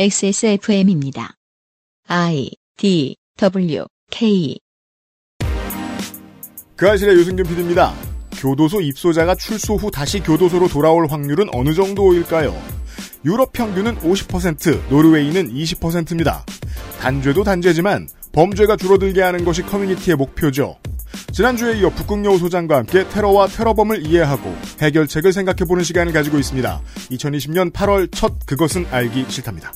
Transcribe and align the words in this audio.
XSFM입니다. 0.00 1.34
I 2.06 2.52
D 2.76 3.16
W 3.36 3.84
K 4.12 4.56
그 6.76 6.88
아실의 6.88 7.16
유승균 7.16 7.44
PD입니다. 7.44 7.94
교도소 8.40 8.80
입소자가 8.80 9.34
출소 9.34 9.74
후 9.74 9.90
다시 9.90 10.20
교도소로 10.20 10.68
돌아올 10.68 11.08
확률은 11.08 11.48
어느 11.52 11.74
정도일까요? 11.74 12.54
유럽 13.24 13.52
평균은 13.52 13.96
50%, 13.96 14.88
노르웨이는 14.88 15.52
20%입니다. 15.52 16.44
단죄도 17.00 17.42
단죄지만 17.42 18.06
범죄가 18.30 18.76
줄어들게 18.76 19.20
하는 19.20 19.44
것이 19.44 19.62
커뮤니티의 19.62 20.16
목표죠. 20.16 20.78
지난주에 21.32 21.80
이어 21.80 21.90
북극여우 21.90 22.38
소장과 22.38 22.76
함께 22.76 23.08
테러와 23.08 23.48
테러범을 23.48 24.06
이해하고 24.06 24.56
해결책을 24.80 25.32
생각해보는 25.32 25.82
시간을 25.82 26.12
가지고 26.12 26.38
있습니다. 26.38 26.80
2020년 27.10 27.72
8월 27.72 28.08
첫 28.12 28.46
그것은 28.46 28.86
알기 28.92 29.24
싫답니다. 29.28 29.72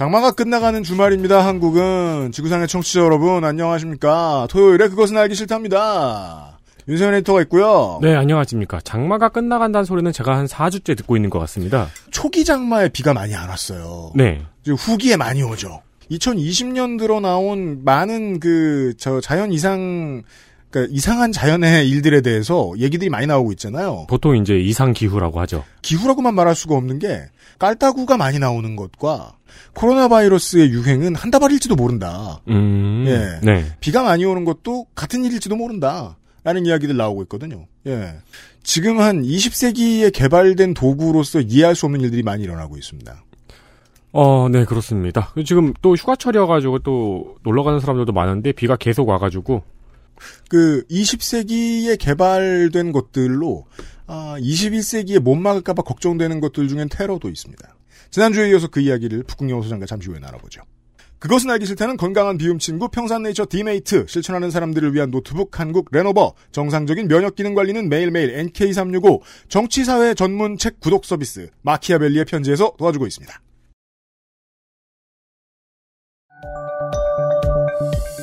장마가 0.00 0.30
끝나가는 0.30 0.82
주말입니다. 0.82 1.44
한국은 1.44 2.32
지구상의 2.32 2.68
청취자 2.68 3.00
여러분 3.00 3.44
안녕하십니까? 3.44 4.46
토요일에 4.48 4.88
그것은 4.88 5.18
알기 5.18 5.34
싫답니다. 5.34 6.58
윤세현 6.88 7.12
에디터가 7.16 7.42
있고요. 7.42 7.98
네, 8.00 8.14
안녕하십니까. 8.14 8.80
장마가 8.80 9.28
끝나간다는 9.28 9.84
소리는 9.84 10.10
제가 10.10 10.38
한 10.38 10.46
4주째 10.46 10.96
듣고 10.96 11.16
있는 11.16 11.28
것 11.28 11.38
같습니다. 11.40 11.88
초기 12.10 12.46
장마에 12.46 12.88
비가 12.88 13.12
많이 13.12 13.34
안 13.34 13.50
왔어요. 13.50 14.12
네. 14.14 14.40
후기에 14.66 15.16
많이 15.16 15.42
오죠. 15.42 15.82
2020년 16.10 16.98
들어 16.98 17.20
나온 17.20 17.84
많은 17.84 18.40
그 18.40 18.94
저 18.98 19.20
자연 19.20 19.52
이상 19.52 20.22
그러니까 20.70 20.94
이상한 20.94 21.32
자연의 21.32 21.88
일들에 21.88 22.20
대해서 22.20 22.72
얘기들이 22.78 23.10
많이 23.10 23.26
나오고 23.26 23.52
있잖아요. 23.52 24.06
보통 24.08 24.36
이제 24.36 24.56
이상 24.56 24.92
기후라고 24.92 25.40
하죠. 25.40 25.64
기후라고만 25.82 26.34
말할 26.34 26.54
수가 26.54 26.76
없는 26.76 26.98
게 26.98 27.24
깔따구가 27.58 28.16
많이 28.16 28.38
나오는 28.38 28.76
것과 28.76 29.34
코로나 29.74 30.08
바이러스의 30.08 30.70
유행은 30.70 31.14
한 31.16 31.30
다발일지도 31.30 31.76
모른다. 31.76 32.40
음. 32.48 33.04
예. 33.06 33.40
네. 33.42 33.64
비가 33.80 34.02
많이 34.02 34.24
오는 34.24 34.44
것도 34.44 34.86
같은 34.94 35.24
일일지도 35.24 35.56
모른다. 35.56 36.16
라는 36.42 36.64
이야기들 36.64 36.96
나오고 36.96 37.22
있거든요. 37.24 37.66
예. 37.86 38.14
지금 38.62 39.00
한 39.00 39.22
20세기에 39.22 40.12
개발된 40.12 40.72
도구로서 40.72 41.40
이해할 41.40 41.74
수 41.74 41.84
없는 41.86 42.00
일들이 42.00 42.22
많이 42.22 42.44
일어나고 42.44 42.78
있습니다. 42.78 43.24
어, 44.12 44.48
네, 44.48 44.64
그렇습니다. 44.64 45.32
지금 45.44 45.74
또 45.82 45.94
휴가철이어가지고 45.94 46.78
또 46.80 47.36
놀러 47.42 47.62
가는 47.62 47.78
사람들도 47.78 48.12
많은데 48.12 48.52
비가 48.52 48.76
계속 48.76 49.08
와가지고. 49.08 49.62
그 50.48 50.84
20세기에 50.90 51.98
개발된 51.98 52.92
것들로 52.92 53.66
아, 54.06 54.36
21세기에 54.40 55.20
못 55.20 55.36
막을까봐 55.36 55.82
걱정되는 55.82 56.40
것들 56.40 56.68
중엔 56.68 56.88
테러도 56.88 57.28
있습니다. 57.28 57.76
지난주에 58.10 58.50
이어서 58.50 58.66
그 58.66 58.80
이야기를 58.80 59.22
북극여우 59.22 59.62
소장과 59.62 59.86
잠시 59.86 60.08
후에 60.08 60.18
나눠보죠. 60.18 60.62
그것은 61.20 61.50
알기 61.50 61.66
싫다는 61.66 61.98
건강한 61.98 62.38
비움 62.38 62.58
친구 62.58 62.88
평산네이처 62.88 63.46
디메이트 63.50 64.06
실천하는 64.08 64.50
사람들을 64.50 64.94
위한 64.94 65.10
노트북 65.10 65.60
한국 65.60 65.90
레노버 65.92 66.32
정상적인 66.50 67.08
면역 67.08 67.36
기능 67.36 67.54
관리는 67.54 67.90
매일매일 67.90 68.34
NK365 68.46 69.20
정치사회 69.48 70.14
전문 70.14 70.56
책 70.56 70.80
구독 70.80 71.04
서비스 71.04 71.50
마키아벨리의 71.60 72.24
편지에서 72.24 72.72
도와주고 72.78 73.06
있습니다. 73.06 73.38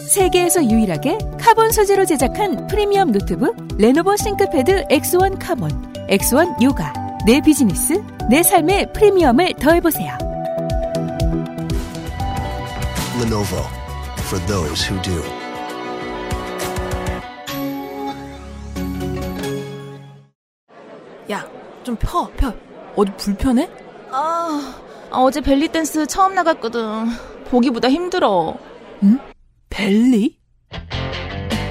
세계에서 0.08 0.64
유일하게 0.64 1.18
카본 1.40 1.72
소재로 1.72 2.06
제작한 2.06 2.68
프리미엄 2.68 3.12
노트북 3.12 3.56
레노버 3.78 4.16
싱크패드 4.16 4.86
X1 4.88 5.38
카본, 5.40 5.70
X1 6.10 6.62
요가. 6.64 6.94
내 7.26 7.42
비즈니스, 7.42 8.02
내 8.30 8.42
삶의 8.42 8.94
프리미엄을 8.94 9.54
더해보세요. 9.56 10.18
Lenovo 13.22 13.62
for 14.20 14.46
those 14.46 14.90
who 14.90 15.02
do. 15.02 15.22
야, 21.30 21.46
좀 21.84 21.98
펴, 21.98 22.30
펴. 22.38 22.54
어디 22.96 23.12
불편해? 23.18 23.70
아, 24.10 24.74
어제 25.12 25.42
벨리 25.42 25.68
댄스 25.68 26.08
처음 26.08 26.34
나갔거든. 26.34 27.08
보기보다 27.50 27.90
힘들어. 27.90 28.56
응? 29.04 29.20
벨리? 29.78 30.36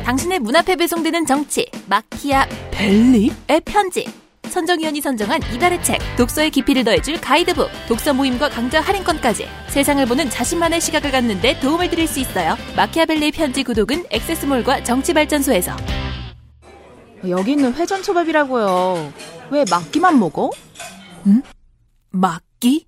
당신의 0.05 0.39
문 0.39 0.55
앞에 0.55 0.77
배송되는 0.77 1.27
정치, 1.27 1.69
마키아 1.89 2.47
벨리? 2.71 3.33
의 3.49 3.61
편지. 3.65 4.06
선정위원이 4.44 5.00
선정한 5.00 5.41
이달의 5.53 5.83
책, 5.83 5.99
독서의 6.16 6.50
깊이를 6.50 6.84
더해줄 6.84 7.21
가이드북, 7.21 7.69
독서 7.89 8.15
모임과 8.15 8.50
강좌 8.50 8.81
할인권까지 8.81 9.49
세상을 9.71 10.06
보는 10.06 10.31
자신만의 10.31 10.81
시각을 10.83 11.11
갖는 11.11 11.41
데 11.41 11.59
도움을 11.59 11.91
드릴 11.91 12.06
수 12.06 12.21
있어요. 12.21 12.55
마키아벨리의 12.77 13.33
편지 13.33 13.65
구독은 13.65 14.05
액세스몰과 14.11 14.84
정치발전소에서. 14.84 15.77
여기 17.28 17.53
있는 17.53 17.75
회전초밥이라고요. 17.75 19.12
왜 19.50 19.65
막기만 19.69 20.21
먹어? 20.21 20.50
응? 21.27 21.43
막기? 22.11 22.87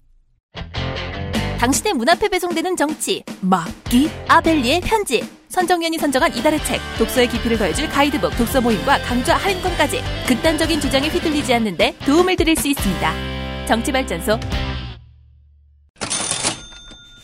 당신의 1.59 1.95
문 1.95 2.09
앞에 2.09 2.29
배송되는 2.29 2.77
정치, 2.77 3.25
막기? 3.41 4.09
아벨리의 4.29 4.81
편지. 4.81 5.29
선정위원이 5.49 5.99
선정한 5.99 6.33
이달의 6.37 6.63
책, 6.63 6.81
독서의 6.99 7.29
깊이를 7.29 7.59
더해줄 7.59 7.89
가이드북, 7.89 8.37
독서 8.37 8.61
모임과 8.61 8.99
강좌 8.99 9.35
할인권까지 9.35 10.01
극단적인 10.29 10.81
주장에 10.81 11.09
휘둘리지 11.09 11.53
않는데 11.55 11.97
도움을 12.07 12.37
드릴 12.37 12.55
수 12.55 12.69
있습니다. 12.69 13.13
정치발전소 13.67 14.39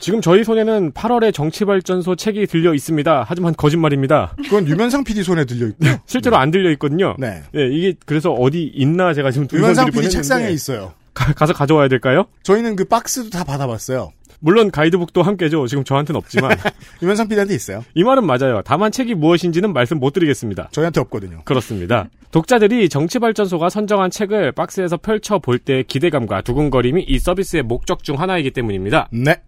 지금 0.00 0.20
저희 0.20 0.42
손에는 0.42 0.92
8월의 0.92 1.32
정치발전소 1.32 2.16
책이 2.16 2.48
들려 2.48 2.74
있습니다. 2.74 3.24
하지만 3.28 3.54
거짓말입니다. 3.56 4.34
그건 4.42 4.66
유면상 4.66 5.04
PD 5.04 5.22
손에 5.22 5.44
들려 5.44 5.68
있고 5.68 5.78
실제로 6.06 6.36
안 6.38 6.50
들려 6.50 6.70
있거든요. 6.72 7.14
네. 7.20 7.42
예, 7.54 7.68
이게 7.68 7.94
그래서 8.04 8.32
어디 8.32 8.64
있나 8.64 9.14
제가 9.14 9.30
지금 9.30 9.46
유면상 9.52 9.90
PD 9.92 10.10
책상에 10.10 10.50
있어요. 10.50 10.92
가, 11.14 11.32
가서 11.32 11.52
가져와야 11.52 11.88
될까요? 11.88 12.26
저희는 12.42 12.74
그 12.76 12.84
박스도 12.84 13.30
다 13.30 13.44
받아봤어요. 13.44 14.10
물론 14.44 14.70
가이드북도 14.70 15.22
함께죠. 15.22 15.66
지금 15.66 15.84
저한테는 15.84 16.18
없지만 16.18 16.50
유면상 17.00 17.28
PD한테 17.28 17.54
있어요. 17.54 17.82
이 17.94 18.04
말은 18.04 18.26
맞아요. 18.26 18.60
다만 18.62 18.92
책이 18.92 19.14
무엇인지는 19.14 19.72
말씀 19.72 19.98
못 19.98 20.12
드리겠습니다. 20.12 20.68
저희한테 20.70 21.00
없거든요. 21.00 21.40
그렇습니다. 21.46 22.10
독자들이 22.30 22.90
정치발전소가 22.90 23.70
선정한 23.70 24.10
책을 24.10 24.52
박스에서 24.52 24.98
펼쳐 24.98 25.38
볼때 25.38 25.82
기대감과 25.82 26.42
두근거림이 26.42 27.04
이 27.08 27.18
서비스의 27.18 27.62
목적 27.62 28.04
중 28.04 28.20
하나이기 28.20 28.50
때문입니다. 28.50 29.08
네. 29.12 29.40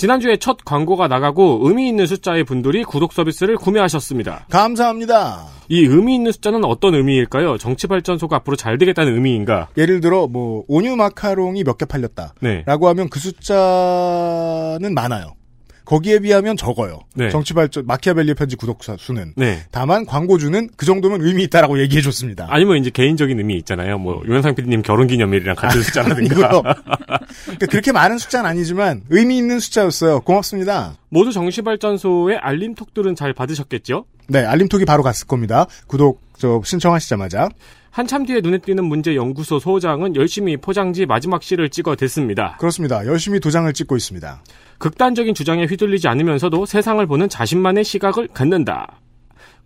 지난주에 0.00 0.38
첫 0.38 0.56
광고가 0.64 1.08
나가고 1.08 1.60
의미 1.64 1.86
있는 1.86 2.06
숫자의 2.06 2.44
분들이 2.44 2.84
구독 2.84 3.12
서비스를 3.12 3.56
구매하셨습니다. 3.58 4.46
감사합니다. 4.48 5.44
이 5.68 5.80
의미 5.84 6.14
있는 6.14 6.32
숫자는 6.32 6.64
어떤 6.64 6.94
의미일까요? 6.94 7.58
정치발전소가 7.58 8.36
앞으로 8.36 8.56
잘 8.56 8.78
되겠다는 8.78 9.12
의미인가? 9.14 9.68
예를 9.76 10.00
들어 10.00 10.26
뭐 10.26 10.64
온유 10.68 10.96
마카롱이 10.96 11.64
몇 11.64 11.76
개 11.76 11.84
팔렸다. 11.84 12.32
네. 12.40 12.62
라고 12.64 12.88
하면 12.88 13.10
그 13.10 13.20
숫자는 13.20 14.94
많아요. 14.94 15.34
거기에 15.90 16.20
비하면 16.20 16.56
적어요. 16.56 17.00
네. 17.14 17.30
정치발전 17.30 17.84
마키아벨리 17.84 18.34
편지 18.34 18.54
구독 18.54 18.80
자 18.80 18.94
수는. 18.96 19.32
네. 19.34 19.64
다만 19.72 20.06
광고주는 20.06 20.68
그 20.76 20.86
정도면 20.86 21.20
의미 21.20 21.42
있다라고 21.42 21.80
얘기해 21.80 22.00
줬습니다. 22.00 22.46
아니면 22.48 22.76
이제 22.76 22.90
개인적인 22.90 23.36
의미 23.36 23.56
있잖아요. 23.56 23.98
뭐 23.98 24.22
유현상 24.24 24.54
PD님 24.54 24.82
결혼기념일이랑 24.82 25.56
같은 25.56 25.82
숫자라든가. 25.82 26.34
그럼. 26.36 26.62
그러니까 27.42 27.66
그렇게 27.68 27.90
많은 27.90 28.18
숫자는 28.18 28.48
아니지만 28.48 29.02
의미 29.10 29.36
있는 29.36 29.58
숫자였어요. 29.58 30.20
고맙습니다. 30.20 30.96
모두 31.08 31.32
정치발전소의 31.32 32.36
알림톡들은 32.36 33.16
잘 33.16 33.32
받으셨겠죠? 33.32 34.04
네, 34.28 34.44
알림톡이 34.44 34.84
바로 34.84 35.02
갔을 35.02 35.26
겁니다. 35.26 35.66
구독 35.88 36.22
저 36.38 36.62
신청하시자마자. 36.64 37.48
한참 37.90 38.24
뒤에 38.24 38.40
눈에 38.40 38.58
띄는 38.58 38.84
문제 38.84 39.16
연구소 39.16 39.58
소장은 39.58 40.14
열심히 40.14 40.56
포장지 40.56 41.06
마지막 41.06 41.42
시를 41.42 41.70
찍어 41.70 41.96
댔습니다. 41.96 42.56
그렇습니다. 42.58 43.04
열심히 43.06 43.40
도장을 43.40 43.70
찍고 43.72 43.96
있습니다. 43.96 44.42
극단적인 44.78 45.34
주장에 45.34 45.64
휘둘리지 45.64 46.08
않으면서도 46.08 46.66
세상을 46.66 47.04
보는 47.06 47.28
자신만의 47.28 47.84
시각을 47.84 48.28
갖는다. 48.28 49.00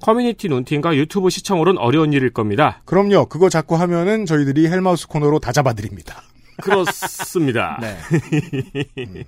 커뮤니티 0.00 0.48
눈팅과 0.48 0.96
유튜브 0.96 1.30
시청으로는 1.30 1.80
어려운 1.80 2.12
일일 2.12 2.30
겁니다. 2.30 2.80
그럼요. 2.84 3.26
그거 3.26 3.48
자꾸 3.48 3.76
하면은 3.76 4.26
저희들이 4.26 4.68
헬마우스 4.68 5.06
코너로 5.06 5.38
다 5.38 5.52
잡아드립니다. 5.52 6.22
그렇습니다. 6.62 7.78
네. 7.80 7.96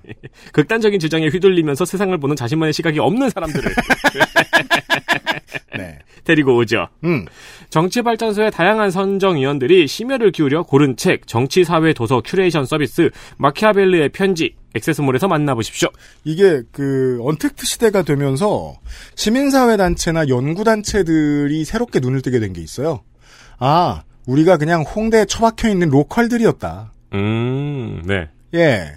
극단적인 0.53 1.01
주장에 1.01 1.29
휘둘리면서 1.29 1.85
세상을 1.85 2.17
보는 2.19 2.37
자신만의 2.37 2.73
시각이 2.73 2.99
없는 2.99 3.31
사람들을 3.31 3.73
네. 5.77 5.99
데리고 6.27 6.55
오죠. 6.57 6.89
음. 7.05 7.25
정치발전소의 7.71 8.51
다양한 8.51 8.91
선정위원들이 8.91 9.87
심혈을 9.87 10.33
기울여 10.33 10.65
고른 10.65 10.97
책, 10.97 11.27
정치사회 11.27 11.95
도서 11.95 12.21
큐레이션 12.25 12.67
서비스, 12.67 13.09
마키아벨리의 13.39 14.11
편지, 14.11 14.55
액세스몰에서 14.75 15.29
만나보십시오. 15.29 15.89
이게 16.25 16.63
그 16.73 17.19
언택트 17.23 17.65
시대가 17.65 18.03
되면서 18.03 18.75
시민사회 19.15 19.79
단체나 19.79 20.29
연구 20.29 20.65
단체들이 20.65 21.65
새롭게 21.65 22.01
눈을 22.01 22.21
뜨게 22.21 22.41
된 22.41 22.53
게 22.53 22.61
있어요. 22.61 23.01
아, 23.59 24.03
우리가 24.27 24.57
그냥 24.59 24.83
홍대에 24.83 25.25
처박혀 25.25 25.69
있는 25.69 25.89
로컬들이었다. 25.89 26.93
음, 27.15 28.03
네. 28.05 28.29
예. 28.55 28.93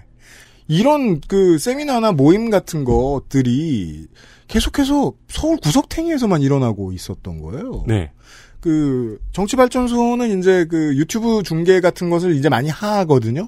이런 0.67 1.19
그 1.21 1.57
세미나나 1.57 2.11
모임 2.11 2.49
같은 2.49 2.83
것들이 2.83 4.05
계속해서 4.49 5.13
서울 5.29 5.57
구석탱이에서만 5.57 6.41
일어나고 6.41 6.91
있었던 6.91 7.41
거예요. 7.41 7.83
네. 7.87 8.11
그 8.61 9.19
정치발전소는 9.31 10.39
이제 10.39 10.65
그 10.69 10.95
유튜브 10.97 11.43
중계 11.43 11.79
같은 11.79 12.09
것을 12.09 12.35
이제 12.35 12.49
많이 12.49 12.69
하거든요. 12.69 13.47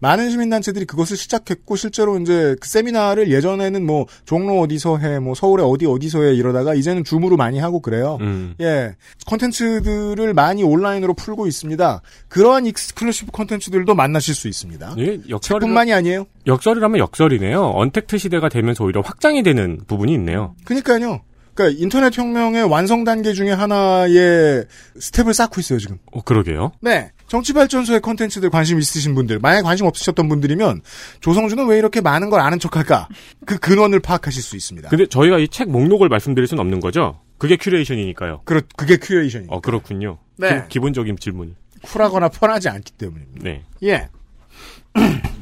많은 0.00 0.30
시민단체들이 0.30 0.84
그것을 0.84 1.16
시작했고 1.16 1.76
실제로 1.76 2.18
이제 2.18 2.54
그 2.60 2.68
세미나를 2.68 3.30
예전에는 3.30 3.84
뭐 3.84 4.06
종로 4.24 4.60
어디서 4.60 4.98
해, 4.98 5.18
뭐 5.18 5.34
서울에 5.34 5.62
어디 5.62 5.86
어디서 5.86 6.22
해 6.22 6.34
이러다가 6.34 6.74
이제는 6.74 7.04
줌으로 7.04 7.36
많이 7.36 7.58
하고 7.58 7.80
그래요. 7.80 8.18
음. 8.20 8.54
예, 8.60 8.94
컨텐츠들을 9.26 10.34
많이 10.34 10.62
온라인으로 10.62 11.14
풀고 11.14 11.46
있습니다. 11.46 12.02
그러한 12.28 12.66
exclusive 12.66 13.32
컨텐츠들도 13.32 13.94
만나실 13.94 14.34
수 14.34 14.48
있습니다. 14.48 14.94
예, 14.98 15.18
역설이 15.28 15.60
뿐만이 15.60 15.92
아니에요. 15.92 16.26
역설이라면 16.46 16.98
역설이네요. 16.98 17.72
언택트 17.74 18.18
시대가 18.18 18.48
되면서 18.48 18.84
오히려 18.84 19.00
확장이 19.00 19.42
되는 19.42 19.80
부분이 19.86 20.12
있네요. 20.14 20.54
그러니까요. 20.64 21.20
그러니까 21.54 21.78
인터넷 21.82 22.16
혁명의 22.16 22.64
완성 22.64 23.04
단계 23.04 23.32
중에 23.34 23.50
하나의 23.52 24.64
스텝을 24.98 25.34
쌓고 25.34 25.60
있어요 25.60 25.78
지금. 25.78 25.98
어, 26.12 26.22
그러게요. 26.22 26.72
네. 26.80 27.10
정치발전소의 27.28 28.00
컨텐츠들 28.00 28.50
관심 28.50 28.78
있으신 28.78 29.14
분들, 29.14 29.38
만약에 29.38 29.62
관심 29.62 29.86
없으셨던 29.86 30.28
분들이면 30.28 30.82
조성주는 31.20 31.66
왜 31.66 31.78
이렇게 31.78 32.00
많은 32.00 32.28
걸 32.30 32.40
아는 32.40 32.58
척할까? 32.58 33.08
그 33.46 33.58
근원을 33.58 34.00
파악하실 34.00 34.42
수 34.42 34.56
있습니다. 34.56 34.88
근데 34.90 35.06
저희가 35.06 35.38
이 35.38 35.48
책 35.48 35.70
목록을 35.70 36.08
말씀드릴 36.08 36.46
수는 36.46 36.60
없는 36.60 36.80
거죠? 36.80 37.20
그게 37.38 37.56
큐레이션이니까요. 37.56 38.42
그렇, 38.44 38.60
그게 38.76 38.96
큐레이션입니다. 38.96 39.54
어, 39.54 39.60
그렇군요. 39.60 40.18
네. 40.36 40.64
기, 40.68 40.78
본적인 40.78 41.16
질문이. 41.18 41.54
쿨하거나 41.82 42.28
편하지 42.28 42.68
않기 42.68 42.92
때문입니다. 42.92 43.42
네. 43.42 43.62
예. 43.82 44.08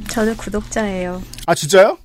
저도 0.08 0.34
구독자예요. 0.36 1.22
아 1.46 1.54
진짜요? 1.54 1.98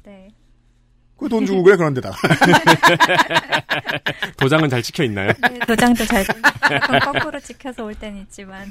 네. 1.16 1.18
그돈 1.18 1.46
주고 1.46 1.64
그래 1.64 1.78
그런 1.78 1.94
데다가. 1.94 2.16
도장은 4.38 4.70
잘 4.70 4.82
찍혀 4.82 5.04
있나요? 5.06 5.32
네, 5.50 5.60
도장도 5.60 6.06
잘 6.06 6.26
가끔 6.60 7.00
거꾸로 7.00 7.40
찍혀서 7.40 7.86
올 7.86 7.96
때는 7.96 8.20
있지만 8.22 8.70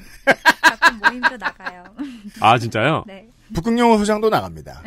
가끔 0.63 0.99
모임도 0.99 1.37
나가요. 1.39 1.85
아, 2.41 2.59
진짜요? 2.59 3.05
네. 3.07 3.27
북극영어 3.55 3.99
소장도 3.99 4.29
나갑니다. 4.31 4.83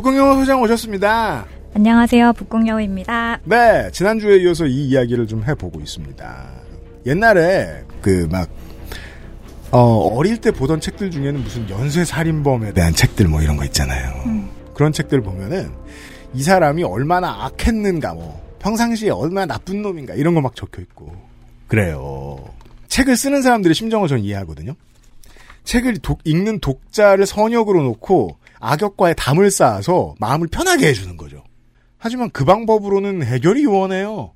북극영어 0.00 0.34
소장 0.34 0.60
오셨습니다. 0.60 1.46
안녕하세요. 1.74 2.34
북궁여우입니다. 2.34 3.40
네, 3.44 3.90
지난주에 3.92 4.36
이어서 4.42 4.66
이 4.66 4.88
이야기를 4.88 5.26
좀 5.26 5.42
해보고 5.42 5.80
있습니다. 5.80 6.50
옛날에, 7.06 7.82
그, 8.02 8.28
막, 8.30 8.46
어, 9.70 9.78
어릴 10.14 10.36
때 10.36 10.50
보던 10.50 10.82
책들 10.82 11.10
중에는 11.10 11.42
무슨 11.42 11.70
연쇄살인범에 11.70 12.74
대한 12.74 12.92
책들 12.92 13.26
뭐 13.26 13.40
이런 13.40 13.56
거 13.56 13.64
있잖아요. 13.64 14.12
그런 14.74 14.92
책들 14.92 15.22
보면은, 15.22 15.70
이 16.34 16.42
사람이 16.42 16.82
얼마나 16.84 17.46
악했는가, 17.46 18.12
뭐, 18.12 18.38
평상시에 18.58 19.08
얼마나 19.08 19.46
나쁜 19.54 19.80
놈인가, 19.80 20.12
이런 20.12 20.34
거 20.34 20.42
막 20.42 20.54
적혀 20.54 20.82
있고. 20.82 21.10
그래요. 21.68 22.44
책을 22.88 23.16
쓰는 23.16 23.40
사람들의 23.40 23.74
심정을 23.74 24.08
전 24.08 24.18
이해하거든요. 24.20 24.74
책을 25.64 25.96
독- 26.02 26.20
읽는 26.24 26.60
독자를 26.60 27.24
선역으로 27.24 27.82
놓고 27.82 28.36
악역과의 28.60 29.14
담을 29.16 29.50
쌓아서 29.50 30.14
마음을 30.18 30.48
편하게 30.48 30.88
해주는 30.88 31.16
거죠. 31.16 31.42
하지만 31.98 32.30
그 32.30 32.44
방법으로는 32.44 33.22
해결이 33.24 33.66
원해요. 33.66 34.32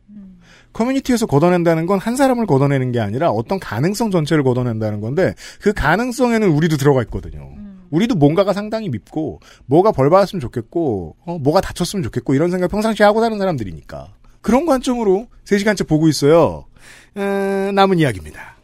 커뮤니티에서 0.72 1.26
걷어낸다는 1.26 1.86
건 1.86 1.98
한 1.98 2.14
사람을 2.16 2.46
걷어내는 2.46 2.92
게 2.92 3.00
아니라 3.00 3.30
어떤 3.30 3.58
가능성 3.58 4.10
전체를 4.10 4.44
걷어낸다는 4.44 5.00
건데 5.00 5.34
그 5.60 5.72
가능성에는 5.72 6.48
우리도 6.48 6.76
들어가 6.76 7.02
있거든요. 7.02 7.50
우리도 7.90 8.14
뭔가가 8.14 8.52
상당히 8.52 8.88
밉고 8.88 9.40
뭐가 9.66 9.90
벌 9.90 10.10
받았으면 10.10 10.40
좋겠고 10.40 11.16
어, 11.26 11.38
뭐가 11.38 11.60
다쳤으면 11.60 12.04
좋겠고 12.04 12.34
이런 12.34 12.50
생각 12.50 12.70
평상시에 12.70 13.04
하고 13.04 13.20
사는 13.20 13.36
사람들이니까 13.36 14.08
그런 14.40 14.64
관점으로 14.64 15.26
3시간째 15.44 15.86
보고 15.88 16.06
있어요. 16.08 16.64
에, 17.16 17.72
남은 17.72 17.98
이야기입니다. 17.98 18.54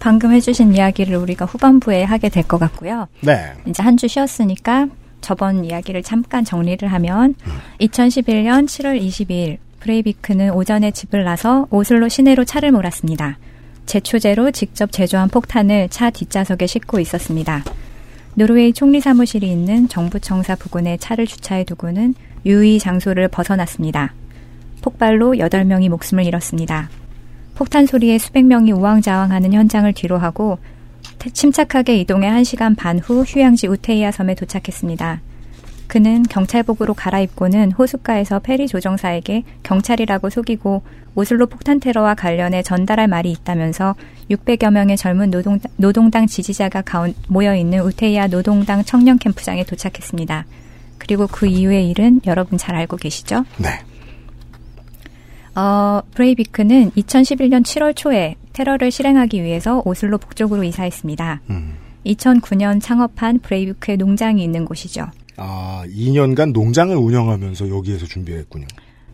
방금 0.00 0.32
해주신 0.32 0.74
이야기를 0.74 1.16
우리가 1.16 1.44
후반부에 1.44 2.02
하게 2.04 2.28
될 2.30 2.42
것 2.44 2.58
같고요. 2.58 3.06
네. 3.20 3.52
이제 3.66 3.82
한 3.82 3.96
주 3.96 4.08
쉬었으니까 4.08 4.88
저번 5.20 5.64
이야기를 5.64 6.02
잠깐 6.02 6.42
정리를 6.44 6.90
하면 6.90 7.34
2011년 7.80 8.64
7월 8.66 8.98
22일 9.00 9.58
브레이비크는 9.80 10.52
오전에 10.52 10.90
집을 10.90 11.24
나서 11.24 11.66
오슬로 11.70 12.08
시내로 12.08 12.44
차를 12.44 12.72
몰았습니다. 12.72 13.38
제초제로 13.86 14.50
직접 14.52 14.90
제조한 14.92 15.28
폭탄을 15.28 15.88
차 15.90 16.10
뒷좌석에 16.10 16.66
싣고 16.66 16.98
있었습니다. 17.00 17.62
노르웨이 18.34 18.72
총리 18.72 19.00
사무실이 19.00 19.50
있는 19.50 19.88
정부 19.88 20.18
청사 20.20 20.54
부근에 20.54 20.96
차를 20.96 21.26
주차해 21.26 21.64
두고는 21.64 22.14
유의 22.46 22.78
장소를 22.78 23.28
벗어났습니다. 23.28 24.14
폭발로 24.82 25.32
8명이 25.32 25.88
목숨을 25.90 26.24
잃었습니다. 26.24 26.88
폭탄 27.60 27.84
소리에 27.84 28.16
수백 28.16 28.46
명이 28.46 28.72
우왕좌왕하는 28.72 29.52
현장을 29.52 29.92
뒤로하고 29.92 30.58
태- 31.18 31.28
침착하게 31.28 31.98
이동해 31.98 32.30
1시간 32.30 32.74
반 32.74 32.98
후 32.98 33.22
휴양지 33.22 33.66
우테이아 33.66 34.12
섬에 34.12 34.34
도착했습니다. 34.34 35.20
그는 35.86 36.22
경찰복으로 36.22 36.94
갈아입고는 36.94 37.72
호숫가에서 37.72 38.38
페리 38.38 38.66
조종사에게 38.66 39.42
경찰이라고 39.62 40.30
속이고 40.30 40.80
오슬로 41.14 41.48
폭탄 41.48 41.80
테러와 41.80 42.14
관련해 42.14 42.62
전달할 42.62 43.08
말이 43.08 43.30
있다면서 43.30 43.94
600여 44.30 44.70
명의 44.70 44.96
젊은 44.96 45.30
노동, 45.30 45.58
노동당 45.76 46.26
지지자가 46.26 46.80
가운, 46.80 47.12
모여있는 47.28 47.80
우테이아 47.80 48.28
노동당 48.28 48.82
청년 48.84 49.18
캠프장에 49.18 49.64
도착했습니다. 49.64 50.46
그리고 50.96 51.26
그 51.26 51.46
이후의 51.46 51.90
일은 51.90 52.22
여러분 52.24 52.56
잘 52.56 52.74
알고 52.74 52.96
계시죠? 52.96 53.44
네. 53.58 53.68
어, 55.60 56.00
브레이비크는 56.14 56.92
2011년 56.92 57.62
7월 57.62 57.94
초에 57.94 58.36
테러를 58.54 58.90
실행하기 58.90 59.42
위해서 59.42 59.82
오슬로 59.84 60.16
북쪽으로 60.16 60.64
이사했습니다. 60.64 61.42
음. 61.50 61.74
2009년 62.06 62.80
창업한 62.80 63.40
브레이비크의 63.40 63.98
농장이 63.98 64.42
있는 64.42 64.64
곳이죠. 64.64 65.04
아, 65.36 65.84
2년간 65.86 66.52
농장을 66.52 66.96
운영하면서 66.96 67.68
여기에서 67.68 68.06
준비했군요. 68.06 68.66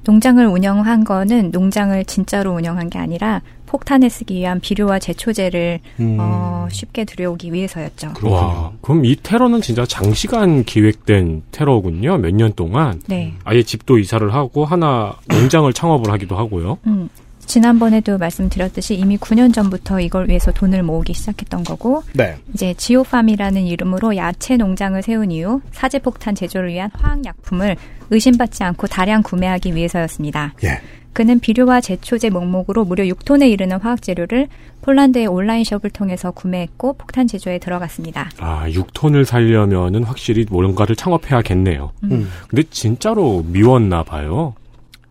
농장을 0.06 0.46
운영한 0.46 1.04
거는 1.04 1.50
농장을 1.50 2.04
진짜로 2.04 2.52
운영한 2.54 2.90
게 2.90 2.98
아니라 2.98 3.42
폭탄에 3.66 4.08
쓰기 4.08 4.36
위한 4.36 4.60
비료와 4.60 5.00
제초제를 5.00 5.80
음. 5.98 6.16
어, 6.20 6.68
쉽게 6.70 7.04
들여오기 7.04 7.52
위해서였죠. 7.52 8.12
와, 8.22 8.70
그럼 8.80 9.04
이 9.04 9.16
테러는 9.20 9.60
진짜 9.60 9.84
장시간 9.84 10.62
기획된 10.62 11.42
테러군요. 11.50 12.18
몇 12.18 12.30
년 12.32 12.52
동안. 12.54 13.00
네. 13.08 13.34
아예 13.44 13.62
집도 13.64 13.98
이사를 13.98 14.32
하고 14.32 14.64
하나 14.64 15.16
농장을 15.28 15.72
창업을 15.72 16.12
하기도 16.12 16.36
하고요. 16.36 16.78
음, 16.86 17.08
지난번에도 17.46 18.18
말씀드렸듯이 18.18 18.94
이미 18.94 19.16
9년 19.16 19.54
전부터 19.54 20.00
이걸 20.00 20.28
위해서 20.28 20.52
돈을 20.52 20.82
모으기 20.82 21.14
시작했던 21.14 21.64
거고 21.64 22.02
네. 22.12 22.36
이제 22.52 22.74
지오팜이라는 22.74 23.66
이름으로 23.66 24.16
야채 24.16 24.56
농장을 24.56 25.00
세운 25.02 25.30
이후 25.30 25.60
사제폭탄 25.72 26.34
제조를 26.34 26.70
위한 26.70 26.90
화학약품을 26.94 27.76
의심받지 28.10 28.64
않고 28.64 28.86
다량 28.88 29.22
구매하기 29.22 29.74
위해서였습니다. 29.74 30.54
예. 30.64 30.80
그는 31.12 31.40
비료와 31.40 31.80
제초제 31.80 32.28
목목으로 32.28 32.84
무려 32.84 33.04
6톤에 33.04 33.50
이르는 33.50 33.80
화학 33.80 34.02
재료를 34.02 34.48
폴란드의 34.82 35.26
온라인 35.26 35.64
숍을 35.64 35.88
통해서 35.88 36.30
구매했고 36.30 36.92
폭탄 36.92 37.26
제조에 37.26 37.58
들어갔습니다. 37.58 38.28
아, 38.38 38.68
6톤을 38.68 39.24
살려면은 39.24 40.04
확실히 40.04 40.44
뭔가를 40.50 40.94
창업해야겠네요. 40.94 41.92
음. 42.04 42.28
근데 42.48 42.64
진짜로 42.70 43.42
미웠나 43.46 44.02
봐요. 44.02 44.54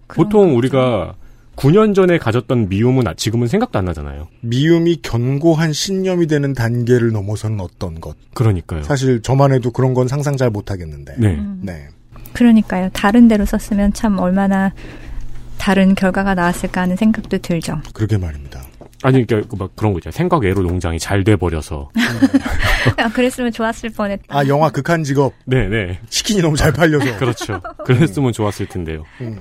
보통 0.07 0.55
우리가 0.55 1.15
9년 1.55 1.95
전에 1.95 2.17
가졌던 2.17 2.69
미움은 2.69 3.07
아- 3.07 3.13
지금은 3.15 3.47
생각도 3.47 3.79
안 3.79 3.85
나잖아요. 3.85 4.27
미움이 4.41 5.01
견고한 5.01 5.73
신념이 5.73 6.27
되는 6.27 6.53
단계를 6.53 7.11
넘어서는 7.11 7.59
어떤 7.61 7.99
것. 8.01 8.15
그러니까요. 8.33 8.83
사실 8.83 9.21
저만 9.21 9.53
해도 9.53 9.71
그런 9.71 9.93
건 9.93 10.07
상상 10.07 10.35
잘 10.37 10.49
못하겠는데. 10.49 11.15
네. 11.17 11.27
음. 11.35 11.59
네. 11.63 11.87
그러니까요. 12.33 12.89
다른 12.93 13.27
데로 13.27 13.45
썼으면 13.45 13.93
참 13.93 14.19
얼마나 14.19 14.73
다른 15.57 15.95
결과가 15.95 16.35
나왔을까 16.35 16.81
하는 16.81 16.95
생각도 16.97 17.37
들죠. 17.37 17.81
그러게 17.93 18.17
말입니다. 18.17 18.61
아니, 19.03 19.25
그러니까 19.25 19.55
막 19.57 19.75
그런 19.75 19.93
거 19.93 19.99
있잖아요. 19.99 20.15
생각 20.17 20.41
외로 20.43 20.61
농장이 20.63 20.99
잘 20.99 21.23
돼 21.23 21.35
버려서. 21.35 21.89
아, 22.97 23.09
그랬으면 23.09 23.51
좋았을 23.51 23.91
뻔했다. 23.91 24.23
아 24.27 24.47
영화 24.47 24.69
극한 24.69 25.03
직업 25.03 25.33
네네. 25.45 25.99
치킨이 26.09 26.41
너무 26.41 26.57
잘 26.57 26.73
팔려서. 26.73 27.15
그렇죠. 27.17 27.61
그랬으면 27.85 28.33
좋았을 28.33 28.65
텐데요. 28.67 29.03
음. 29.21 29.39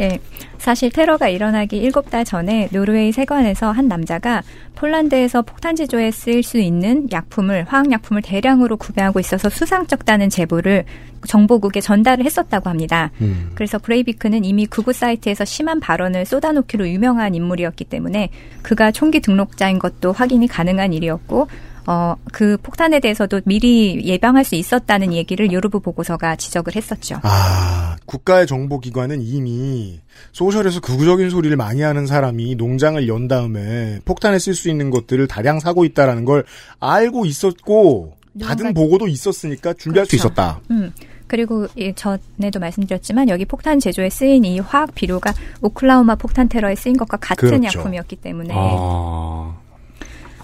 예, 0.00 0.18
사실 0.56 0.90
테러가 0.90 1.28
일어나기 1.28 1.86
7달 1.90 2.24
전에 2.24 2.68
노르웨이 2.72 3.12
세관에서 3.12 3.70
한 3.70 3.86
남자가 3.86 4.42
폴란드에서 4.74 5.42
폭탄 5.42 5.76
제조에 5.76 6.10
쓰일 6.10 6.42
수 6.42 6.58
있는 6.58 7.06
약품을 7.12 7.64
화학약품을 7.68 8.22
대량으로 8.22 8.78
구매하고 8.78 9.20
있어서 9.20 9.50
수상쩍다는 9.50 10.30
제보를 10.30 10.84
정보국에 11.26 11.82
전달을 11.82 12.24
했었다고 12.24 12.70
합니다. 12.70 13.10
음. 13.20 13.50
그래서 13.54 13.78
브레이비크는 13.78 14.44
이미 14.44 14.64
극우 14.64 14.94
사이트에서 14.94 15.44
심한 15.44 15.80
발언을 15.80 16.24
쏟아놓기로 16.24 16.88
유명한 16.88 17.34
인물이었기 17.34 17.84
때문에 17.84 18.30
그가 18.62 18.90
총기 18.90 19.20
등록자인 19.20 19.78
것도 19.78 20.12
확인이 20.12 20.46
가능한 20.46 20.94
일이었고 20.94 21.48
어, 21.86 22.14
그 22.32 22.56
폭탄에 22.62 23.00
대해서도 23.00 23.40
미리 23.44 24.04
예방할 24.06 24.44
수 24.44 24.54
있었다는 24.54 25.12
얘기를 25.12 25.50
요르브 25.52 25.80
보고서가 25.80 26.36
지적을 26.36 26.76
했었죠. 26.76 27.18
아, 27.22 27.96
국가의 28.06 28.46
정보기관은 28.46 29.22
이미 29.22 30.00
소셜에서 30.32 30.80
극우적인 30.80 31.30
소리를 31.30 31.56
많이 31.56 31.82
하는 31.82 32.06
사람이 32.06 32.54
농장을 32.56 33.06
연 33.08 33.28
다음에 33.28 34.00
폭탄에 34.04 34.38
쓸 34.38 34.54
수 34.54 34.68
있는 34.68 34.90
것들을 34.90 35.26
다량 35.28 35.60
사고 35.60 35.84
있다라는 35.84 36.24
걸 36.24 36.44
알고 36.78 37.24
있었고 37.26 38.14
받은 38.40 38.56
누군가- 38.66 38.80
보고도 38.80 39.08
있었으니까 39.08 39.72
준비할 39.74 40.06
수 40.06 40.10
그렇죠. 40.10 40.26
있었다. 40.28 40.60
음. 40.70 40.92
그리고 41.26 41.68
이 41.76 41.92
전에도 41.94 42.58
말씀드렸지만 42.58 43.28
여기 43.28 43.44
폭탄 43.44 43.78
제조에 43.78 44.10
쓰인 44.10 44.44
이 44.44 44.58
화학 44.58 44.92
비료가 44.96 45.32
오클라호마 45.62 46.16
폭탄 46.16 46.48
테러에 46.48 46.74
쓰인 46.74 46.96
것과 46.96 47.18
같은 47.18 47.48
그렇죠. 47.60 47.78
약품이었기 47.78 48.16
때문에 48.16 48.52
아, 48.56 49.54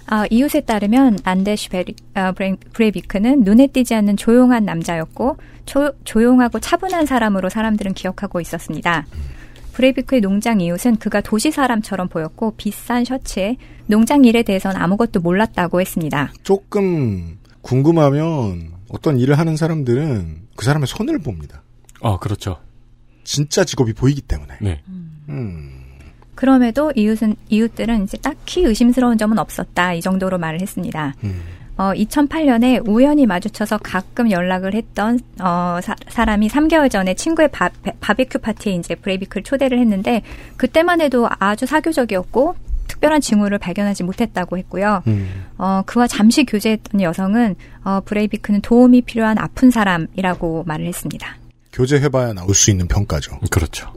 아, 0.08 0.24
이웃에 0.30 0.60
따르면 0.60 1.18
안데슈 1.24 1.70
베리, 1.70 1.94
아, 2.14 2.32
브레, 2.32 2.56
브레비크는 2.72 3.40
눈에 3.42 3.66
띄지 3.66 3.94
않는 3.94 4.16
조용한 4.16 4.64
남자였고 4.64 5.36
조, 5.66 5.92
조용하고 6.04 6.60
차분한 6.60 7.06
사람으로 7.06 7.48
사람들은 7.48 7.94
기억하고 7.94 8.40
있었습니다. 8.40 9.06
브레비크의 9.72 10.22
농장 10.22 10.60
이웃은 10.60 10.96
그가 10.96 11.20
도시 11.20 11.50
사람처럼 11.50 12.08
보였고 12.08 12.54
비싼 12.56 13.04
셔츠에 13.04 13.56
농장 13.86 14.24
일에 14.24 14.42
대해서는 14.42 14.80
아무것도 14.80 15.20
몰랐다고 15.20 15.80
했습니다. 15.80 16.32
조금 16.42 17.36
궁금하면 17.60 18.72
어떤 18.88 19.18
일을 19.18 19.38
하는 19.38 19.56
사람들은 19.56 20.46
그 20.56 20.64
사람의 20.64 20.86
손을 20.86 21.18
봅니다. 21.18 21.62
아, 22.00 22.16
그렇죠. 22.18 22.58
진짜 23.24 23.64
직업이 23.64 23.92
보이기 23.92 24.22
때문에. 24.22 24.54
네. 24.62 24.82
음. 25.28 25.75
그럼에도 26.36 26.92
이웃은 26.94 27.34
이웃들은 27.48 28.04
이제 28.04 28.16
딱히 28.18 28.62
의심스러운 28.62 29.18
점은 29.18 29.38
없었다 29.38 29.94
이 29.94 30.00
정도로 30.00 30.38
말을 30.38 30.60
했습니다. 30.60 31.14
음. 31.24 31.42
어, 31.78 31.92
2008년에 31.94 32.86
우연히 32.88 33.26
마주쳐서 33.26 33.78
가끔 33.78 34.30
연락을 34.30 34.74
했던 34.74 35.18
어, 35.40 35.78
사, 35.82 36.24
람이 36.24 36.48
3개월 36.48 36.90
전에 36.90 37.14
친구의 37.14 37.48
바, 37.50 37.70
바베큐 38.00 38.38
파티에 38.38 38.74
이제 38.74 38.94
브레이비크를 38.94 39.42
초대를 39.42 39.78
했는데 39.78 40.22
그때만 40.56 41.00
해도 41.00 41.28
아주 41.38 41.66
사교적이었고 41.66 42.54
특별한 42.88 43.20
징후를 43.20 43.58
발견하지 43.58 44.04
못했다고 44.04 44.58
했고요. 44.58 45.02
음. 45.06 45.46
어, 45.58 45.82
그와 45.84 46.06
잠시 46.06 46.44
교제했던 46.44 47.02
여성은 47.02 47.56
어, 47.84 48.00
브레이비크는 48.04 48.60
도움이 48.62 49.02
필요한 49.02 49.38
아픈 49.38 49.70
사람이라고 49.70 50.64
말을 50.66 50.86
했습니다. 50.86 51.36
교제해봐야 51.72 52.32
나올 52.32 52.54
수 52.54 52.70
있는 52.70 52.88
평가죠. 52.88 53.38
그렇죠. 53.50 53.92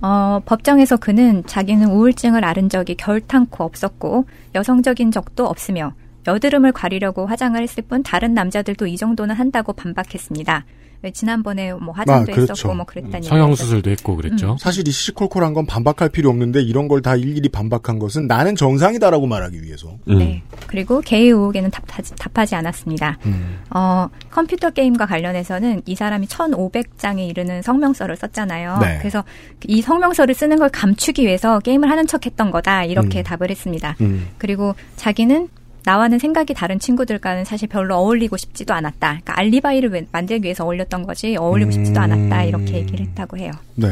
어, 0.00 0.40
법정에서 0.44 0.96
그는 0.96 1.44
자기는 1.46 1.88
우울증을 1.88 2.44
앓은 2.44 2.68
적이 2.68 2.94
결탄코 2.94 3.64
없었고 3.64 4.26
여성적인 4.54 5.10
적도 5.10 5.46
없으며 5.46 5.92
여드름을 6.26 6.72
가리려고 6.72 7.26
화장을 7.26 7.60
했을 7.60 7.82
뿐 7.82 8.02
다른 8.02 8.34
남자들도 8.34 8.86
이 8.86 8.96
정도는 8.96 9.34
한다고 9.34 9.72
반박했습니다. 9.72 10.64
왜 11.02 11.10
지난번에 11.12 11.72
뭐 11.72 11.94
화장도 11.94 12.32
아, 12.32 12.34
그렇죠. 12.34 12.52
했었고 12.52 12.74
뭐 12.74 12.84
그랬다니. 12.84 13.26
성형 13.26 13.54
수술도 13.54 13.90
했고 13.90 14.16
그랬죠. 14.16 14.56
사실 14.60 14.86
이 14.88 14.90
시시콜콜한 14.90 15.54
건 15.54 15.64
반박할 15.66 16.08
필요 16.08 16.28
없는데 16.30 16.60
이런 16.62 16.86
걸 16.88 16.98
다 17.02 17.14
일일이 17.14 17.48
반박한 17.48 18.00
것은 18.00 18.26
나는 18.26 18.56
정상이다라고 18.56 19.26
말하기 19.28 19.62
위해서. 19.62 19.96
음. 20.08 20.18
네. 20.18 20.42
그리고 20.66 21.00
게이 21.00 21.26
의혹에는 21.28 21.70
답하지, 21.70 22.14
답하지 22.16 22.56
않았습니다. 22.56 23.18
음. 23.26 23.58
어, 23.70 24.08
컴퓨터 24.30 24.70
게임과 24.70 25.06
관련해서는 25.06 25.82
이 25.86 25.94
사람이 25.94 26.26
1,500장에 26.26 27.28
이르는 27.28 27.62
성명서를 27.62 28.16
썼잖아요. 28.16 28.78
네. 28.82 28.98
그래서 28.98 29.22
이 29.66 29.80
성명서를 29.80 30.34
쓰는 30.34 30.58
걸 30.58 30.68
감추기 30.70 31.24
위해서 31.24 31.60
게임을 31.60 31.88
하는 31.88 32.06
척 32.08 32.26
했던 32.26 32.50
거다. 32.50 32.84
이렇게 32.84 33.20
음. 33.20 33.22
답을 33.22 33.50
했습니다. 33.50 33.94
음. 34.00 34.28
그리고 34.38 34.74
자기는 34.96 35.48
나와는 35.88 36.18
생각이 36.18 36.52
다른 36.52 36.78
친구들과는 36.78 37.46
사실 37.46 37.66
별로 37.66 37.96
어울리고 37.96 38.36
싶지도 38.36 38.74
않았다. 38.74 39.08
그러니까 39.08 39.38
알리바이를 39.38 39.88
왜- 39.90 40.06
만들기 40.12 40.44
위해서 40.44 40.64
어울렸던 40.64 41.04
거지 41.04 41.34
어울리고 41.34 41.70
싶지도 41.70 41.98
않았다. 41.98 42.44
이렇게 42.44 42.74
얘기를 42.74 43.06
했다고 43.06 43.38
해요. 43.38 43.52
네. 43.74 43.88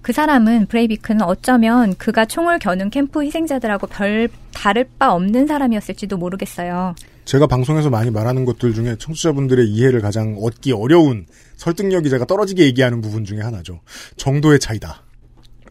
그 0.00 0.12
사람은 0.12 0.66
브레이비크는 0.66 1.22
어쩌면 1.22 1.96
그가 1.96 2.24
총을 2.24 2.60
겨눈 2.60 2.90
캠프 2.90 3.24
희생자들하고 3.24 3.88
별 3.88 4.28
다를 4.54 4.88
바 4.96 5.12
없는 5.12 5.48
사람이었을지도 5.48 6.18
모르겠어요. 6.18 6.94
제가 7.24 7.48
방송에서 7.48 7.90
많이 7.90 8.12
말하는 8.12 8.44
것들 8.44 8.72
중에 8.72 8.94
청취자분들의 9.00 9.66
이해를 9.66 10.00
가장 10.00 10.36
얻기 10.40 10.70
어려운 10.70 11.26
설득력이 11.56 12.10
제가 12.10 12.26
떨어지게 12.26 12.62
얘기하는 12.64 13.00
부분 13.00 13.24
중에 13.24 13.40
하나죠. 13.40 13.80
정도의 14.16 14.60
차이다. 14.60 15.02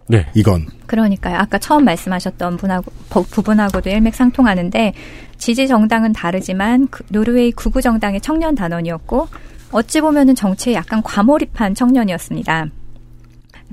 네. 0.08 0.26
이건. 0.36 0.68
그러니까요. 0.86 1.38
아까 1.38 1.58
처음 1.58 1.84
말씀하셨던 1.86 2.58
분하고, 2.58 2.92
부- 3.10 3.24
부분하고도 3.24 3.90
일맥상통하는데 3.90 4.94
지지 5.38 5.68
정당은 5.68 6.14
다르지만 6.14 6.88
그 6.90 7.04
노르웨이 7.10 7.52
구구 7.52 7.82
정당의 7.82 8.22
청년 8.22 8.54
단원이었고 8.56 9.28
어찌 9.72 10.02
보면은 10.02 10.36
정치에 10.36 10.74
약간 10.74 11.02
과몰입한 11.02 11.74
청년이었습니다. 11.76 12.68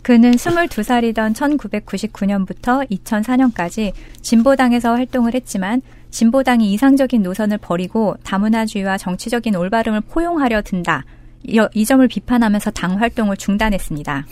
그는 0.02 0.32
22살이던 0.32 1.34
1999년부터 1.34 2.88
2004년까지 2.90 3.92
진보당에서 4.20 4.94
활동을 4.94 5.34
했지만 5.34 5.80
진보당이 6.10 6.72
이상적인 6.72 7.22
노선을 7.22 7.58
버리고 7.58 8.16
다문화주의와 8.24 8.98
정치적인 8.98 9.54
올바름을 9.54 10.00
포용하려 10.02 10.62
든다. 10.62 11.04
이, 11.44 11.60
이 11.74 11.84
점을 11.84 12.06
비판하면서 12.08 12.70
당 12.72 12.98
활동을 13.00 13.36
중단했습니다. 13.36 14.26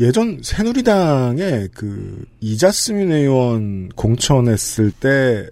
예전 0.00 0.40
새누리당의 0.42 1.70
그 1.74 2.24
이자스민 2.40 3.10
의원 3.12 3.88
공천했을 3.90 4.92
때 4.92 5.48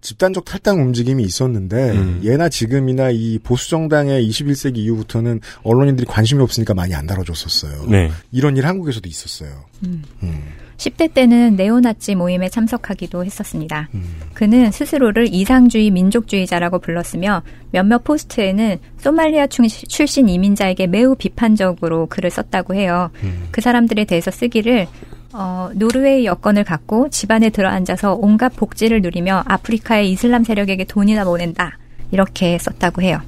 집단적 0.00 0.44
탈당 0.44 0.80
움직임이 0.80 1.22
있었는데 1.22 1.90
음. 1.92 2.20
예나 2.24 2.48
지금이나 2.48 3.10
이 3.10 3.38
보수 3.38 3.68
정당의 3.68 4.26
21세기 4.28 4.78
이후부터는 4.78 5.40
언론인들이 5.62 6.06
관심이 6.06 6.42
없으니까 6.42 6.74
많이 6.74 6.94
안 6.94 7.06
다뤄줬었어요. 7.06 7.86
네. 7.86 8.10
이런 8.32 8.56
일 8.56 8.66
한국에서도 8.66 9.06
있었어요. 9.08 9.64
음. 9.84 10.02
10대 10.80 11.12
때는 11.12 11.56
네오나치 11.56 12.14
모임에 12.14 12.48
참석하기도 12.48 13.22
했었습니다. 13.24 13.88
음. 13.94 14.02
그는 14.32 14.70
스스로를 14.70 15.28
이상주의 15.30 15.90
민족주의자라고 15.90 16.78
불렀으며 16.78 17.42
몇몇 17.70 18.02
포스트에는 18.02 18.78
소말리아 18.96 19.46
출- 19.46 19.68
출신 19.68 20.28
이민자에게 20.30 20.86
매우 20.86 21.14
비판적으로 21.16 22.06
글을 22.06 22.30
썼다고 22.30 22.74
해요. 22.74 23.10
음. 23.22 23.48
그 23.50 23.60
사람들에 23.60 24.06
대해서 24.06 24.30
쓰기를 24.30 24.86
어, 25.34 25.68
노르웨이 25.74 26.24
여권을 26.24 26.64
갖고 26.64 27.08
집안에 27.10 27.50
들어앉아서 27.50 28.14
온갖 28.14 28.48
복지를 28.56 29.02
누리며 29.02 29.44
아프리카의 29.46 30.10
이슬람 30.10 30.44
세력에게 30.44 30.84
돈이나 30.84 31.24
보낸다. 31.24 31.78
이렇게 32.10 32.56
썼다고 32.58 33.02
해요. 33.02 33.20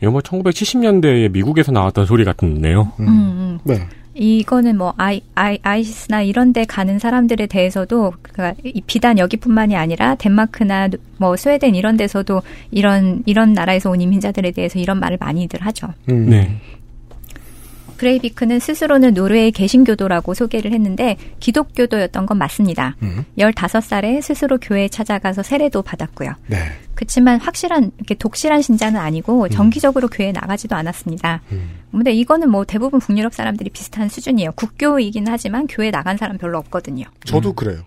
이거 0.00 0.12
뭐 0.12 0.20
1970년대에 0.20 1.28
미국에서 1.32 1.72
나왔던 1.72 2.06
소리 2.06 2.24
같네요. 2.24 2.92
음. 3.00 3.08
음, 3.08 3.08
음. 3.08 3.58
네. 3.64 3.80
이거는 4.18 4.76
뭐 4.76 4.94
아이, 4.96 5.20
아이, 5.36 5.58
아이시스나 5.62 6.22
이런 6.22 6.52
데 6.52 6.64
가는 6.64 6.98
사람들에 6.98 7.46
대해서도 7.46 8.12
그니까 8.20 8.54
비단 8.86 9.16
여기뿐만이 9.16 9.76
아니라 9.76 10.16
덴마크나 10.16 10.88
뭐 11.18 11.36
스웨덴 11.36 11.76
이런 11.76 11.96
데서도 11.96 12.42
이런 12.72 13.22
이런 13.26 13.52
나라에서 13.52 13.90
온 13.90 14.00
이민자들에 14.00 14.50
대해서 14.50 14.80
이런 14.80 14.98
말을 14.98 15.18
많이들 15.20 15.60
하죠. 15.62 15.94
음. 16.08 16.30
네. 16.30 16.60
브레이비크는 17.98 18.58
스스로는 18.60 19.14
노르웨이 19.14 19.50
개신교도라고 19.50 20.34
소개를 20.34 20.72
했는데 20.72 21.16
기독교도였던 21.40 22.26
건 22.26 22.38
맞습니다. 22.38 22.96
음. 23.02 23.24
15살에 23.36 24.22
스스로 24.22 24.58
교회에 24.58 24.88
찾아가서 24.88 25.42
세례도 25.42 25.82
받았고요. 25.82 26.32
네. 26.46 26.58
그렇지만 26.94 27.38
확실한 27.40 27.92
이렇게 27.98 28.14
독실한 28.14 28.62
신자는 28.62 28.98
아니고 28.98 29.48
정기적으로 29.50 30.08
교회에 30.08 30.32
나가지도 30.32 30.74
않았습니다. 30.74 31.42
근데 31.92 32.12
이거는 32.12 32.50
뭐 32.50 32.64
대부분 32.64 32.98
북유럽 33.00 33.34
사람들이 33.34 33.70
비슷한 33.70 34.08
수준이에요. 34.08 34.52
국교이긴 34.52 35.26
하지만 35.28 35.66
교회 35.68 35.90
나간 35.90 36.16
사람 36.16 36.38
별로 36.38 36.58
없거든요. 36.58 37.04
저도 37.24 37.52
그래요. 37.52 37.82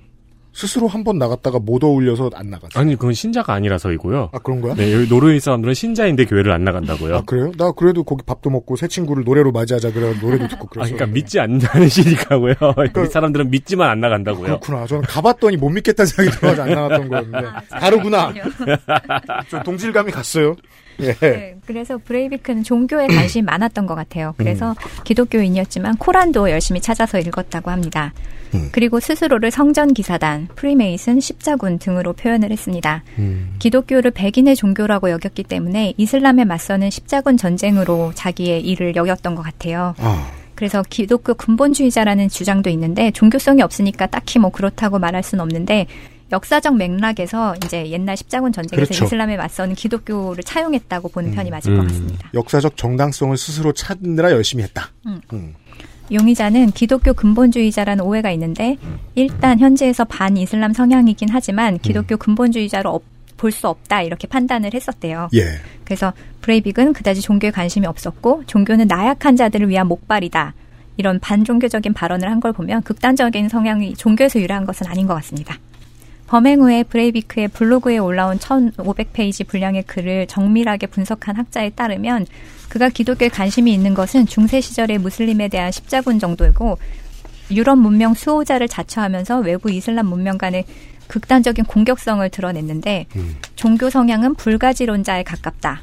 스스로 0.53 0.88
한 0.88 1.03
번 1.03 1.17
나갔다가 1.17 1.60
못 1.60 1.84
어울려서 1.84 2.29
안 2.36 2.50
나갔어요. 2.50 2.79
아니 2.79 2.96
그건 2.96 3.13
신자가 3.13 3.53
아니라서이고요. 3.53 4.29
아 4.34 4.39
그런 4.39 4.60
거야? 4.62 4.75
네, 4.75 4.93
여기 4.93 5.08
노르웨이 5.08 5.39
사람들은 5.39 5.74
신자인데 5.74 6.25
교회를 6.25 6.51
안 6.51 6.63
나간다고요. 6.65 7.15
아 7.15 7.22
그래요? 7.22 7.51
나 7.58 7.72
그래도 7.72 8.03
거기 8.03 8.24
밥도 8.25 8.50
먹고 8.50 8.75
새 8.75 8.88
친구를 8.88 9.24
노래로 9.24 9.51
맞이하자 9.53 9.93
그래 9.93 10.13
노래도 10.22 10.48
듣고 10.50 10.65
아, 10.65 10.70
그랬어. 10.70 10.93
그러니까 10.93 11.05
믿지 11.08 11.39
않는 11.39 11.60
시니까고요. 11.89 12.53
여기 12.96 13.10
사람들은 13.10 13.50
믿지만 13.50 13.89
안 13.89 14.00
나간다고요. 14.01 14.60
그렇구나. 14.60 14.86
저는 14.88 15.03
가봤더니 15.03 15.58
못 15.58 15.70
믿겠다는 15.70 16.05
생각이 16.08 16.38
들어서 16.38 16.63
안 16.63 16.70
나갔던 16.72 17.08
거였는데 17.10 17.48
다르구나. 17.70 18.34
좀 19.50 19.63
동질감이 19.63 20.12
갔어요. 20.12 20.55
예. 21.00 21.13
네, 21.13 21.55
그래서 21.65 21.98
브레이비크는 21.98 22.63
종교에 22.63 23.08
관심이 23.08 23.41
많았던 23.43 23.86
것 23.88 23.96
같아요. 23.96 24.36
그래서 24.38 24.75
기독교인이었지만 25.05 25.98
코란도 25.98 26.51
열심히 26.51 26.81
찾아서 26.81 27.17
읽었다고 27.20 27.72
합니다. 27.72 28.13
음. 28.53 28.70
그리고 28.72 29.00
스스로를 29.00 29.51
성전 29.51 29.93
기사단, 29.93 30.50
프리메이슨, 30.55 31.20
십자군 31.20 31.79
등으로 31.79 32.13
표현을 32.13 32.51
했습니다. 32.51 33.03
음. 33.20 33.55
기독교를 33.60 34.12
백인의 34.12 34.55
종교라고 34.55 35.10
여겼기 35.10 35.43
때문에 35.43 35.93
이슬람에 35.98 36.46
맞서는 36.46 36.89
십자군 36.89 37.38
전쟁으로 37.38 38.12
자기의 38.15 38.62
일을 38.62 38.96
여겼던 38.96 39.36
것 39.36 39.41
같아요. 39.41 39.96
아, 40.00 40.31
그래서 40.55 40.84
기독교 40.89 41.34
근본주의자라는 41.34 42.29
주장도 42.29 42.70
있는데 42.70 43.12
종교성이 43.12 43.62
없으니까 43.62 44.05
딱히 44.05 44.38
뭐 44.39 44.51
그렇다고 44.51 45.00
말할 45.00 45.24
수는 45.24 45.41
없는데 45.41 45.88
역사적 46.31 46.77
맥락에서 46.77 47.55
이제 47.65 47.89
옛날 47.89 48.15
십자군 48.15 48.53
전쟁에서 48.53 48.86
그렇죠. 48.86 49.05
이슬람에 49.05 49.38
맞서는 49.38 49.75
기독교를 49.75 50.43
차용했다고 50.43 51.10
보는 51.10 51.31
편이 51.31 51.50
맞을 51.50 51.75
것 51.75 51.81
음. 51.81 51.88
같습니다. 51.88 52.29
역사적 52.34 52.77
정당성을 52.77 53.36
스스로 53.38 53.74
찾느라 53.74 54.31
열심히 54.31 54.63
했다. 54.63 54.91
음. 55.08 55.22
음. 56.12 56.15
용의자는 56.15 56.72
기독교 56.72 57.13
근본주의자라는 57.13 58.03
오해가 58.03 58.32
있는데 58.32 58.77
일단 59.15 59.60
현재에서 59.60 60.03
반이슬람 60.06 60.74
성향이긴 60.74 61.30
하지만 61.32 61.77
기독교 61.80 62.18
근본주의자로 62.18 63.01
볼수 63.38 63.68
없다 63.68 64.03
이렇게 64.03 64.27
판단을 64.27 64.74
했었대요. 64.74 65.30
예. 65.34 65.46
그래서 65.84 66.13
브레이빅은 66.41 66.94
그다지 66.94 67.22
종교에 67.22 67.50
관심이 67.51 67.88
없었고 67.88 68.44
종교는 68.46 68.88
나약한 68.88 69.36
자들을 69.36 69.68
위한 69.70 69.88
목발이다. 69.88 70.53
이런 70.98 71.20
반종교적인 71.20 71.94
발언을 71.94 72.30
한 72.30 72.39
걸 72.39 72.53
보면 72.53 72.84
극단적인 72.84 73.50
성향이 73.50 73.96
종교에서 73.96 74.39
유래한 74.39 74.65
것은 74.65 74.88
아닌 74.88 75.08
것 75.08 75.15
같습니다. 75.15 75.58
범행 76.27 76.62
후에 76.62 76.84
브레이비크의 76.84 77.50
블로그에 77.50 77.98
올라온 77.98 78.38
1500페이지 78.38 79.46
분량의 79.48 79.84
글을 79.84 80.27
정밀하게 80.27 80.88
분석한 80.88 81.36
학자에 81.36 81.72
따르면 81.72 82.25
그가 82.72 82.88
기독교에 82.88 83.28
관심이 83.28 83.74
있는 83.74 83.94
것은 83.94 84.28
중세 84.28 84.62
시절의 84.62 85.00
무슬림에 85.00 85.50
대한 85.50 85.74
십자군 85.74 86.20
정도이고 86.20 86.78
유럽 87.51 87.78
문명 87.78 88.13
수호자를 88.13 88.70
자처하면서 88.70 89.40
외부 89.40 89.70
이슬람 89.70 90.06
문명 90.06 90.38
간의 90.38 90.63
극단적인 91.08 91.66
공격성을 91.66 92.28
드러냈는데 92.30 93.08
종교 93.58 93.90
성향은 93.90 94.36
불가지론자에 94.36 95.24
가깝다. 95.24 95.82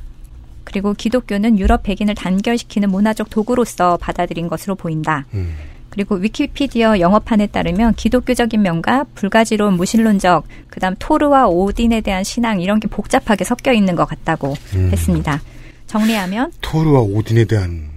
그리고 0.65 0.95
기독교는 0.95 1.59
유럽 1.59 1.83
백인을 1.83 2.15
단결시키는 2.15 2.91
문화적 2.91 3.29
도구로서 3.29 3.99
받아들인 3.99 4.49
것으로 4.49 4.75
보인다. 4.75 5.27
음. 5.35 5.57
그리고 5.91 6.15
위키피디어 6.15 7.01
영어판에 7.01 7.49
따르면 7.49 7.97
기독교적인 7.97 8.63
면과 8.63 9.05
불가지론 9.15 9.75
무신론적, 9.75 10.47
그다음 10.69 10.95
토르와 10.99 11.49
오딘에 11.49 12.01
대한 12.01 12.25
신앙 12.25 12.63
이런 12.63 12.81
게 12.81 12.89
복잡하게 12.89 13.45
섞여 13.45 13.75
있는 13.75 13.95
것 13.95 14.07
같다고 14.07 14.55
음. 14.75 14.89
했습니다. 14.91 15.43
정리하면 15.89 16.53
토르와 16.61 17.01
오딘에 17.01 17.45
대한 17.47 17.89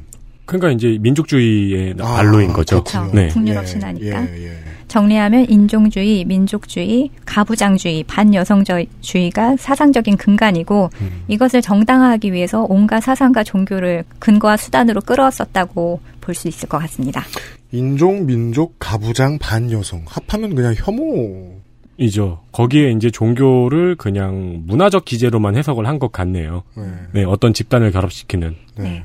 그러니까 0.45 0.71
이제 0.71 0.98
민족주의의 1.00 1.93
아, 2.00 2.15
발로인 2.15 2.51
거죠. 2.51 2.83
그렇군요. 2.83 3.12
네. 3.13 3.27
북유럽 3.27 3.63
예, 3.63 3.67
신화니까. 3.67 4.27
예, 4.36 4.48
예. 4.48 4.57
정리하면 4.89 5.50
인종주의, 5.50 6.25
민족주의, 6.25 7.10
가부장주의, 7.24 8.03
반여성주의가 8.03 9.55
사상적인 9.57 10.17
근간이고 10.17 10.89
음. 11.00 11.24
이것을 11.29 11.62
정당화하기 11.62 12.33
위해서 12.33 12.65
온갖 12.67 13.00
사상과 13.00 13.45
종교를 13.45 14.03
근거와 14.19 14.57
수단으로 14.57 15.00
끌어왔었다고 15.00 16.01
볼 16.19 16.36
수 16.36 16.50
있을 16.50 16.67
것 16.67 16.77
같습니다. 16.79 17.24
인종, 17.71 18.25
민족, 18.25 18.75
가부장, 18.79 19.38
반여성 19.39 20.03
합하면 20.07 20.55
그냥 20.55 20.74
혐오. 20.75 21.60
이죠. 21.98 22.39
거기에 22.51 22.91
이제 22.91 23.10
종교를 23.12 23.95
그냥 23.95 24.63
문화적 24.65 25.05
기제로만 25.05 25.55
해석을 25.55 25.86
한 25.88 26.00
것 26.00 26.12
같네요. 26.12 26.63
네. 26.75 26.83
네, 27.12 27.24
어떤 27.24 27.53
집단을 27.53 27.91
결합시키는. 27.91 28.55
네. 28.77 29.03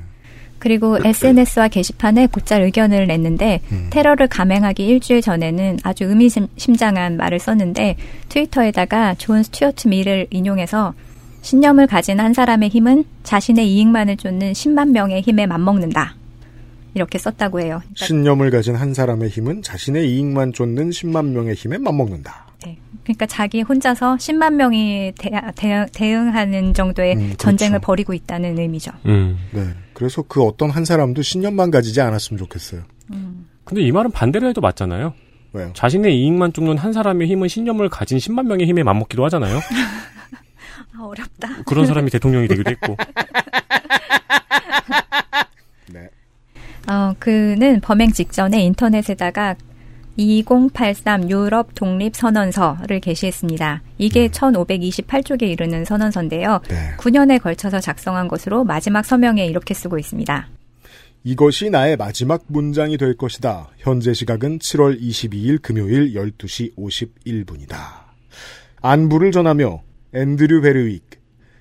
그리고 0.59 0.97
SNS와 1.03 1.67
게시판에 1.67 2.25
곧잘 2.27 2.63
의견을 2.63 3.05
냈는데 3.05 3.61
음. 3.71 3.87
테러를 3.91 4.27
감행하기 4.27 4.83
일주일 4.87 5.21
전에는 5.21 5.77
아주 5.83 6.05
의미심장한 6.05 7.17
말을 7.17 7.37
썼는데 7.37 7.95
트위터에다가 8.29 9.13
존 9.15 9.43
스튜어트 9.43 9.87
밀을 9.87 10.25
인용해서 10.31 10.95
신념을 11.43 11.85
가진 11.85 12.19
한 12.19 12.33
사람의 12.33 12.69
힘은 12.69 13.03
자신의 13.21 13.71
이익만을 13.71 14.17
쫓는 14.17 14.53
10만 14.53 14.89
명의 14.89 15.21
힘에 15.21 15.45
맞먹는다. 15.45 16.15
이렇게 16.95 17.19
썼다고 17.19 17.59
해요. 17.61 17.79
그러니까 17.83 18.05
신념을 18.07 18.49
가진 18.49 18.73
한 18.75 18.95
사람의 18.95 19.29
힘은 19.29 19.61
자신의 19.61 20.09
이익만 20.11 20.53
쫓는 20.53 20.89
10만 20.89 21.25
명의 21.27 21.53
힘에 21.53 21.77
맞먹는다. 21.77 22.46
네. 23.07 23.13
그러니까 23.13 23.25
자기 23.25 23.61
혼자서 23.61 24.15
10만 24.15 24.55
명이 24.55 25.13
대, 25.17 26.13
응하는 26.13 26.73
정도의 26.73 27.15
음, 27.15 27.19
그렇죠. 27.19 27.37
전쟁을 27.37 27.79
벌이고 27.79 28.13
있다는 28.13 28.59
의미죠. 28.59 28.91
음. 29.05 29.37
네. 29.51 29.69
그래서 29.93 30.23
그 30.27 30.43
어떤 30.43 30.69
한 30.69 30.85
사람도 30.85 31.21
신념만 31.21 31.71
가지지 31.71 32.01
않았으면 32.01 32.37
좋겠어요. 32.37 32.81
근데 33.63 33.81
이 33.81 33.91
말은 33.91 34.11
반대로 34.11 34.47
해도 34.47 34.61
맞잖아요. 34.61 35.13
왜요? 35.53 35.71
자신의 35.73 36.17
이익만 36.17 36.53
쫓는 36.53 36.77
한 36.77 36.93
사람의 36.93 37.27
힘은 37.27 37.47
신념을 37.47 37.89
가진 37.89 38.17
10만 38.17 38.47
명의 38.47 38.65
힘에 38.65 38.83
맞먹기도 38.83 39.23
하잖아요. 39.25 39.59
아, 40.97 41.03
어렵다. 41.03 41.63
그런 41.65 41.85
사람이 41.85 42.09
대통령이 42.09 42.47
되기도 42.47 42.71
했고. 42.71 42.97
네. 45.91 46.09
어, 46.89 47.13
그는 47.19 47.81
범행 47.81 48.13
직전에 48.13 48.61
인터넷에다가 48.61 49.55
2083 50.17 51.29
유럽 51.29 51.73
독립 51.75 52.15
선언서를 52.15 52.99
게시했습니다. 52.99 53.83
이게 53.99 54.27
1528쪽에 54.27 55.43
이르는 55.43 55.85
선언서인데요. 55.85 56.59
네. 56.67 56.95
9년에 56.97 57.41
걸쳐서 57.41 57.79
작성한 57.79 58.27
것으로 58.27 58.63
마지막 58.63 59.05
서명에 59.05 59.45
이렇게 59.45 59.73
쓰고 59.73 59.97
있습니다. 59.97 60.47
이것이 61.23 61.69
나의 61.69 61.97
마지막 61.97 62.43
문장이 62.47 62.97
될 62.97 63.15
것이다. 63.15 63.69
현재 63.77 64.13
시각은 64.13 64.59
7월 64.59 64.99
22일 64.99 65.61
금요일 65.61 66.13
12시 66.13 66.75
51분이다. 66.75 67.75
안부를 68.81 69.31
전하며 69.31 69.81
앤드류 70.13 70.61
베르윅, 70.61 71.01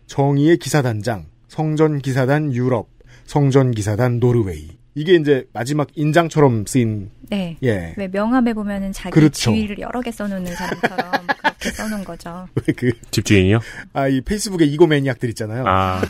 정의의 0.07 0.59
기사단장, 0.59 1.27
성전 1.49 1.99
기사단 1.99 2.53
유럽, 2.55 2.89
성전 3.25 3.73
기사단 3.73 4.21
노르웨이. 4.21 4.76
이게 4.97 5.15
이제 5.15 5.47
마지막 5.53 5.89
인장처럼 5.95 6.65
쓰인 6.67 7.11
네. 7.29 7.59
예. 7.63 7.93
왜 7.99 8.09
명함에 8.09 8.55
보면은 8.55 8.93
자기 8.93 9.11
그렇죠. 9.11 9.53
지위를 9.53 9.79
여러 9.79 10.01
개 10.01 10.11
써놓는 10.11 10.55
사람처럼 10.55 11.11
그렇게 11.37 11.71
써놓은 11.71 12.03
거죠. 12.03 12.49
그, 12.75 12.93
집주인이요? 13.11 13.61
아, 13.93 14.09
이 14.09 14.23
페이스북에 14.23 14.65
이고 14.65 14.87
매니악들 14.87 15.29
있잖아요. 15.31 15.65
아, 15.67 16.01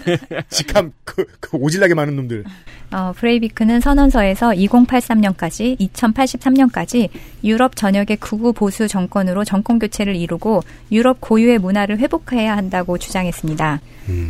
직함, 0.50 0.92
그, 1.04 1.24
그 1.40 1.56
오질나게 1.56 1.94
많은 1.94 2.16
놈들. 2.16 2.44
어, 2.92 3.12
브레이비크는 3.16 3.80
선언서에서 3.80 4.50
2083년까지 4.50 5.78
2083년까지 5.78 7.08
유럽 7.42 7.76
전역의 7.76 8.18
극우 8.18 8.52
보수 8.52 8.88
정권으로 8.88 9.44
정권 9.44 9.78
교체를 9.78 10.14
이루고 10.14 10.62
유럽 10.92 11.18
고유의 11.20 11.60
문화를 11.60 11.98
회복해야 11.98 12.56
한다고 12.56 12.98
주장했습니다. 12.98 13.80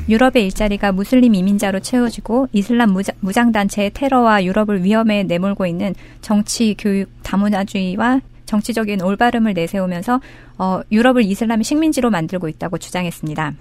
유럽의 0.08 0.44
일자리가 0.46 0.92
무슬림 0.92 1.34
이민자로 1.34 1.80
채워지고 1.80 2.48
이슬람 2.52 2.90
무장, 2.90 3.14
무장 3.20 3.52
단체의 3.52 3.90
테러와 3.94 4.44
유럽을 4.44 4.84
위험에 4.84 5.24
내몰고 5.24 5.66
있는 5.66 5.94
정치, 6.20 6.74
교육, 6.78 7.10
다문화주의와 7.22 8.20
정치적인 8.46 9.02
올바름을 9.02 9.54
내세우면서 9.54 10.20
어, 10.58 10.80
유럽을 10.92 11.24
이슬람의 11.24 11.64
식민지로 11.64 12.10
만들고 12.10 12.48
있다고 12.48 12.78
주장했습니다. 12.78 13.54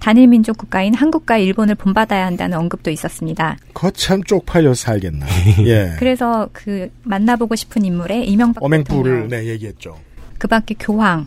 단일 0.00 0.26
민족 0.26 0.58
국가인 0.58 0.92
한국과 0.92 1.38
일본을 1.38 1.76
본받아야 1.76 2.26
한다는 2.26 2.58
언급도 2.58 2.90
있었습니다. 2.90 3.56
거참 3.72 4.22
쪽팔려 4.22 4.74
살겠나. 4.74 5.26
예. 5.64 5.92
그래서 5.98 6.48
그 6.52 6.90
만나보고 7.04 7.54
싶은 7.54 7.84
인물의 7.84 8.28
이명박 8.28 8.62
어맹부를 8.62 9.12
대통령, 9.12 9.28
네 9.28 9.46
얘기했죠. 9.50 9.96
그 10.38 10.48
밖에 10.48 10.74
교황, 10.78 11.26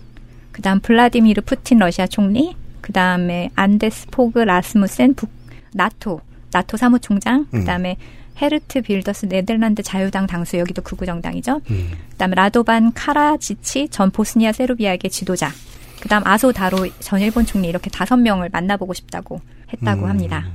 그다음 0.51 0.79
블라디미르 0.79 1.41
푸틴 1.43 1.79
러시아 1.79 2.05
총리, 2.05 2.55
그 2.87 2.93
다음에 2.93 3.49
안데스 3.53 4.07
포그 4.11 4.39
라스무센 4.39 5.13
북 5.13 5.29
나토 5.73 6.21
나토 6.53 6.77
사무총장, 6.77 7.45
음. 7.53 7.59
그다음에 7.59 7.97
헤르트 8.41 8.81
빌더스 8.81 9.25
네덜란드 9.25 9.83
자유당 9.83 10.25
당수 10.25 10.57
여기도 10.57 10.81
극우 10.81 11.05
정당이죠. 11.05 11.59
음. 11.69 11.89
그 12.11 12.15
다음에 12.15 12.35
라도반 12.35 12.93
카라지치 12.93 13.89
전 13.89 14.09
보스니아 14.09 14.53
세르비아의 14.53 14.99
지도자. 15.11 15.51
그 15.99 16.07
다음 16.07 16.25
아소 16.25 16.53
다로 16.53 16.87
전 17.01 17.19
일본 17.19 17.45
총리 17.45 17.67
이렇게 17.67 17.89
다섯 17.89 18.15
명을 18.15 18.47
만나보고 18.53 18.93
싶다고 18.93 19.41
했다고 19.73 20.05
음. 20.05 20.09
합니다. 20.09 20.47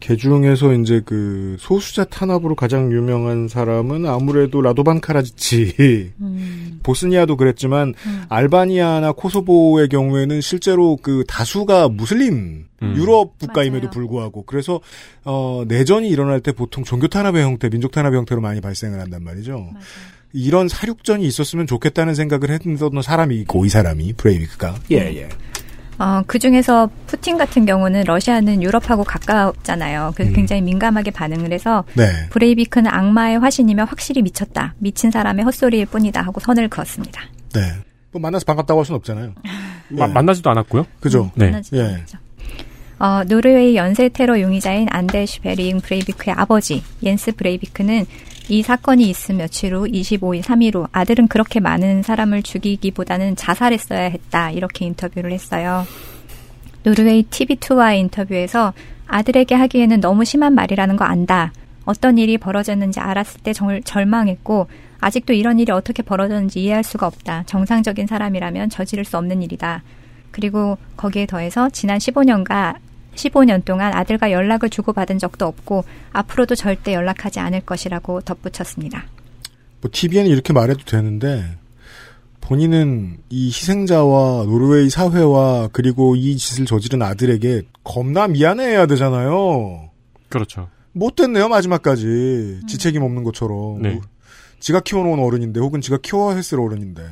개 0.00 0.14
중에서 0.14 0.74
이제 0.74 1.00
그 1.06 1.56
소수자 1.58 2.04
탄압으로 2.04 2.54
가장 2.54 2.92
유명한 2.92 3.48
사람은 3.48 4.04
아무래도 4.04 4.60
라도반 4.60 5.00
카라지치. 5.00 6.12
음. 6.20 6.67
보스니아도 6.82 7.36
그랬지만 7.36 7.94
음. 8.06 8.22
알바니아나 8.28 9.12
코소보의 9.12 9.88
경우에는 9.88 10.40
실제로 10.40 10.96
그 10.96 11.24
다수가 11.28 11.88
무슬림 11.88 12.66
음. 12.82 12.94
유럽 12.96 13.38
국가임에도 13.38 13.86
맞아요. 13.86 13.90
불구하고 13.90 14.44
그래서 14.44 14.80
어 15.24 15.64
내전이 15.66 16.08
일어날 16.08 16.40
때 16.40 16.52
보통 16.52 16.84
종교 16.84 17.08
탄압의 17.08 17.42
형태, 17.42 17.68
민족 17.68 17.92
탄압의 17.92 18.18
형태로 18.18 18.40
많이 18.40 18.60
발생을 18.60 19.00
한단 19.00 19.24
말이죠. 19.24 19.52
맞아요. 19.52 19.72
이런 20.32 20.68
사륙전이 20.68 21.24
있었으면 21.24 21.66
좋겠다는 21.66 22.14
생각을 22.14 22.50
했던 22.50 22.76
사람이 23.02 23.36
있고 23.40 23.64
이 23.64 23.68
사람이 23.68 24.12
브레이비크가 24.14 24.76
예 24.90 24.96
예. 24.96 25.28
어, 25.98 26.22
그 26.26 26.38
중에서 26.38 26.88
푸틴 27.06 27.36
같은 27.38 27.66
경우는 27.66 28.04
러시아는 28.04 28.62
유럽하고 28.62 29.02
가깝잖아요. 29.04 30.12
그래서 30.14 30.30
음. 30.30 30.34
굉장히 30.34 30.62
민감하게 30.62 31.10
반응을 31.10 31.52
해서 31.52 31.84
네. 31.94 32.04
브레이비크는 32.30 32.90
악마의 32.90 33.38
화신이며 33.40 33.84
확실히 33.84 34.22
미쳤다. 34.22 34.74
미친 34.78 35.10
사람의 35.10 35.44
헛소리일 35.44 35.86
뿐이다 35.86 36.22
하고 36.22 36.38
선을 36.40 36.68
그었습니다. 36.68 37.20
네. 37.54 37.60
뭐 38.12 38.20
만나서 38.22 38.44
반갑다고 38.44 38.80
할 38.80 38.84
수는 38.86 38.96
없잖아요. 38.98 39.32
마- 39.90 40.08
예. 40.08 40.12
만나지도 40.12 40.48
않았고요. 40.50 40.86
그죠? 41.00 41.30
네. 41.34 41.46
만나지도 41.46 41.76
예. 41.78 41.82
않았죠. 41.82 42.18
어, 43.00 43.22
노르웨이 43.22 43.76
연쇄 43.76 44.08
테러 44.08 44.40
용의자인 44.40 44.88
안데시 44.90 45.40
베링 45.40 45.80
브레이비크의 45.80 46.34
아버지 46.36 46.82
옌스 47.02 47.36
브레이비크는 47.36 48.06
이 48.48 48.62
사건이 48.62 49.08
있은 49.08 49.36
며칠 49.36 49.74
후 49.74 49.84
25일 49.84 50.42
3일 50.42 50.74
후 50.74 50.88
아들은 50.90 51.28
그렇게 51.28 51.60
많은 51.60 52.02
사람을 52.02 52.42
죽이기보다는 52.42 53.36
자살했어야 53.36 54.08
했다 54.08 54.50
이렇게 54.50 54.84
인터뷰를 54.86 55.30
했어요. 55.30 55.84
노르웨이 56.82 57.22
TV2와의 57.24 57.98
인터뷰에서 57.98 58.72
아들에게 59.06 59.54
하기에는 59.54 60.00
너무 60.00 60.24
심한 60.24 60.54
말이라는 60.54 60.96
거 60.96 61.04
안다. 61.04 61.52
어떤 61.84 62.18
일이 62.18 62.36
벌어졌는지 62.36 62.98
알았을 62.98 63.42
때 63.42 63.52
정말 63.52 63.80
절망했고 63.82 64.66
아직도 64.98 65.34
이런 65.34 65.60
일이 65.60 65.70
어떻게 65.70 66.02
벌어졌는지 66.02 66.64
이해할 66.64 66.82
수가 66.82 67.06
없다. 67.06 67.44
정상적인 67.46 68.08
사람이라면 68.08 68.70
저지를 68.70 69.04
수 69.04 69.16
없는 69.18 69.42
일이다. 69.42 69.84
그리고 70.32 70.76
거기에 70.96 71.26
더해서 71.26 71.70
지난 71.70 71.98
15년간 71.98 72.87
15년 73.18 73.64
동안 73.64 73.92
아들과 73.92 74.30
연락을 74.30 74.70
주고받은 74.70 75.18
적도 75.18 75.46
없고 75.46 75.84
앞으로도 76.12 76.54
절대 76.54 76.94
연락하지 76.94 77.40
않을 77.40 77.60
것이라고 77.62 78.22
덧붙였습니다. 78.22 79.04
뭐 79.80 79.90
TV에는 79.92 80.30
이렇게 80.30 80.52
말해도 80.52 80.84
되는데 80.84 81.56
본인은 82.40 83.18
이 83.28 83.48
희생자와 83.48 84.44
노르웨이 84.46 84.88
사회와 84.88 85.68
그리고 85.72 86.16
이 86.16 86.36
짓을 86.36 86.64
저지른 86.64 87.02
아들에게 87.02 87.62
겁나 87.84 88.26
미안해해야 88.26 88.86
되잖아요. 88.86 89.90
그렇죠. 90.28 90.68
못됐네요 90.92 91.48
마지막까지 91.48 92.60
지책임 92.66 93.02
없는 93.02 93.24
것처럼. 93.24 93.82
네. 93.82 94.00
지가 94.60 94.80
키워놓은 94.80 95.18
어른인데 95.20 95.60
혹은 95.60 95.80
지가 95.80 95.98
키워야 96.02 96.36
했을 96.36 96.60
어른인데. 96.60 97.02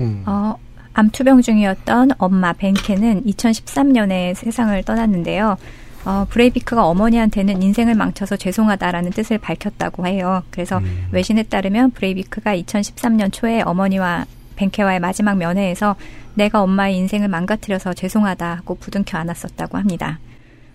음. 0.00 0.22
어, 0.26 0.54
암투병 1.02 1.42
중이었던 1.42 2.10
엄마 2.18 2.52
벤케는 2.52 3.22
2013년에 3.24 4.34
세상을 4.34 4.82
떠났는데요. 4.82 5.56
어, 6.04 6.26
브레이비크가 6.28 6.84
어머니한테는 6.86 7.62
인생을 7.62 7.94
망쳐서 7.94 8.36
죄송하다라는 8.36 9.12
뜻을 9.12 9.38
밝혔다고 9.38 10.08
해요. 10.08 10.42
그래서 10.50 10.80
외신에 11.12 11.44
따르면 11.44 11.92
브레이비크가 11.92 12.56
2013년 12.56 13.32
초에 13.32 13.62
어머니와 13.62 14.26
벤케와의 14.56 14.98
마지막 14.98 15.36
면회에서 15.36 15.94
내가 16.34 16.62
엄마의 16.62 16.96
인생을 16.96 17.28
망가뜨려서 17.28 17.94
죄송하다 17.94 18.56
하고 18.56 18.74
부둥켜 18.74 19.18
안았었다고 19.18 19.78
합니다. 19.78 20.18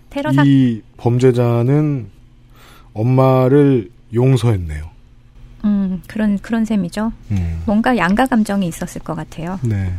테러 0.08 0.32
사 0.32 0.42
이 0.46 0.80
범죄자는 0.96 2.06
엄마를 2.94 3.90
용서했네요. 4.14 4.88
음, 5.66 6.02
그런 6.06 6.38
그런 6.38 6.64
셈이죠. 6.64 7.12
음. 7.32 7.62
뭔가 7.66 7.96
양가 7.98 8.24
감정이 8.26 8.66
있었을 8.66 9.02
것 9.02 9.14
같아요. 9.14 9.58
네. 9.62 9.92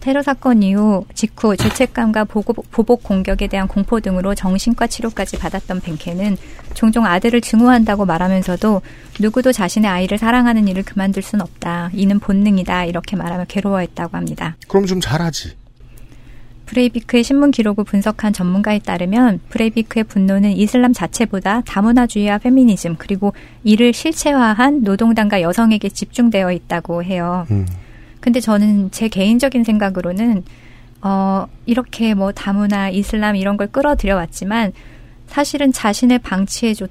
테러 0.00 0.22
사건 0.22 0.62
이후 0.62 1.04
직후 1.14 1.56
죄책감과 1.56 2.24
보복, 2.24 2.70
보복 2.70 3.02
공격에 3.02 3.46
대한 3.46 3.68
공포 3.68 4.00
등으로 4.00 4.34
정신과 4.34 4.86
치료까지 4.86 5.38
받았던 5.38 5.80
벤케는 5.80 6.36
종종 6.74 7.06
아들을 7.06 7.40
증오한다고 7.40 8.06
말하면서도 8.06 8.82
누구도 9.20 9.52
자신의 9.52 9.90
아이를 9.90 10.18
사랑하는 10.18 10.68
일을 10.68 10.84
그만둘 10.84 11.22
순 11.22 11.40
없다. 11.40 11.90
이는 11.92 12.18
본능이다. 12.18 12.84
이렇게 12.84 13.16
말하며 13.16 13.46
괴로워했다고 13.48 14.16
합니다. 14.16 14.56
그럼 14.68 14.86
좀 14.86 15.00
잘하지. 15.00 15.56
브레이비크의 16.68 17.24
신문 17.24 17.50
기록을 17.50 17.84
분석한 17.84 18.32
전문가에 18.32 18.78
따르면 18.80 19.40
브레이비크의 19.48 20.04
분노는 20.04 20.52
이슬람 20.52 20.92
자체보다 20.92 21.62
다문화주의와 21.62 22.38
페미니즘 22.38 22.96
그리고 22.98 23.32
이를 23.64 23.94
실체화한 23.94 24.82
노동당과 24.82 25.40
여성에게 25.40 25.88
집중되어 25.88 26.52
있다고 26.52 27.02
해요. 27.02 27.46
음. 27.50 27.66
근데 28.28 28.40
저는 28.40 28.90
제 28.90 29.08
개인적인 29.08 29.64
생각으로는 29.64 30.42
어 31.00 31.46
이렇게 31.64 32.12
뭐 32.12 32.30
다문화 32.30 32.90
이슬람 32.90 33.36
이런 33.36 33.56
걸 33.56 33.68
끌어들여 33.68 34.16
왔지만 34.16 34.74
사실은 35.26 35.72
자신을 35.72 36.18
방치해 36.18 36.74
줬 36.74 36.90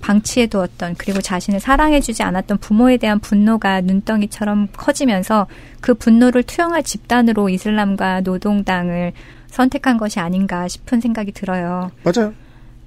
방치해 0.00 0.46
두었던 0.46 0.94
그리고 0.96 1.20
자신을 1.20 1.58
사랑해 1.58 2.00
주지 2.00 2.22
않았던 2.22 2.58
부모에 2.58 2.98
대한 2.98 3.18
분노가 3.18 3.80
눈덩이처럼 3.80 4.68
커지면서 4.76 5.48
그 5.80 5.94
분노를 5.94 6.44
투영할 6.44 6.84
집단으로 6.84 7.48
이슬람과 7.48 8.20
노동당을 8.20 9.12
선택한 9.48 9.96
것이 9.96 10.20
아닌가 10.20 10.68
싶은 10.68 11.00
생각이 11.00 11.32
들어요. 11.32 11.90
맞아요. 12.04 12.32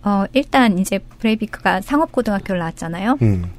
어 0.03 0.23
일단 0.31 0.79
이제 0.79 0.99
브레이비크가 0.99 1.81
상업고등학교를 1.81 2.59
나왔잖아요. 2.59 3.17
음. 3.21 3.58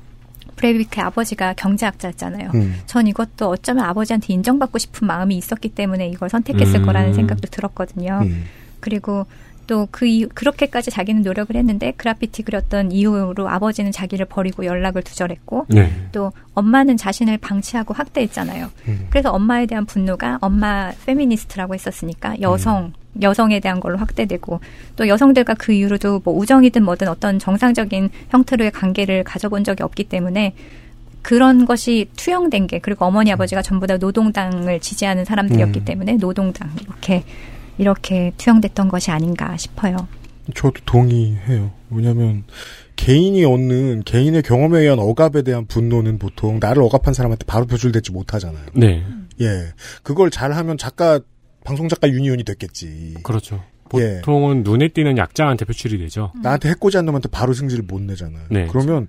브레이비크의 0.60 1.04
아버지가 1.06 1.54
경제학자였잖아요. 1.54 2.50
음. 2.54 2.80
전 2.86 3.06
이것도 3.06 3.48
어쩌면 3.48 3.86
아버지한테 3.86 4.34
인정받고 4.34 4.78
싶은 4.78 5.06
마음이 5.06 5.36
있었기 5.36 5.70
때문에 5.70 6.08
이걸 6.08 6.28
선택했을 6.28 6.80
음. 6.80 6.86
거라는 6.86 7.14
생각도 7.14 7.48
들었거든요. 7.48 8.20
음. 8.22 8.44
그리고 8.78 9.26
또 9.66 9.86
그 9.86 10.06
이유, 10.06 10.28
그렇게까지 10.34 10.90
자기는 10.90 11.22
노력을 11.22 11.54
했는데 11.54 11.92
그라피티 11.96 12.42
그렸던 12.42 12.90
이후로 12.90 13.48
아버지는 13.48 13.92
자기를 13.92 14.26
버리고 14.26 14.66
연락을 14.66 15.02
두절했고 15.02 15.66
네. 15.68 15.92
또 16.10 16.32
엄마는 16.54 16.96
자신을 16.96 17.38
방치하고 17.38 17.94
학대했잖아요. 17.94 18.68
음. 18.88 19.06
그래서 19.10 19.30
엄마에 19.30 19.66
대한 19.66 19.86
분노가 19.86 20.38
엄마 20.40 20.90
페미니스트라고 21.06 21.74
했었으니까 21.74 22.40
여성 22.40 22.92
여성에 23.20 23.60
대한 23.60 23.80
걸로 23.80 23.98
확대되고 23.98 24.60
또 24.96 25.08
여성들과 25.08 25.54
그 25.54 25.72
이후로도 25.72 26.22
뭐 26.24 26.34
우정이든 26.34 26.84
뭐든 26.84 27.08
어떤 27.08 27.38
정상적인 27.38 28.10
형태로의 28.30 28.70
관계를 28.70 29.24
가져본 29.24 29.64
적이 29.64 29.82
없기 29.82 30.04
때문에 30.04 30.54
그런 31.22 31.66
것이 31.66 32.08
투영된 32.16 32.66
게 32.66 32.78
그리고 32.78 33.04
어머니 33.04 33.32
아버지가 33.32 33.62
전부 33.62 33.86
다 33.86 33.96
노동당을 33.96 34.80
지지하는 34.80 35.24
사람들이었기 35.24 35.80
음. 35.80 35.84
때문에 35.84 36.12
노동당 36.14 36.70
이렇게 36.80 37.24
이렇게 37.78 38.32
투영됐던 38.36 38.88
것이 38.88 39.10
아닌가 39.10 39.56
싶어요. 39.56 39.96
저도 40.54 40.80
동의해요. 40.84 41.70
왜냐하면 41.90 42.44
개인이 42.96 43.44
얻는 43.44 44.02
개인의 44.04 44.42
경험에 44.42 44.80
의한 44.80 44.98
억압에 44.98 45.42
대한 45.42 45.66
분노는 45.66 46.18
보통 46.18 46.58
나를 46.60 46.82
억압한 46.82 47.14
사람한테 47.14 47.44
바로 47.46 47.66
표출되지 47.66 48.12
못하잖아요. 48.12 48.66
네. 48.74 49.04
예, 49.40 49.72
그걸 50.02 50.30
잘하면 50.30 50.76
작가 50.76 51.20
방송 51.64 51.88
작가 51.88 52.08
유니온이 52.08 52.44
됐겠지. 52.44 53.14
그렇죠. 53.22 53.62
예. 53.96 54.16
보통은 54.16 54.62
눈에 54.62 54.88
띄는 54.88 55.18
약자한테 55.18 55.64
표출이 55.64 55.98
되죠. 55.98 56.32
나한테 56.42 56.68
해코지 56.70 56.96
한 56.96 57.06
놈한테 57.06 57.28
바로 57.28 57.52
승질을 57.52 57.84
못 57.86 58.00
내잖아요. 58.00 58.44
네. 58.50 58.66
그러면 58.70 59.08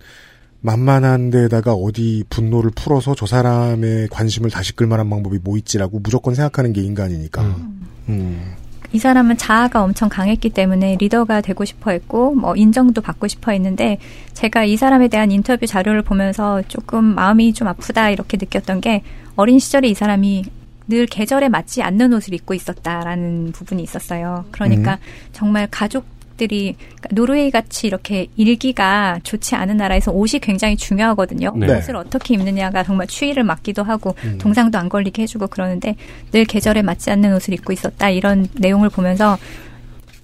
만만한 0.61 1.29
데다가 1.29 1.73
어디 1.73 2.23
분노를 2.29 2.71
풀어서 2.75 3.15
저 3.15 3.25
사람의 3.25 4.07
관심을 4.09 4.49
다시 4.49 4.75
끌만한 4.75 5.09
방법이 5.09 5.39
뭐 5.43 5.57
있지라고 5.57 5.99
무조건 5.99 6.35
생각하는 6.35 6.73
게 6.73 6.81
인간이니까. 6.81 7.41
음. 7.41 7.87
음. 8.09 8.55
이 8.93 8.99
사람은 8.99 9.37
자아가 9.37 9.83
엄청 9.83 10.09
강했기 10.09 10.49
때문에 10.49 10.97
리더가 10.99 11.39
되고 11.39 11.63
싶어 11.63 11.91
했고, 11.91 12.35
뭐, 12.35 12.57
인정도 12.57 12.99
받고 12.99 13.29
싶어 13.29 13.53
했는데, 13.53 13.99
제가 14.33 14.65
이 14.65 14.75
사람에 14.75 15.07
대한 15.07 15.31
인터뷰 15.31 15.65
자료를 15.65 16.01
보면서 16.01 16.61
조금 16.67 17.05
마음이 17.05 17.53
좀 17.53 17.69
아프다, 17.69 18.09
이렇게 18.09 18.35
느꼈던 18.35 18.81
게, 18.81 19.03
어린 19.37 19.59
시절에 19.59 19.87
이 19.87 19.93
사람이 19.93 20.43
늘 20.91 21.05
계절에 21.05 21.47
맞지 21.47 21.81
않는 21.81 22.11
옷을 22.13 22.33
입고 22.33 22.53
있었다라는 22.53 23.53
부분이 23.53 23.81
있었어요. 23.81 24.43
그러니까 24.51 24.99
정말 25.31 25.67
가족 25.71 26.05
들이, 26.35 26.75
그러니까 26.75 27.09
노르웨이 27.11 27.51
같이 27.51 27.87
이렇게 27.87 28.27
일기가 28.35 29.19
좋지 29.23 29.55
않은 29.55 29.77
나라에서 29.77 30.11
옷이 30.11 30.39
굉장히 30.41 30.75
중요하거든요. 30.75 31.53
네. 31.55 31.77
옷을 31.77 31.95
어떻게 31.95 32.33
입느냐가 32.33 32.83
정말 32.83 33.05
추위를 33.07 33.43
막기도 33.43 33.83
하고, 33.83 34.15
음. 34.25 34.37
동상도 34.39 34.77
안 34.77 34.89
걸리게 34.89 35.21
해주고 35.21 35.47
그러는데, 35.47 35.95
늘 36.31 36.45
계절에 36.45 36.81
맞지 36.81 37.11
않는 37.11 37.35
옷을 37.35 37.53
입고 37.53 37.73
있었다 37.73 38.09
이런 38.09 38.47
내용을 38.55 38.89
보면서 38.89 39.37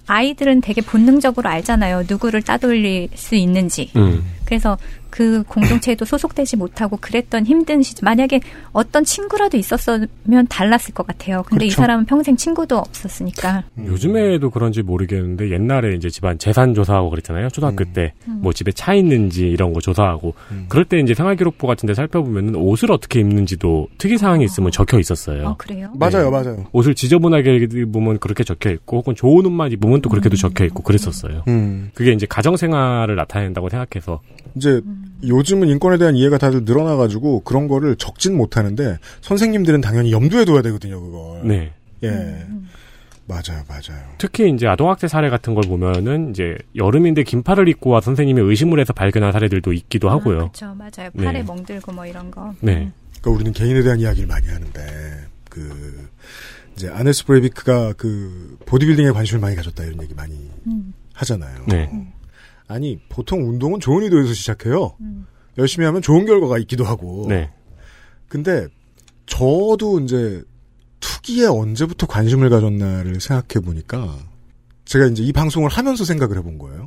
아이들은 0.08 0.62
되게 0.62 0.80
본능적으로 0.80 1.48
알잖아요 1.48 2.04
누구를 2.08 2.42
따돌릴 2.42 3.10
수 3.14 3.34
있는지 3.34 3.90
음. 3.94 4.24
그래서 4.46 4.78
그 5.10 5.42
공동체에도 5.44 6.04
소속되지 6.04 6.56
못하고 6.56 6.96
그랬던 6.96 7.46
힘든 7.46 7.82
시절 7.82 8.04
만약에 8.04 8.40
어떤 8.72 9.04
친구라도 9.04 9.56
있었으면 9.56 10.08
달랐을 10.48 10.94
것 10.94 11.06
같아요. 11.06 11.42
근데 11.46 11.66
이 11.66 11.68
그렇죠. 11.68 11.82
사람은 11.82 12.04
평생 12.06 12.36
친구도 12.36 12.76
없었으니까. 12.78 13.64
요즘에도 13.78 14.50
그런지 14.50 14.82
모르겠는데 14.82 15.50
옛날에 15.50 15.94
이제 15.94 16.10
집안 16.10 16.38
재산 16.38 16.74
조사하고 16.74 17.10
그랬잖아요. 17.10 17.48
초등학교 17.50 17.84
음. 17.84 17.92
때뭐 17.92 18.52
집에 18.52 18.72
차 18.72 18.94
있는지 18.94 19.48
이런 19.48 19.72
거 19.72 19.80
조사하고 19.80 20.34
그럴 20.68 20.84
때 20.84 20.98
이제 20.98 21.14
생활기록부 21.14 21.66
같은 21.66 21.86
데 21.86 21.94
살펴보면은 21.94 22.54
옷을 22.56 22.92
어떻게 22.92 23.20
입는지도 23.20 23.88
특이 23.98 24.18
사항이 24.18 24.44
있으면 24.44 24.70
적혀 24.70 24.98
있었어요. 24.98 25.48
어, 25.48 25.56
그래요? 25.56 25.90
맞아요, 25.94 26.24
네. 26.24 26.30
맞아요. 26.30 26.66
옷을 26.72 26.94
지저분하게 26.94 27.56
입으면 27.56 28.18
그렇게 28.18 28.44
적혀 28.44 28.70
있고 28.70 28.98
혹은 28.98 29.14
좋은 29.14 29.44
옷만 29.46 29.72
입으면 29.72 30.00
또 30.00 30.08
그렇게도 30.08 30.36
적혀 30.36 30.64
있고 30.64 30.82
그랬었어요. 30.82 31.42
음. 31.48 31.90
그게 31.94 32.12
이제 32.12 32.26
가정 32.26 32.56
생활을 32.56 33.16
나타낸다고 33.16 33.68
생각해서 33.68 34.20
이제 34.54 34.80
요즘은 35.26 35.68
인권에 35.68 35.98
대한 35.98 36.14
이해가 36.14 36.38
다들 36.38 36.64
늘어나가지고 36.64 37.40
그런 37.40 37.66
거를 37.68 37.96
적진 37.96 38.36
못하는데 38.36 38.98
선생님들은 39.20 39.80
당연히 39.80 40.12
염두에 40.12 40.44
둬야 40.44 40.62
되거든요, 40.62 41.00
그걸. 41.00 41.46
네. 41.46 41.72
예. 42.04 42.46
맞아요, 43.26 43.62
맞아요. 43.68 44.02
특히 44.16 44.50
이제 44.50 44.66
아동학대 44.66 45.06
사례 45.06 45.28
같은 45.28 45.54
걸 45.54 45.62
보면은 45.64 46.30
이제 46.30 46.56
여름인데 46.74 47.24
긴팔을 47.24 47.68
입고 47.68 47.90
와 47.90 48.00
선생님이 48.00 48.40
의심을 48.40 48.80
해서 48.80 48.92
발견한 48.94 49.32
사례들도 49.32 49.72
있기도 49.74 50.08
하고요. 50.08 50.38
그렇죠, 50.38 50.74
맞아요. 50.74 51.10
네. 51.12 51.24
팔에 51.24 51.42
멍들고 51.42 51.92
뭐 51.92 52.06
이런 52.06 52.30
거. 52.30 52.54
네. 52.60 52.90
그러니까 53.20 53.30
우리는 53.30 53.52
개인에 53.52 53.82
대한 53.82 54.00
이야기를 54.00 54.26
많이 54.26 54.46
하는데 54.48 54.80
그 55.50 56.08
이제 56.74 56.88
아네스 56.88 57.26
브레이비크가 57.26 57.92
그 57.94 58.56
보디빌딩에 58.64 59.10
관심을 59.10 59.40
많이 59.40 59.56
가졌다 59.56 59.84
이런 59.84 60.02
얘기 60.02 60.14
많이 60.14 60.34
음. 60.66 60.94
하잖아요. 61.12 61.64
네. 61.66 61.90
아니 62.68 62.98
보통 63.08 63.48
운동은 63.48 63.80
좋은 63.80 64.04
의도에서 64.04 64.32
시작해요. 64.34 64.94
음. 65.00 65.26
열심히 65.56 65.86
하면 65.86 66.00
좋은 66.02 66.24
결과가 66.26 66.58
있기도 66.58 66.84
하고. 66.84 67.26
네. 67.28 67.50
근데 68.28 68.68
저도 69.26 70.00
이제 70.00 70.42
투기에 71.00 71.46
언제부터 71.46 72.06
관심을 72.06 72.50
가졌나를 72.50 73.20
생각해 73.20 73.64
보니까 73.64 74.16
제가 74.84 75.06
이제 75.06 75.22
이 75.22 75.32
방송을 75.32 75.68
하면서 75.68 76.04
생각을 76.04 76.38
해본 76.38 76.58
거예요. 76.58 76.86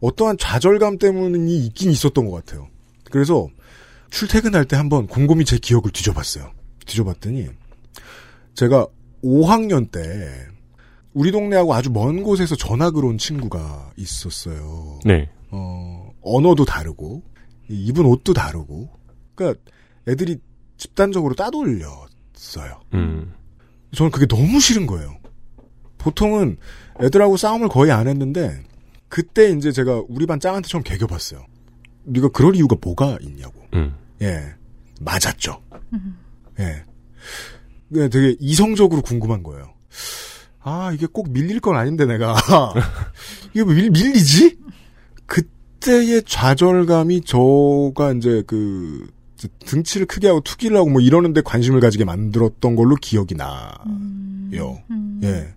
어떠한 0.00 0.38
좌절감 0.38 0.98
때문이 0.98 1.66
있긴 1.66 1.90
있었던 1.90 2.26
것 2.26 2.32
같아요. 2.32 2.68
그래서 3.10 3.48
출퇴근할 4.10 4.64
때 4.64 4.76
한번 4.76 5.06
곰곰이 5.06 5.44
제 5.44 5.58
기억을 5.58 5.90
뒤져봤어요. 5.92 6.52
뒤져봤더니 6.86 7.48
제가 8.54 8.86
5학년 9.22 9.90
때 9.90 10.46
우리 11.16 11.32
동네하고 11.32 11.72
아주 11.72 11.90
먼 11.90 12.22
곳에서 12.22 12.54
전학을 12.56 13.02
온 13.02 13.16
친구가 13.16 13.92
있었어요. 13.96 14.98
네. 15.02 15.30
어, 15.50 16.10
언어도 16.20 16.66
다르고, 16.66 17.22
이 17.70 17.86
입은 17.86 18.04
옷도 18.04 18.34
다르고, 18.34 18.90
그니까 19.34 19.58
애들이 20.06 20.36
집단적으로 20.76 21.34
따돌렸어요. 21.34 22.82
음. 22.92 23.32
저는 23.92 24.10
그게 24.10 24.26
너무 24.26 24.60
싫은 24.60 24.86
거예요. 24.86 25.16
보통은 25.96 26.58
애들하고 27.00 27.38
싸움을 27.38 27.68
거의 27.68 27.92
안 27.92 28.08
했는데, 28.08 28.62
그때 29.08 29.48
이제 29.52 29.72
제가 29.72 30.02
우리 30.10 30.26
반 30.26 30.38
짱한테 30.38 30.68
처음 30.68 30.84
개겨봤어요. 30.84 31.46
네가 32.04 32.28
그럴 32.28 32.54
이유가 32.54 32.76
뭐가 32.78 33.16
있냐고. 33.22 33.62
음. 33.72 33.96
예. 34.20 34.52
맞았죠. 35.00 35.62
예. 36.60 36.84
그냥 37.90 38.10
되게 38.10 38.36
이성적으로 38.38 39.00
궁금한 39.00 39.42
거예요. 39.42 39.72
아, 40.68 40.90
이게 40.92 41.06
꼭 41.06 41.30
밀릴 41.30 41.60
건 41.60 41.76
아닌데, 41.76 42.06
내가. 42.06 42.34
이게 43.54 43.62
왜 43.62 43.74
밀, 43.74 43.90
밀리지? 43.90 44.58
그때의 45.26 46.24
좌절감이 46.26 47.20
저가 47.20 48.12
이제 48.16 48.42
그, 48.48 49.06
등치를 49.64 50.08
크게 50.08 50.26
하고 50.26 50.40
투기를 50.40 50.76
하고 50.76 50.90
뭐 50.90 51.00
이러는데 51.00 51.40
관심을 51.42 51.78
가지게 51.78 52.04
만들었던 52.04 52.74
걸로 52.74 52.96
기억이 52.96 53.36
나요. 53.36 54.82
예. 55.22 55.54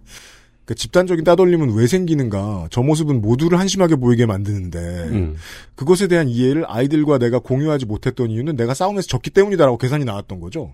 그 0.69 0.75
집단적인 0.75 1.23
따돌림은 1.25 1.73
왜 1.73 1.87
생기는가? 1.87 2.67
저 2.69 2.83
모습은 2.83 3.21
모두를 3.23 3.57
한심하게 3.57 3.95
보이게 3.95 4.27
만드는데 4.27 4.77
음. 4.77 5.35
그것에 5.73 6.05
대한 6.07 6.29
이해를 6.29 6.63
아이들과 6.67 7.17
내가 7.17 7.39
공유하지 7.39 7.87
못했던 7.87 8.29
이유는 8.29 8.55
내가 8.55 8.75
싸움에서 8.75 9.07
졌기 9.07 9.31
때문이다라고 9.31 9.79
계산이 9.79 10.05
나왔던 10.05 10.39
거죠. 10.39 10.71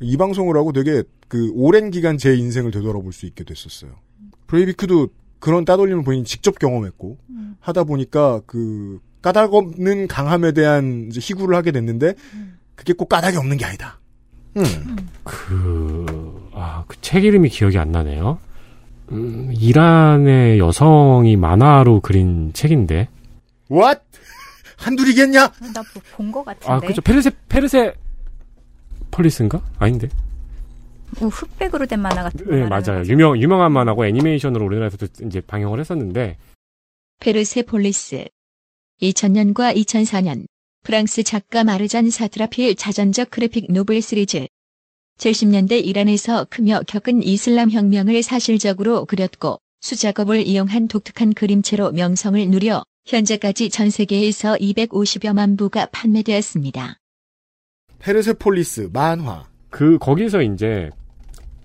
이 0.00 0.16
방송을 0.16 0.56
하고 0.56 0.72
되게 0.72 1.04
그 1.28 1.52
오랜 1.54 1.92
기간 1.92 2.18
제 2.18 2.34
인생을 2.34 2.72
되돌아볼 2.72 3.12
수 3.12 3.24
있게 3.24 3.44
됐었어요. 3.44 3.92
브레이비크도 4.48 5.10
그런 5.38 5.64
따돌림을 5.64 6.02
본인이 6.02 6.24
직접 6.24 6.58
경험했고 6.58 7.16
하다 7.60 7.84
보니까 7.84 8.40
그 8.46 8.98
까닭 9.22 9.54
없는 9.54 10.08
강함에 10.08 10.50
대한 10.50 11.06
이제 11.08 11.20
희구를 11.22 11.54
하게 11.54 11.70
됐는데 11.70 12.14
그게 12.74 12.94
꼭 12.94 13.08
까닭이 13.08 13.36
없는 13.36 13.58
게 13.58 13.64
아니다. 13.64 14.00
음. 14.56 14.96
그, 15.22 16.48
아, 16.52 16.82
그 16.88 16.96
책 17.00 17.22
이름이 17.22 17.48
기억이 17.50 17.78
안 17.78 17.92
나네요. 17.92 18.40
음, 19.12 19.50
이란의 19.52 20.58
여성이 20.58 21.36
만화로 21.36 22.00
그린 22.00 22.52
책인데. 22.52 23.08
What? 23.70 24.00
한둘이겠냐? 24.78 25.52
나 25.74 25.82
본 26.16 26.32
것 26.32 26.44
같은데. 26.44 26.72
아, 26.72 26.80
그죠. 26.80 27.00
페르세, 27.02 27.30
페르세, 27.48 27.94
폴리스인가? 29.10 29.60
아닌데. 29.78 30.08
뭐 31.18 31.28
흑백으로 31.28 31.86
된 31.86 32.00
만화 32.00 32.22
같은 32.22 32.44
거 32.46 32.54
네, 32.54 32.62
맞아요. 32.68 32.98
거죠? 33.00 33.12
유명, 33.12 33.36
유명한 33.40 33.72
만화고 33.72 34.06
애니메이션으로 34.06 34.64
우리나라에서도 34.66 35.26
이제 35.26 35.40
방영을 35.40 35.80
했었는데. 35.80 36.36
페르세폴리스 37.20 38.24
2000년과 39.02 39.74
2004년 39.76 40.46
프랑스 40.84 41.22
작가 41.24 41.64
마르잔 41.64 42.08
사트라피의 42.08 42.76
자전적 42.76 43.30
그래픽 43.30 43.70
노블 43.72 44.00
시리즈 44.00 44.46
70년대 45.20 45.84
이란에서 45.84 46.46
크며 46.48 46.80
겪은 46.86 47.22
이슬람 47.22 47.70
혁명을 47.70 48.22
사실적으로 48.22 49.04
그렸고 49.04 49.58
수작업을 49.82 50.46
이용한 50.46 50.88
독특한 50.88 51.34
그림체로 51.34 51.92
명성을 51.92 52.48
누려 52.48 52.82
현재까지 53.06 53.70
전 53.70 53.90
세계에서 53.90 54.54
250여만 54.54 55.58
부가 55.58 55.86
판매되었습니다. 55.86 56.96
페르세폴리스 57.98 58.90
만화. 58.92 59.44
그, 59.68 59.98
거기서 59.98 60.42
이제, 60.42 60.90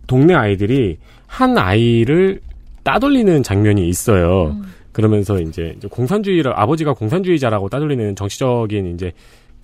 동네 0.05 0.33
아이들이 0.33 0.97
한 1.25 1.57
아이를 1.57 2.41
따돌리는 2.83 3.41
장면이 3.41 3.87
있어요. 3.87 4.61
그러면서 4.91 5.39
이제 5.41 5.73
이제 5.75 5.87
공산주의를 5.89 6.57
아버지가 6.57 6.93
공산주의자라고 6.93 7.67
따돌리는 7.69 8.15
정치적인 8.15 8.93
이제 8.93 9.11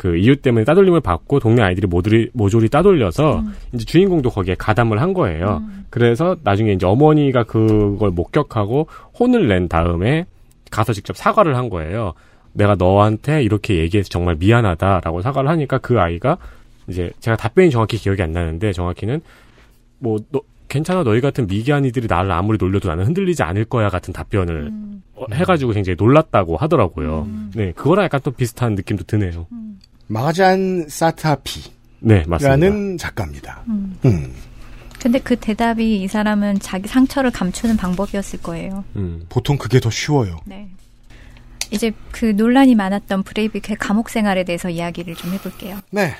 그 0.02 0.18
이유 0.18 0.36
때문에 0.36 0.66
따돌림을 0.66 1.00
받고 1.02 1.40
동네 1.40 1.62
아이들이 1.62 1.86
모조리 1.86 2.32
모조리 2.34 2.70
따돌려서 2.70 3.44
이제 3.72 3.86
주인공도 3.86 4.32
거기에 4.32 4.56
가담을 4.58 5.00
한 5.00 5.14
거예요. 5.14 5.62
그래서 5.92 6.36
나중에 6.44 6.72
이제 6.72 6.88
어머니가 6.88 7.44
그걸 7.44 8.10
목격하고 8.10 8.88
혼을 9.20 9.48
낸 9.48 9.68
다음에 9.68 10.26
가서 10.72 10.94
직접 10.94 11.16
사과를 11.16 11.56
한 11.56 11.70
거예요. 11.70 12.14
내가 12.54 12.74
너한테 12.74 13.44
이렇게 13.44 13.76
얘기해서 13.78 14.10
정말 14.10 14.38
미안하다라고 14.40 15.22
사과를 15.22 15.52
하니까 15.52 15.78
그 15.78 16.00
아이가 16.00 16.40
이제 16.88 17.12
제가 17.20 17.38
답변이 17.38 17.70
정확히 17.70 17.98
기억이 17.98 18.24
안 18.24 18.32
나는데 18.32 18.74
정확히는 18.74 19.22
뭐 20.00 20.18
너 20.32 20.42
괜찮아 20.68 21.04
너희 21.04 21.22
같은 21.22 21.46
미개한이들이 21.46 22.08
나를 22.08 22.32
아무리 22.32 22.58
놀려도 22.60 22.88
나는 22.88 23.06
흔들리지 23.06 23.44
않을 23.44 23.66
거야 23.66 23.90
같은 23.90 24.14
답변을 24.14 24.72
어, 25.14 25.26
해가지고 25.32 25.74
굉장히 25.74 25.96
놀랐다고 26.00 26.58
하더라고요. 26.58 27.28
네 27.54 27.72
그거랑 27.74 28.06
약간 28.06 28.20
또 28.24 28.32
비슷한 28.32 28.74
느낌도 28.74 29.04
드네요. 29.04 29.46
마잔 30.12 30.86
사타피라는 30.90 31.72
네 32.02 32.24
맞습니다. 32.28 32.98
작가입니다. 32.98 33.62
음. 33.68 33.98
음. 34.06 34.34
근데 35.00 35.20
그 35.20 35.36
대답이 35.36 36.04
이 36.04 36.08
사람은 36.08 36.60
자기 36.60 36.88
상처를 36.88 37.32
감추는 37.32 37.78
방법이었을 37.78 38.42
거예요. 38.42 38.84
음. 38.98 39.26
보통 39.30 39.58
그게 39.58 39.80
더 39.80 39.90
쉬워요. 39.90 40.38
네. 40.46 40.68
이제 41.72 41.92
그 42.12 42.26
논란이 42.26 42.76
많았던 42.76 43.24
브레이비크의 43.24 43.78
감옥 43.78 44.10
생활에 44.10 44.44
대해서 44.44 44.70
이야기를 44.70 45.16
좀 45.16 45.32
해볼게요. 45.32 45.80
네. 45.90 46.14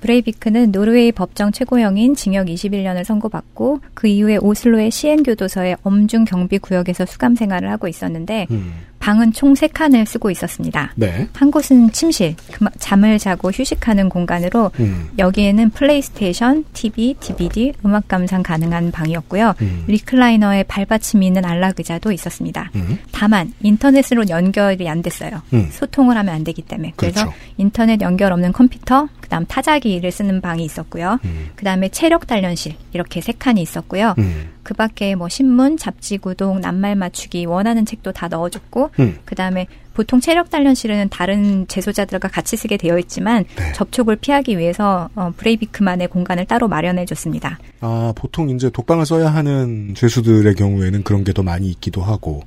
브레이비크는 0.00 0.70
노르웨이 0.70 1.12
법정 1.12 1.50
최고형인 1.50 2.14
징역 2.14 2.48
21년을 2.48 3.04
선고받고 3.04 3.80
그 3.94 4.06
이후에 4.06 4.36
오슬로의 4.36 4.90
시엔교도소의 4.90 5.76
엄중 5.82 6.24
경비 6.24 6.58
구역에서 6.58 7.06
수감 7.06 7.34
생활을 7.36 7.70
하고 7.70 7.88
있었는데 7.88 8.48
음. 8.50 8.74
방은 9.04 9.34
총 9.34 9.52
3칸을 9.52 10.06
쓰고 10.06 10.30
있었습니다. 10.30 10.94
네. 10.94 11.28
한 11.34 11.50
곳은 11.50 11.92
침실, 11.92 12.34
잠을 12.78 13.18
자고 13.18 13.50
휴식하는 13.50 14.08
공간으로 14.08 14.70
음. 14.80 15.10
여기에는 15.18 15.68
플레이스테이션, 15.70 16.64
TV, 16.72 17.14
DVD, 17.20 17.74
음악 17.84 18.08
감상 18.08 18.42
가능한 18.42 18.92
방이었고요. 18.92 19.56
음. 19.60 19.84
리클라이너에 19.88 20.62
발받침이 20.62 21.26
있는 21.26 21.44
안락 21.44 21.74
의자도 21.76 22.12
있었습니다. 22.12 22.70
음. 22.76 22.98
다만 23.12 23.52
인터넷으로 23.60 24.26
연결이 24.30 24.88
안 24.88 25.02
됐어요. 25.02 25.42
음. 25.52 25.68
소통을 25.70 26.16
하면 26.16 26.34
안 26.34 26.42
되기 26.42 26.62
때문에. 26.62 26.94
그래서 26.96 27.26
그렇죠. 27.26 27.38
인터넷 27.58 28.00
연결 28.00 28.32
없는 28.32 28.52
컴퓨터, 28.52 29.08
그다음 29.20 29.44
타자기를 29.44 30.10
쓰는 30.12 30.40
방이 30.40 30.64
있었고요. 30.64 31.18
음. 31.26 31.48
그다음에 31.56 31.90
체력 31.90 32.26
단련실 32.26 32.74
이렇게 32.94 33.20
세 33.20 33.32
칸이 33.32 33.60
있었고요. 33.60 34.14
음. 34.16 34.54
그 34.62 34.74
밖에 34.74 35.14
뭐 35.14 35.28
신문, 35.28 35.76
잡지 35.76 36.18
구독, 36.18 36.58
낱말 36.60 36.96
맞추기 36.96 37.44
원하는 37.44 37.84
책도 37.84 38.12
다 38.12 38.28
넣어줬고 38.28 38.90
음. 38.98 39.18
그다음에 39.24 39.66
보통 39.92 40.20
체력 40.20 40.50
단련 40.50 40.74
실은 40.74 41.08
다른 41.08 41.68
재소자들과 41.68 42.28
같이 42.28 42.56
쓰게 42.56 42.76
되어 42.76 42.98
있지만 42.98 43.44
네. 43.56 43.72
접촉을 43.74 44.16
피하기 44.16 44.58
위해서 44.58 45.08
어, 45.14 45.32
브레이비크만의 45.36 46.08
공간을 46.08 46.46
따로 46.46 46.66
마련해 46.66 47.04
줬습니다. 47.04 47.58
아, 47.80 48.12
보통 48.16 48.50
이제 48.50 48.70
독방을 48.70 49.06
써야 49.06 49.28
하는 49.32 49.94
죄수들의 49.94 50.54
경우에는 50.56 51.02
그런 51.04 51.22
게 51.22 51.32
더 51.34 51.42
많이 51.42 51.68
있기도 51.70 52.00
하고, 52.00 52.42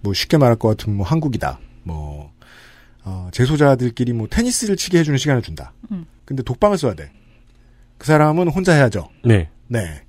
뭐 0.00 0.14
쉽게 0.14 0.36
말할 0.38 0.56
것 0.56 0.68
같으면 0.68 0.98
뭐 0.98 1.06
한국이다. 1.06 1.58
뭐, 1.82 2.30
어, 3.04 3.28
재소자들끼리 3.32 4.12
뭐 4.12 4.28
테니스를 4.28 4.76
치게 4.76 4.98
해주는 4.98 5.18
시간을 5.18 5.42
준다. 5.42 5.72
음. 5.90 6.06
근데 6.24 6.42
독방을 6.44 6.78
써야 6.78 6.94
돼. 6.94 7.10
그 7.96 8.06
사람은 8.06 8.48
혼자 8.48 8.72
해야죠. 8.74 9.08
네. 9.24 9.48
네. 9.66 10.02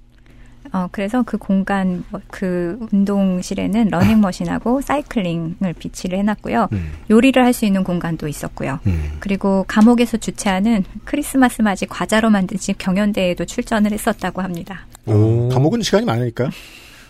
어, 0.73 0.87
그래서 0.91 1.23
그 1.23 1.37
공간, 1.37 2.03
뭐, 2.09 2.19
그 2.29 2.79
운동실에는 2.91 3.89
러닝머신하고 3.89 4.81
사이클링을 4.81 5.73
비치를 5.77 6.19
해놨고요. 6.19 6.69
음, 6.71 6.91
요리를 7.09 7.43
할 7.43 7.49
수 7.53 7.65
있는 7.65 7.83
공간도 7.83 8.27
있었고요. 8.27 8.79
음. 8.87 9.17
그리고 9.19 9.65
감옥에서 9.67 10.17
주최하는 10.17 10.83
크리스마스 11.03 11.61
맞이 11.61 11.85
과자로 11.87 12.29
만든 12.29 12.57
집 12.57 12.77
경연대회에도 12.77 13.43
출전을 13.45 13.91
했었다고 13.91 14.41
합니다. 14.41 14.85
오. 15.05 15.49
감옥은 15.49 15.81
시간이 15.81 16.05
많으니까. 16.05 16.49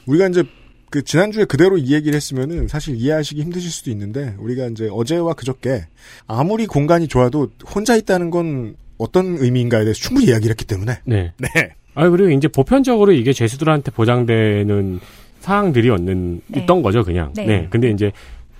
우리가 0.07 0.27
이제 0.29 0.43
그 0.89 1.03
지난주에 1.03 1.45
그대로 1.45 1.77
이 1.77 1.93
얘기를 1.93 2.15
했으면은 2.15 2.67
사실 2.67 2.95
이해하시기 2.95 3.41
힘드실 3.41 3.69
수도 3.69 3.91
있는데 3.91 4.35
우리가 4.39 4.67
이제 4.67 4.89
어제와 4.91 5.33
그저께 5.33 5.85
아무리 6.25 6.65
공간이 6.65 7.07
좋아도 7.07 7.49
혼자 7.75 7.95
있다는 7.95 8.31
건 8.31 8.75
어떤 8.97 9.37
의미인가에 9.37 9.83
대해서 9.83 9.99
충분히 9.99 10.27
이야기를 10.27 10.51
했기 10.51 10.65
때문에 10.65 10.99
네. 11.05 11.33
네. 11.37 11.75
아 11.95 12.09
그리고 12.09 12.29
이제 12.29 12.47
보편적으로 12.47 13.11
이게 13.11 13.33
죄수들한테 13.33 13.91
보장되는 13.91 14.99
사항들이었는 15.39 16.41
네. 16.47 16.61
있던 16.61 16.81
거죠, 16.81 17.03
그냥. 17.03 17.33
네. 17.35 17.45
네. 17.45 17.67
근데 17.69 17.89
이제 17.89 18.11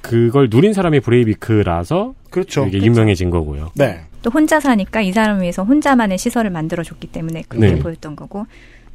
그걸 0.02 0.48
누린 0.50 0.74
사람이 0.74 1.02
브레이비크라서 1.02 2.13
그렇죠. 2.30 2.62
이게 2.63 2.80
그렇죠. 2.80 2.86
유명해진 2.86 3.30
거고요. 3.30 3.72
네. 3.76 4.02
또 4.22 4.30
혼자 4.30 4.60
사니까 4.60 5.02
이 5.02 5.12
사람을 5.12 5.42
위해서 5.42 5.63
혼자만의 5.63 6.18
시설을 6.18 6.50
만들어줬기 6.50 7.08
때문에 7.08 7.44
그렇게 7.48 7.76
네. 7.76 7.80
보였던 7.80 8.15
거고. 8.15 8.46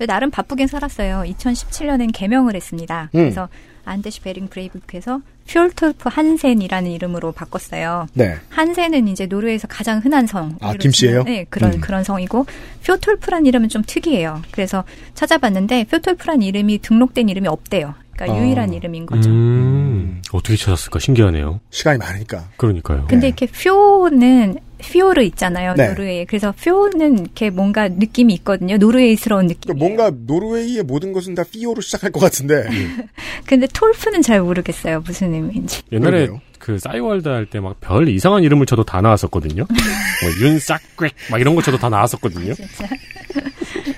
나름 0.09 0.31
바쁘게 0.31 0.67
살았어요. 0.67 1.23
2017년엔 1.25 2.11
개명을 2.13 2.57
했습니다. 2.57 3.11
음. 3.15 3.19
그래서 3.19 3.49
안데시 3.85 4.23
베링 4.23 4.49
브레이비크에서 4.49 5.21
퓨톨프 5.47 6.09
한센이라는 6.13 6.91
이름으로 6.91 7.33
바꿨어요. 7.33 8.07
네. 8.15 8.37
한센은 8.49 9.09
이제 9.09 9.27
노르웨이에서 9.27 9.69
가장 9.69 9.99
흔한 9.99 10.27
성. 10.27 10.57
아, 10.61 10.73
김씨예요? 10.75 11.25
네, 11.25 11.47
그런 11.51 11.75
음. 11.75 11.81
그런 11.81 12.05
성이고 12.05 12.47
퓨톨프란 12.83 13.47
이름은 13.47 13.69
좀 13.69 13.83
특이해요. 13.87 14.43
그래서 14.51 14.85
찾아봤는데 15.15 15.85
퓨톨프란 15.85 16.43
이름이 16.43 16.79
등록된 16.79 17.29
이름이 17.29 17.49
없대요. 17.49 17.95
그러니까 18.13 18.37
아. 18.37 18.41
유일한 18.41 18.73
이름인 18.73 19.07
거죠. 19.07 19.29
음, 19.29 20.23
어떻게 20.33 20.57
찾았을까 20.57 20.99
신기하네요. 21.01 21.61
시간이 21.71 21.99
많으니까. 21.99 22.45
그러니까요. 22.57 23.07
근데 23.09 23.23
네. 23.23 23.27
이렇게 23.29 23.47
퓨는 23.47 24.59
피오르 24.93 25.23
있잖아요. 25.25 25.75
네. 25.77 25.89
노르웨이. 25.89 26.25
그래서 26.27 26.53
퓨는 26.53 27.19
이렇게 27.19 27.51
뭔가 27.51 27.89
느낌이 27.89 28.33
있거든요. 28.35 28.77
노르웨이스러운 28.77 29.47
느낌. 29.47 29.75
그러니까 29.79 30.05
뭔가 30.05 30.17
노르웨이의 30.27 30.83
모든 30.85 31.13
것은 31.13 31.35
다 31.35 31.43
피오로 31.51 31.81
시작할 31.81 32.11
것 32.13 32.21
같은데. 32.21 32.69
근데 33.47 33.67
톨프는 33.73 34.23
잘 34.23 34.41
모르겠어요. 34.43 35.01
무슨 35.01 35.35
의미인지. 35.35 35.83
옛날에. 35.93 36.29
그 36.59 36.79
싸이월드 36.79 37.29
할 37.29 37.45
때 37.47 37.59
막 37.61 37.79
별 37.81 38.09
이상한 38.09 38.43
이름을 38.43 38.65
쳐도 38.65 38.85
다 38.85 39.03
나왔었거든요. 39.03 39.67
뭐 39.69 40.31
윤싹꽥 40.49 41.11
막 41.31 41.39
이런 41.41 41.55
거 41.55 41.61
쳐도 41.63 41.77
다 41.77 41.91
나왔었거든요. 41.91 42.55
진짜. 42.55 42.89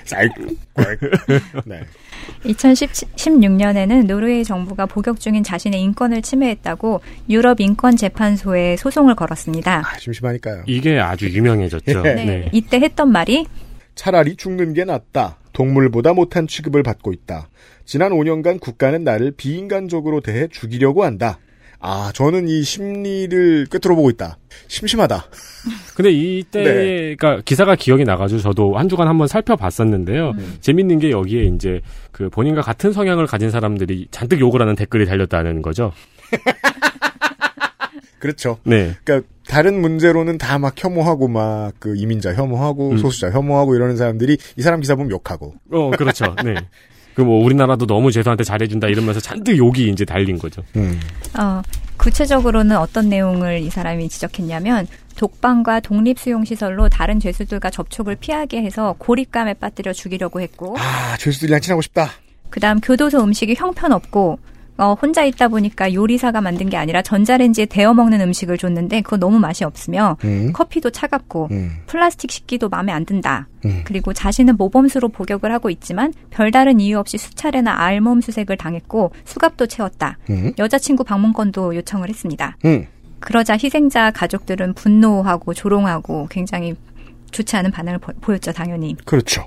쌀. 0.03 0.29
네. 1.65 1.79
2016년에는 2.45 4.05
노르웨이 4.05 4.43
정부가 4.43 4.85
복역 4.85 5.19
중인 5.19 5.43
자신의 5.43 5.81
인권을 5.81 6.21
침해했다고 6.21 7.01
유럽 7.29 7.59
인권 7.59 7.95
재판소에 7.95 8.77
소송을 8.77 9.15
걸었습니다. 9.15 9.83
아, 9.85 9.99
심심하니까요. 9.99 10.63
이게 10.67 10.99
아주 10.99 11.29
유명해졌죠. 11.29 12.01
네. 12.01 12.13
네. 12.13 12.49
이때 12.51 12.79
했던 12.79 13.11
말이 13.11 13.45
차라리 13.95 14.35
죽는 14.35 14.73
게 14.73 14.85
낫다. 14.85 15.37
동물보다 15.53 16.13
못한 16.13 16.47
취급을 16.47 16.83
받고 16.83 17.13
있다. 17.13 17.49
지난 17.83 18.11
5년간 18.11 18.59
국가는 18.59 19.03
나를 19.03 19.31
비인간적으로 19.31 20.21
대해 20.21 20.47
죽이려고 20.51 21.03
한다. 21.03 21.39
아, 21.79 22.11
저는 22.13 22.47
이 22.47 22.63
심리를 22.63 23.67
꿰뚫어 23.71 23.95
보고 23.95 24.09
있다. 24.09 24.37
심심하다. 24.67 25.25
근데 25.95 26.11
이때 26.11 26.63
네. 26.63 27.15
그러니까 27.15 27.41
기사가 27.45 27.75
기억이 27.75 28.03
나가지고 28.03 28.41
저도 28.41 28.77
한 28.77 28.89
주간 28.89 29.07
한번 29.07 29.27
살펴봤었는데요. 29.27 30.33
재밌는 30.61 30.99
게 30.99 31.11
여기에 31.11 31.43
이제 31.55 31.81
그 32.11 32.29
본인과 32.29 32.61
같은 32.61 32.91
성향을 32.91 33.27
가진 33.27 33.51
사람들이 33.51 34.07
잔뜩 34.11 34.39
욕을 34.39 34.61
하는 34.61 34.75
댓글이 34.75 35.05
달렸다는 35.05 35.61
거죠. 35.61 35.91
그렇죠. 38.19 38.57
네. 38.63 38.95
그러니까 39.03 39.27
다른 39.47 39.79
문제로는 39.79 40.37
다 40.39 40.57
막 40.57 40.73
혐오하고 40.83 41.27
막 41.27 41.73
그 41.79 41.95
이민자 41.95 42.33
혐오하고 42.33 42.91
음. 42.91 42.97
소수자 42.97 43.29
혐오하고 43.29 43.75
이러는 43.75 43.95
사람들이 43.97 44.37
이 44.57 44.61
사람 44.61 44.79
기사 44.79 44.95
보면 44.95 45.11
욕하고. 45.11 45.53
어, 45.71 45.91
그렇죠. 45.91 46.35
네. 46.43 46.55
그 47.17 47.23
뭐 47.23 47.43
우리나라도 47.43 47.87
너무 47.87 48.11
죄수한테 48.11 48.43
잘해준다 48.43 48.89
이러면서 48.89 49.19
잔뜩 49.19 49.57
욕이 49.57 49.89
이제 49.89 50.05
달린 50.05 50.37
거죠. 50.37 50.61
음. 50.75 50.99
어, 51.35 51.63
구체적으로는 51.97 52.77
어떤 52.77 53.09
내용을 53.09 53.57
이 53.57 53.71
사람이 53.71 54.07
지적했냐면 54.07 54.85
독방과 55.15 55.79
독립수용시설로 55.79 56.89
다른 56.89 57.19
죄수들과 57.19 57.71
접촉을 57.71 58.17
피하게 58.17 58.61
해서 58.61 58.93
고립감에 58.99 59.55
빠뜨려 59.55 59.93
죽이려고 59.93 60.41
했고 60.41 60.75
아, 60.77 61.17
죄수들이랑 61.17 61.59
친하고 61.59 61.81
싶다. 61.81 62.11
그다음 62.51 62.79
교도소 62.81 63.23
음식이 63.23 63.55
형편없고 63.55 64.37
어, 64.77 64.93
혼자 64.93 65.23
있다 65.23 65.47
보니까 65.47 65.93
요리사가 65.93 66.41
만든 66.41 66.69
게 66.69 66.77
아니라 66.77 67.01
전자레인지에 67.01 67.65
데워 67.65 67.93
먹는 67.93 68.21
음식을 68.21 68.57
줬는데 68.57 69.01
그거 69.01 69.17
너무 69.17 69.39
맛이 69.39 69.63
없으며 69.63 70.17
음. 70.23 70.51
커피도 70.53 70.91
차갑고 70.91 71.47
음. 71.51 71.71
플라스틱 71.87 72.31
식기도 72.31 72.69
마음에 72.69 72.91
안 72.91 73.05
든다. 73.05 73.47
음. 73.65 73.81
그리고 73.85 74.13
자신은 74.13 74.55
모범수로 74.57 75.09
복역을 75.09 75.51
하고 75.51 75.69
있지만 75.69 76.13
별다른 76.29 76.79
이유 76.79 76.99
없이 76.99 77.17
수차례나 77.17 77.79
알몸 77.79 78.21
수색을 78.21 78.57
당했고 78.57 79.11
수갑도 79.25 79.65
채웠다. 79.65 80.17
음. 80.29 80.53
여자친구 80.59 81.03
방문권도 81.03 81.75
요청을 81.75 82.09
했습니다. 82.09 82.57
음. 82.65 82.85
그러자 83.19 83.53
희생자 83.53 84.11
가족들은 84.11 84.73
분노하고 84.73 85.53
조롱하고 85.53 86.27
굉장히 86.29 86.75
좋지 87.31 87.55
않은 87.57 87.71
반응을 87.71 87.99
보, 87.99 88.13
보였죠, 88.21 88.51
당연히. 88.51 88.95
그렇죠. 89.05 89.43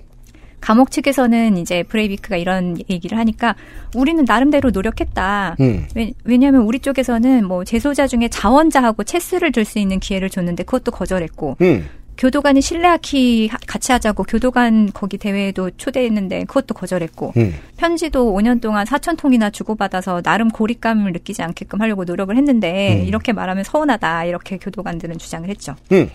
감옥 0.60 0.90
측에서는 0.90 1.56
이제 1.56 1.82
브레이비크가 1.84 2.36
이런 2.36 2.76
얘기를 2.90 3.16
하니까 3.18 3.54
우리는 3.94 4.24
나름대로 4.24 4.70
노력했다. 4.70 5.56
음. 5.60 5.86
왜, 5.94 6.12
왜냐하면 6.24 6.62
우리 6.62 6.78
쪽에서는 6.78 7.44
뭐 7.46 7.64
재소자 7.64 8.06
중에 8.06 8.28
자원자하고 8.28 9.04
체스를 9.04 9.52
줄 9.52 9.64
수 9.64 9.78
있는 9.78 10.00
기회를 10.00 10.30
줬는데 10.30 10.64
그것도 10.64 10.90
거절했고 10.90 11.56
음. 11.60 11.86
교도관이 12.18 12.60
실내아키 12.60 13.48
하- 13.48 13.56
같이 13.66 13.92
하자고 13.92 14.24
교도관 14.24 14.90
거기 14.92 15.16
대회에도 15.16 15.70
초대했는데 15.76 16.44
그것도 16.44 16.74
거절했고 16.74 17.32
음. 17.38 17.54
편지도 17.78 18.34
5년 18.34 18.60
동안 18.60 18.84
4천 18.84 19.16
통이나 19.16 19.48
주고받아서 19.48 20.20
나름 20.20 20.48
고립감을 20.50 21.12
느끼지 21.12 21.42
않게끔 21.42 21.80
하려고 21.80 22.04
노력을 22.04 22.36
했는데 22.36 23.00
음. 23.00 23.06
이렇게 23.06 23.32
말하면 23.32 23.64
서운하다 23.64 24.24
이렇게 24.26 24.58
교도관들은 24.58 25.16
주장을 25.18 25.48
했죠. 25.48 25.76
음. 25.92 26.10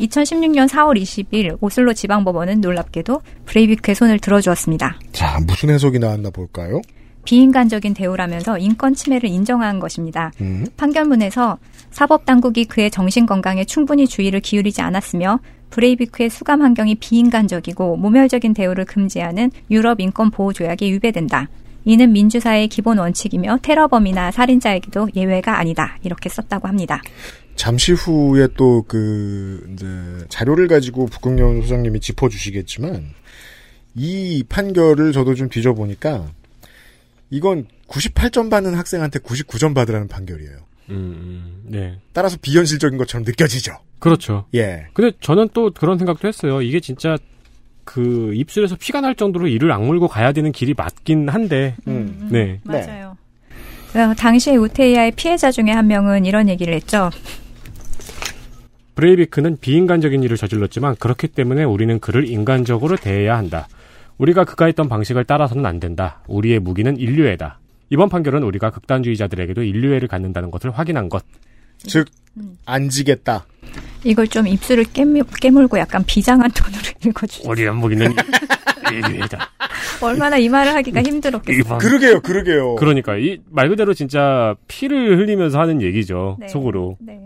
2016년 0.00 0.68
4월 0.68 1.00
20일 1.00 1.58
오슬로 1.60 1.92
지방법원은 1.92 2.60
놀랍게도 2.60 3.20
브레이비크의 3.46 3.94
손을 3.94 4.18
들어주었습니다. 4.18 4.98
자, 5.12 5.38
무슨 5.46 5.70
해석이 5.70 5.98
나왔나 5.98 6.30
볼까요? 6.30 6.80
비인간적인 7.24 7.94
대우라면서 7.94 8.58
인권 8.58 8.94
침해를 8.94 9.28
인정한 9.28 9.78
것입니다. 9.78 10.32
음. 10.40 10.66
판결문에서 10.76 11.58
사법 11.90 12.24
당국이 12.24 12.64
그의 12.64 12.90
정신 12.90 13.26
건강에 13.26 13.64
충분히 13.64 14.06
주의를 14.06 14.40
기울이지 14.40 14.82
않았으며 14.82 15.38
브레이비크의 15.70 16.30
수감 16.30 16.62
환경이 16.62 16.96
비인간적이고 16.96 17.96
모멸적인 17.96 18.54
대우를 18.54 18.84
금지하는 18.84 19.50
유럽 19.70 20.00
인권 20.00 20.30
보호 20.30 20.52
조약에 20.52 20.90
위배된다. 20.90 21.48
이는 21.84 22.12
민주사회의 22.12 22.68
기본 22.68 22.98
원칙이며 22.98 23.58
테러범이나 23.62 24.30
살인자에게도 24.30 25.10
예외가 25.16 25.58
아니다. 25.58 25.96
이렇게 26.02 26.28
썼다고 26.28 26.68
합니다. 26.68 27.02
잠시 27.56 27.92
후에 27.92 28.48
또 28.56 28.82
그 28.88 29.66
이제 29.72 29.86
자료를 30.28 30.68
가지고 30.68 31.06
북극연 31.06 31.62
소장님이 31.62 32.00
짚어주시겠지만 32.00 33.14
이 33.94 34.44
판결을 34.48 35.12
저도 35.12 35.34
좀 35.34 35.48
뒤져보니까 35.48 36.26
이건 37.30 37.66
98점 37.88 38.50
받는 38.50 38.74
학생한테 38.74 39.18
99점 39.20 39.74
받으라는 39.74 40.08
판결이에요. 40.08 40.56
음, 40.90 40.94
음, 40.94 41.62
네. 41.64 41.98
따라서 42.12 42.36
비현실적인 42.40 42.98
것처럼 42.98 43.24
느껴지죠. 43.24 43.72
그렇죠. 43.98 44.46
예. 44.54 44.86
근데 44.94 45.16
저는 45.20 45.50
또 45.54 45.70
그런 45.70 45.98
생각도 45.98 46.26
했어요. 46.26 46.60
이게 46.62 46.80
진짜 46.80 47.16
그 47.84 48.32
입술에서 48.34 48.76
피가 48.78 49.00
날 49.00 49.14
정도로 49.14 49.46
이를 49.46 49.70
악물고 49.72 50.08
가야 50.08 50.32
되는 50.32 50.52
길이 50.52 50.74
맞긴 50.76 51.28
한데, 51.28 51.76
음. 51.86 52.28
네. 52.30 52.60
맞아요. 52.64 53.16
어, 53.94 54.14
당시에 54.14 54.56
우테이아의 54.56 55.12
피해자 55.12 55.50
중에 55.50 55.70
한 55.70 55.86
명은 55.86 56.24
이런 56.24 56.48
얘기를 56.48 56.74
했죠. 56.74 57.10
브레이비크는 58.94 59.58
비인간적인 59.60 60.22
일을 60.22 60.36
저질렀지만 60.36 60.96
그렇기 60.96 61.28
때문에 61.28 61.64
우리는 61.64 61.98
그를 61.98 62.28
인간적으로 62.28 62.96
대해야 62.96 63.36
한다. 63.36 63.68
우리가 64.18 64.44
그가 64.44 64.66
했던 64.66 64.88
방식을 64.88 65.24
따라서는 65.24 65.64
안 65.66 65.80
된다. 65.80 66.20
우리의 66.28 66.58
무기는 66.60 66.96
인류애다. 66.96 67.58
이번 67.90 68.08
판결은 68.08 68.42
우리가 68.42 68.70
극단주의자들에게도 68.70 69.62
인류애를 69.62 70.08
갖는다는 70.08 70.50
것을 70.50 70.70
확인한 70.70 71.08
것. 71.08 71.24
즉 71.78 72.06
안 72.64 72.88
지겠다. 72.88 73.44
이걸 74.04 74.26
좀 74.26 74.46
입술을 74.46 74.84
깨물, 74.94 75.22
깨물고 75.38 75.78
약간 75.78 76.02
비장한 76.06 76.50
톤으로 76.50 76.80
읽어주세요. 77.04 77.70
안 77.70 77.80
보이는 77.80 78.10
일이다. 78.90 79.50
얼마나 80.00 80.38
이 80.38 80.48
말을 80.48 80.74
하기가 80.76 81.02
힘들었겠어요. 81.02 81.76
그러게요, 81.78 82.20
그러게요. 82.22 82.76
그러니까 82.76 83.16
이 83.18 83.38
말 83.50 83.68
그대로 83.68 83.92
진짜 83.92 84.54
피를 84.66 85.18
흘리면서 85.18 85.60
하는 85.60 85.82
얘기죠. 85.82 86.38
네. 86.40 86.48
속으로. 86.48 86.96
네. 87.00 87.20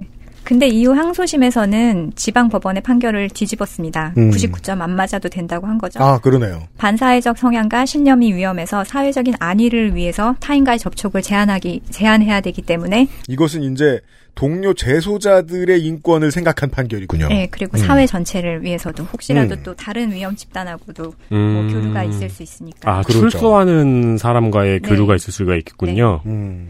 근데 0.46 0.68
이후 0.68 0.92
항소심에서는 0.92 2.12
지방 2.14 2.48
법원의 2.48 2.84
판결을 2.84 3.30
뒤집었습니다. 3.30 4.14
음. 4.16 4.30
99점 4.30 4.80
안 4.80 4.94
맞아도 4.94 5.28
된다고 5.28 5.66
한 5.66 5.76
거죠. 5.76 6.00
아, 6.00 6.20
그러네요. 6.20 6.62
반사회적 6.78 7.36
성향과 7.36 7.84
신념이 7.84 8.32
위험해서 8.32 8.84
사회적인 8.84 9.34
안위를 9.40 9.96
위해서 9.96 10.36
타인과의 10.38 10.78
접촉을 10.78 11.22
제한하기 11.22 11.82
제한해야 11.90 12.42
되기 12.42 12.62
때문에 12.62 13.08
이것은 13.26 13.64
이제 13.72 14.00
동료 14.36 14.72
재소자들의 14.72 15.82
인권을 15.82 16.30
생각한 16.30 16.70
판결이군요. 16.70 17.26
네, 17.26 17.48
그리고 17.50 17.76
음. 17.76 17.78
사회 17.78 18.06
전체를 18.06 18.62
위해서도 18.62 19.02
혹시라도 19.02 19.56
음. 19.56 19.60
또 19.64 19.74
다른 19.74 20.12
위험 20.12 20.36
집단하고도 20.36 21.02
뭐 21.02 21.12
음. 21.32 21.68
교류가 21.72 22.04
있을 22.04 22.30
수 22.30 22.44
있으니까. 22.44 22.88
아, 22.88 23.02
그렇죠. 23.02 23.30
출소하는 23.30 24.16
사람과의 24.18 24.80
네. 24.80 24.88
교류가 24.88 25.16
있을 25.16 25.32
수가 25.32 25.56
있겠군요. 25.56 26.20
음. 26.26 26.68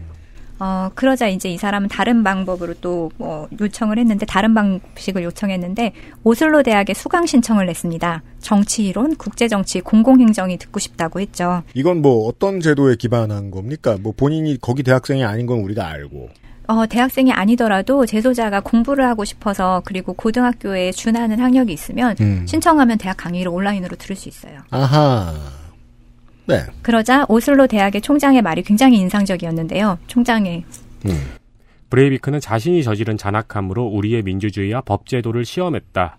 어, 0.59 0.89
그러자 0.95 1.27
이제 1.27 1.49
이 1.49 1.57
사람은 1.57 1.89
다른 1.89 2.23
방법으로 2.23 2.73
또 2.75 2.97
뭐 3.17 3.47
요청을 3.59 3.97
했는데 3.97 4.25
다른 4.25 4.53
방식을 4.53 5.23
요청했는데 5.23 5.93
오슬로 6.23 6.63
대학에 6.63 6.93
수강 6.93 7.25
신청을 7.25 7.65
냈습니다. 7.65 8.23
정치 8.39 8.85
이론, 8.85 9.15
국제 9.15 9.47
정치, 9.47 9.81
공공 9.81 10.19
행정이 10.19 10.57
듣고 10.57 10.79
싶다고 10.79 11.19
했죠. 11.19 11.63
이건 11.73 12.01
뭐 12.01 12.27
어떤 12.27 12.59
제도에 12.59 12.95
기반한 12.95 13.51
겁니까? 13.51 13.97
뭐 14.01 14.13
본인이 14.15 14.57
거기 14.59 14.83
대학생이 14.83 15.23
아닌 15.23 15.45
건 15.45 15.59
우리가 15.59 15.87
알고. 15.87 16.29
어, 16.67 16.85
대학생이 16.85 17.31
아니더라도 17.31 18.05
재소자가 18.05 18.59
공부를 18.59 19.05
하고 19.05 19.23
싶어서 19.23 19.81
그리고 19.85 20.13
고등학교에 20.13 20.91
준하는 20.91 21.39
학력이 21.39 21.71
있으면 21.71 22.15
음. 22.19 22.45
신청하면 22.47 22.97
대학 22.97 23.15
강의를 23.17 23.49
온라인으로 23.51 23.95
들을 23.95 24.15
수 24.15 24.27
있어요. 24.27 24.59
아하. 24.69 25.33
네. 26.47 26.61
그러자 26.81 27.25
오슬로 27.27 27.67
대학의 27.67 28.01
총장의 28.01 28.41
말이 28.41 28.63
굉장히 28.63 28.97
인상적이었는데요. 28.99 29.99
총장의 30.07 30.63
음. 31.05 31.11
브레이비크는 31.89 32.39
자신이 32.39 32.83
저지른 32.83 33.17
잔악함으로 33.17 33.85
우리의 33.85 34.23
민주주의와 34.23 34.81
법제도를 34.81 35.45
시험했다. 35.45 36.17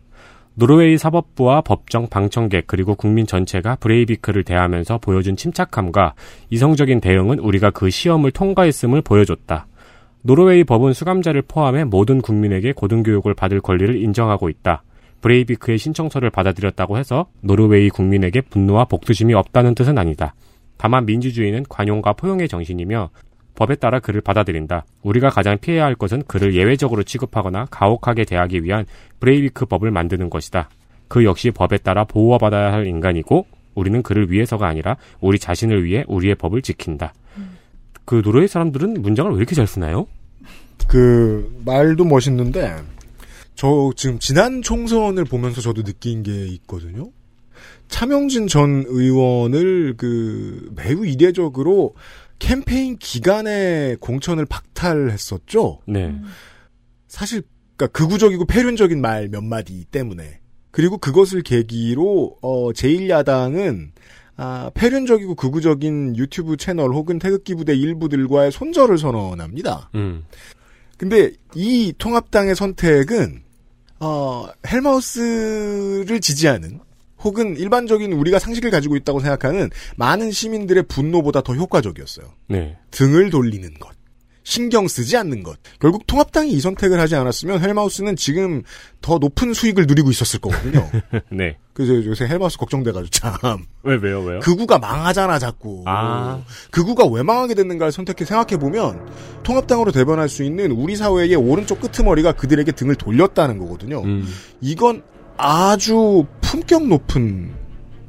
노르웨이 0.55 0.99
사법부와 0.99 1.61
법정 1.61 2.09
방청객 2.09 2.67
그리고 2.67 2.95
국민 2.95 3.27
전체가 3.27 3.77
브레이비크를 3.77 4.43
대하면서 4.45 4.99
보여준 4.99 5.37
침착함과 5.37 6.15
이성적인 6.51 7.01
대응은 7.01 7.39
우리가 7.39 7.71
그 7.71 7.91
시험을 7.91 8.33
통과했음을 8.33 9.03
보여줬다. 9.03 9.67
노르웨이 10.23 10.65
법은 10.65 10.95
수감자를 10.95 11.43
포함해 11.43 11.85
모든 11.85 12.21
국민에게 12.21 12.73
고등교육을 12.73 13.35
받을 13.35 13.61
권리를 13.61 14.03
인정하고 14.03 14.49
있다. 14.49 14.83
브레이비크의 15.21 15.79
신청서를 15.79 16.31
받아들였다고 16.31 16.99
해서 16.99 17.27
노르웨이 17.41 17.89
국민에게 17.89 18.41
분노와 18.43 18.85
복수심이 18.85 19.35
없다는 19.35 19.75
뜻은 19.75 19.99
아니다. 19.99 20.35
다만 20.77 21.07
민주주의는 21.07 21.65
관용과 21.69 22.13
포용의 22.15 22.49
정신이며 22.49 23.11
법에 23.57 23.75
따라 23.75 23.99
그를 23.99 24.21
받아들인다. 24.21 24.85
우리가 25.03 25.31
가장 25.31 25.59
피해야 25.59 25.85
할 25.85 25.97
것은 25.97 26.23
그를 26.29 26.55
예외적으로 26.55 27.03
취급하거나 27.03 27.67
가혹하게 27.71 28.25
대하기 28.25 28.63
위한 28.63 28.87
브레이비크 29.19 29.67
법을 29.67 29.91
만드는 29.91 30.31
것이다. 30.31 30.69
그 31.09 31.25
역시 31.25 31.51
법에 31.51 31.79
따라 31.79 32.05
보호받아야 32.05 32.73
할 32.73 32.87
인간이고 32.87 33.47
우리는 33.75 34.03
그를 34.03 34.31
위해서가 34.31 34.69
아니라 34.69 34.97
우리 35.21 35.39
자신을 35.39 35.85
위해 35.85 36.05
우리의 36.07 36.37
법을 36.37 36.63
지킨다. 36.63 37.13
그 38.05 38.23
노르웨이 38.23 38.47
사람들은 38.47 39.03
문장을 39.03 39.31
왜 39.33 39.37
이렇게 39.39 39.55
잘 39.55 39.67
쓰나요? 39.67 40.07
그 40.87 41.61
말도 41.65 42.05
멋있는데 42.05 42.77
저 43.59 43.91
지금 43.97 44.21
지난 44.21 44.63
총선을 44.63 45.25
보면서 45.25 45.61
저도 45.61 45.83
느낀 45.83 46.23
게 46.23 46.47
있거든요. 46.47 47.11
차명진 47.89 48.47
전 48.47 48.85
의원을 48.87 49.97
그 49.97 50.71
매우 50.77 51.05
이례적으로 51.05 51.97
캠페인 52.39 52.97
기간에 52.99 53.97
공천을 53.99 54.47
박탈했었죠. 54.47 55.81
네. 55.89 56.15
사실 57.09 57.43
그러니까 57.77 57.99
극우적이고 57.99 58.45
폐륜적인 58.45 59.01
말 59.01 59.29
몇 59.29 59.43
마디 59.43 59.85
때문에 59.87 60.39
그리고 60.71 60.97
그것을 60.97 61.43
계기로 61.43 62.37
어 62.41 62.71
제1야당은 62.71 63.89
아, 64.37 64.71
폐륜적이고 64.73 65.35
극우적인 65.35 66.17
유튜브 66.17 66.57
채널 66.57 66.93
혹은 66.93 67.19
태극기 67.19 67.57
부대 67.57 67.75
일부들과의 67.75 68.53
손절을 68.53 68.99
선언합니다. 68.99 69.91
음. 69.97 70.27
근데 70.97 71.33
이 71.57 71.93
통합당의 71.99 72.55
선택은 72.55 73.48
어, 74.01 74.47
헬마우스를 74.67 76.21
지지하는 76.21 76.81
혹은 77.23 77.57
일반적인 77.57 78.13
우리가 78.13 78.39
상식을 78.39 78.71
가지고 78.71 78.97
있다고 78.97 79.21
생각하는 79.21 79.71
많은 79.97 80.31
시민들의 80.31 80.85
분노보다 80.85 81.43
더 81.43 81.55
효과적이었어요. 81.55 82.27
네. 82.49 82.77
등을 82.91 83.31
돌리는 83.31 83.75
것. 83.75 83.98
신경 84.49 84.89
쓰지 84.89 85.15
않는 85.19 85.43
것. 85.43 85.59
결국 85.79 86.07
통합당이 86.07 86.51
이 86.53 86.59
선택을 86.59 86.99
하지 86.99 87.15
않았으면 87.17 87.61
헬마우스는 87.61 88.17
지금 88.17 88.63
더 89.03 89.19
높은 89.19 89.53
수익을 89.53 89.85
누리고 89.87 90.11
있었을 90.11 90.41
거거든요. 90.41 90.89
네. 91.31 91.59
그래서 91.75 92.03
요새 92.07 92.25
헬마우스 92.25 92.57
걱정돼가지고 92.57 93.11
참. 93.11 93.67
왜, 93.83 93.97
왜요, 93.97 94.23
왜요? 94.23 94.41
극우가 94.41 94.79
망하잖아, 94.79 95.39
자꾸. 95.39 95.85
아. 95.87 96.41
극우가 96.71 97.05
왜 97.09 97.23
망하게 97.23 97.53
됐는가를 97.53 97.93
선택해 97.93 98.25
생각해보면 98.25 99.11
통합당으로 99.43 99.93
대변할 99.93 100.31
수 100.31 100.43
있는 100.43 100.71
우리 100.71 100.97
사회의 100.97 101.35
오른쪽 101.35 101.83
끄트머리가 101.83 102.33
그들에게 102.33 102.73
등을 102.73 102.95
돌렸다는 102.95 103.59
거거든요. 103.59 104.03
음. 104.03 104.27
이건 104.63 105.03
아주 105.37 106.25
품격 106.41 106.87
높은 106.87 107.53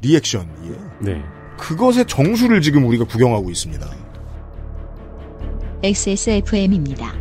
리액션이에요. 0.00 0.90
네. 1.00 1.22
그것의 1.58 2.06
정수를 2.06 2.62
지금 2.62 2.86
우리가 2.86 3.04
구경하고 3.04 3.50
있습니다. 3.50 3.86
XSFM입니다. 5.82 7.14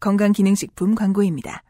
건강기능식품 0.00 0.94
광고입니다. 0.94 1.62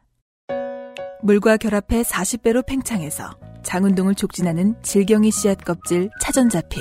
물과 1.24 1.56
결합해 1.56 2.02
40배로 2.02 2.64
팽창해서 2.64 3.32
장운동을 3.64 4.14
촉진하는 4.14 4.80
질경이 4.82 5.32
씨앗 5.32 5.64
껍질 5.64 6.08
차전자피. 6.20 6.80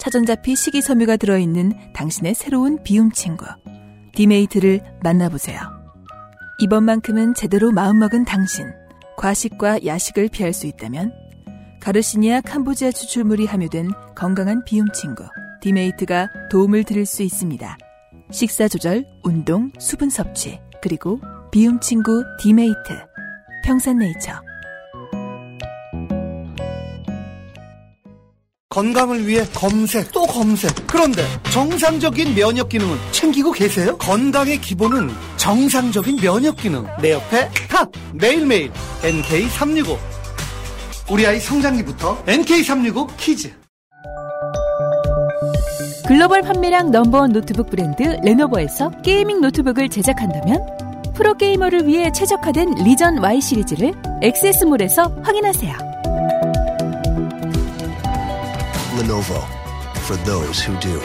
차전자피 0.00 0.56
식이섬유가 0.56 1.18
들어있는 1.18 1.92
당신의 1.92 2.34
새로운 2.34 2.82
비움 2.82 3.12
친구. 3.12 3.46
디메이트를 4.16 4.80
만나보세요. 5.04 5.83
이번만큼은 6.58 7.34
제대로 7.34 7.72
마음먹은 7.72 8.24
당신. 8.24 8.66
과식과 9.16 9.84
야식을 9.84 10.28
피할 10.28 10.52
수 10.52 10.66
있다면 10.66 11.12
가르시니아 11.80 12.40
캄보지아 12.40 12.90
추출물이 12.90 13.46
함유된 13.46 13.90
건강한 14.16 14.64
비움 14.64 14.90
친구 14.92 15.24
디메이트가 15.60 16.28
도움을 16.50 16.84
드릴 16.84 17.06
수 17.06 17.22
있습니다. 17.22 17.78
식사 18.30 18.68
조절, 18.68 19.04
운동, 19.22 19.70
수분 19.78 20.10
섭취, 20.10 20.60
그리고 20.82 21.20
비움 21.50 21.78
친구 21.80 22.24
디메이트. 22.40 22.98
평산네이처. 23.64 24.32
건강을 28.74 29.24
위해 29.28 29.44
검색 29.54 30.10
또 30.10 30.26
검색. 30.26 30.68
그런데 30.88 31.22
정상적인 31.52 32.34
면역 32.34 32.68
기능은 32.70 32.96
챙기고 33.12 33.52
계세요? 33.52 33.96
건강의 33.98 34.60
기본은 34.60 35.10
정상적인 35.36 36.16
면역 36.16 36.56
기능. 36.56 36.84
내 37.00 37.12
옆에 37.12 37.48
탑 37.68 37.88
매일매일 38.12 38.72
NK365. 39.02 39.96
우리 41.08 41.24
아이 41.24 41.38
성장기부터 41.38 42.24
NK365 42.24 43.16
키즈. 43.16 43.52
글로벌 46.08 46.42
판매량 46.42 46.90
넘버원 46.90 47.32
노트북 47.32 47.70
브랜드 47.70 48.02
레노버에서 48.24 48.90
gaming 49.02 49.40
노트북을 49.40 49.88
제작한다면 49.88 50.58
프로게이머를 51.14 51.86
위해 51.86 52.10
최적화된 52.10 52.74
리전 52.82 53.22
Y 53.22 53.40
시리즈를 53.40 53.94
액세스몰에서 54.20 55.20
확인하세요. 55.22 55.94
Lenovo 58.96 59.40
for 60.06 60.16
those 60.24 60.60
who 60.60 60.78
do. 60.80 61.00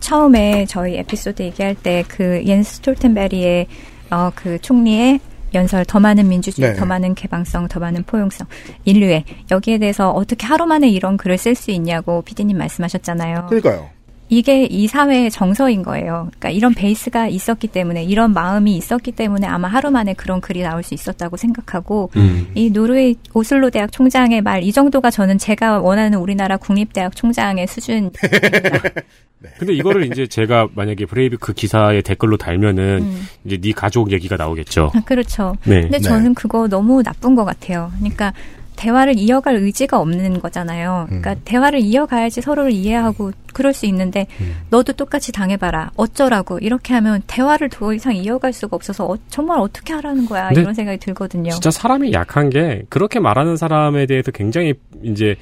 처음에 0.00 0.66
저희 0.66 0.96
에피소드 0.96 1.42
얘기할 1.42 1.74
때 1.74 2.04
그 2.08 2.42
옌스 2.44 2.76
스톨텐베리의 2.76 3.66
어, 4.10 4.30
그 4.34 4.60
총리의 4.60 5.20
연설 5.54 5.84
더 5.84 5.98
많은 5.98 6.28
민주주의, 6.28 6.72
네. 6.72 6.76
더 6.76 6.84
많은 6.84 7.14
개방성, 7.14 7.68
더 7.68 7.80
많은 7.80 8.04
포용성, 8.04 8.46
인류에 8.84 9.24
여기에 9.50 9.78
대해서 9.78 10.10
어떻게 10.10 10.46
하루 10.46 10.66
만에 10.66 10.88
이런 10.88 11.16
글을 11.16 11.38
쓸 11.38 11.54
수 11.54 11.70
있냐고 11.72 12.22
피디님 12.22 12.56
말씀하셨잖아요. 12.56 13.46
그러니까요. 13.48 13.90
이게 14.30 14.64
이 14.64 14.86
사회의 14.86 15.30
정서인 15.30 15.82
거예요. 15.82 16.28
그러니까 16.30 16.50
이런 16.50 16.72
베이스가 16.72 17.28
있었기 17.28 17.68
때문에 17.68 18.04
이런 18.04 18.32
마음이 18.32 18.76
있었기 18.76 19.12
때문에 19.12 19.46
아마 19.46 19.68
하루 19.68 19.90
만에 19.90 20.14
그런 20.14 20.40
글이 20.40 20.62
나올 20.62 20.82
수 20.82 20.94
있었다고 20.94 21.36
생각하고 21.36 22.10
음. 22.16 22.48
이 22.54 22.70
노르웨이 22.70 23.16
오슬로 23.34 23.70
대학 23.70 23.92
총장의 23.92 24.40
말 24.42 24.60
이 24.70 24.72
정도가 24.72 25.10
저는 25.10 25.38
제가 25.38 25.80
원하는 25.80 26.18
우리나라 26.18 26.56
국립대학 26.56 27.16
총장의 27.16 27.66
수준. 27.66 28.10
근데 29.58 29.72
이거를 29.72 30.04
이제 30.04 30.26
제가 30.26 30.68
만약에 30.74 31.06
브레이비크 31.06 31.52
기사에 31.52 32.02
댓글로 32.02 32.36
달면은 32.36 33.00
음. 33.02 33.26
이제 33.44 33.56
네 33.56 33.72
가족 33.72 34.12
얘기가 34.12 34.36
나오겠죠. 34.36 34.92
아, 34.94 35.00
그렇죠. 35.00 35.56
네. 35.64 35.82
근데 35.82 35.98
저는 35.98 36.34
그거 36.34 36.68
너무 36.68 37.02
나쁜 37.02 37.34
것 37.34 37.44
같아요. 37.44 37.90
그러니까 37.98 38.32
대화를 38.80 39.18
이어갈 39.18 39.56
의지가 39.56 40.00
없는 40.00 40.40
거잖아요. 40.40 41.04
그러니까 41.08 41.34
대화를 41.44 41.80
이어가야지 41.80 42.40
서로를 42.40 42.70
이해하고 42.72 43.32
그럴 43.52 43.74
수 43.74 43.84
있는데 43.84 44.26
너도 44.70 44.94
똑같이 44.94 45.32
당해봐라. 45.32 45.90
어쩌라고 45.96 46.58
이렇게 46.60 46.94
하면 46.94 47.20
대화를 47.26 47.68
더 47.68 47.92
이상 47.92 48.16
이어갈 48.16 48.54
수가 48.54 48.76
없어서 48.76 49.04
어, 49.04 49.18
정말 49.28 49.58
어떻게 49.58 49.92
하라는 49.92 50.24
거야 50.24 50.50
이런 50.52 50.72
생각이 50.72 50.98
들거든요. 50.98 51.50
진짜 51.50 51.70
사람이 51.70 52.12
약한 52.14 52.48
게 52.48 52.84
그렇게 52.88 53.20
말하는 53.20 53.58
사람에 53.58 54.06
대해서 54.06 54.30
굉장히 54.30 54.72
이제 55.02 55.36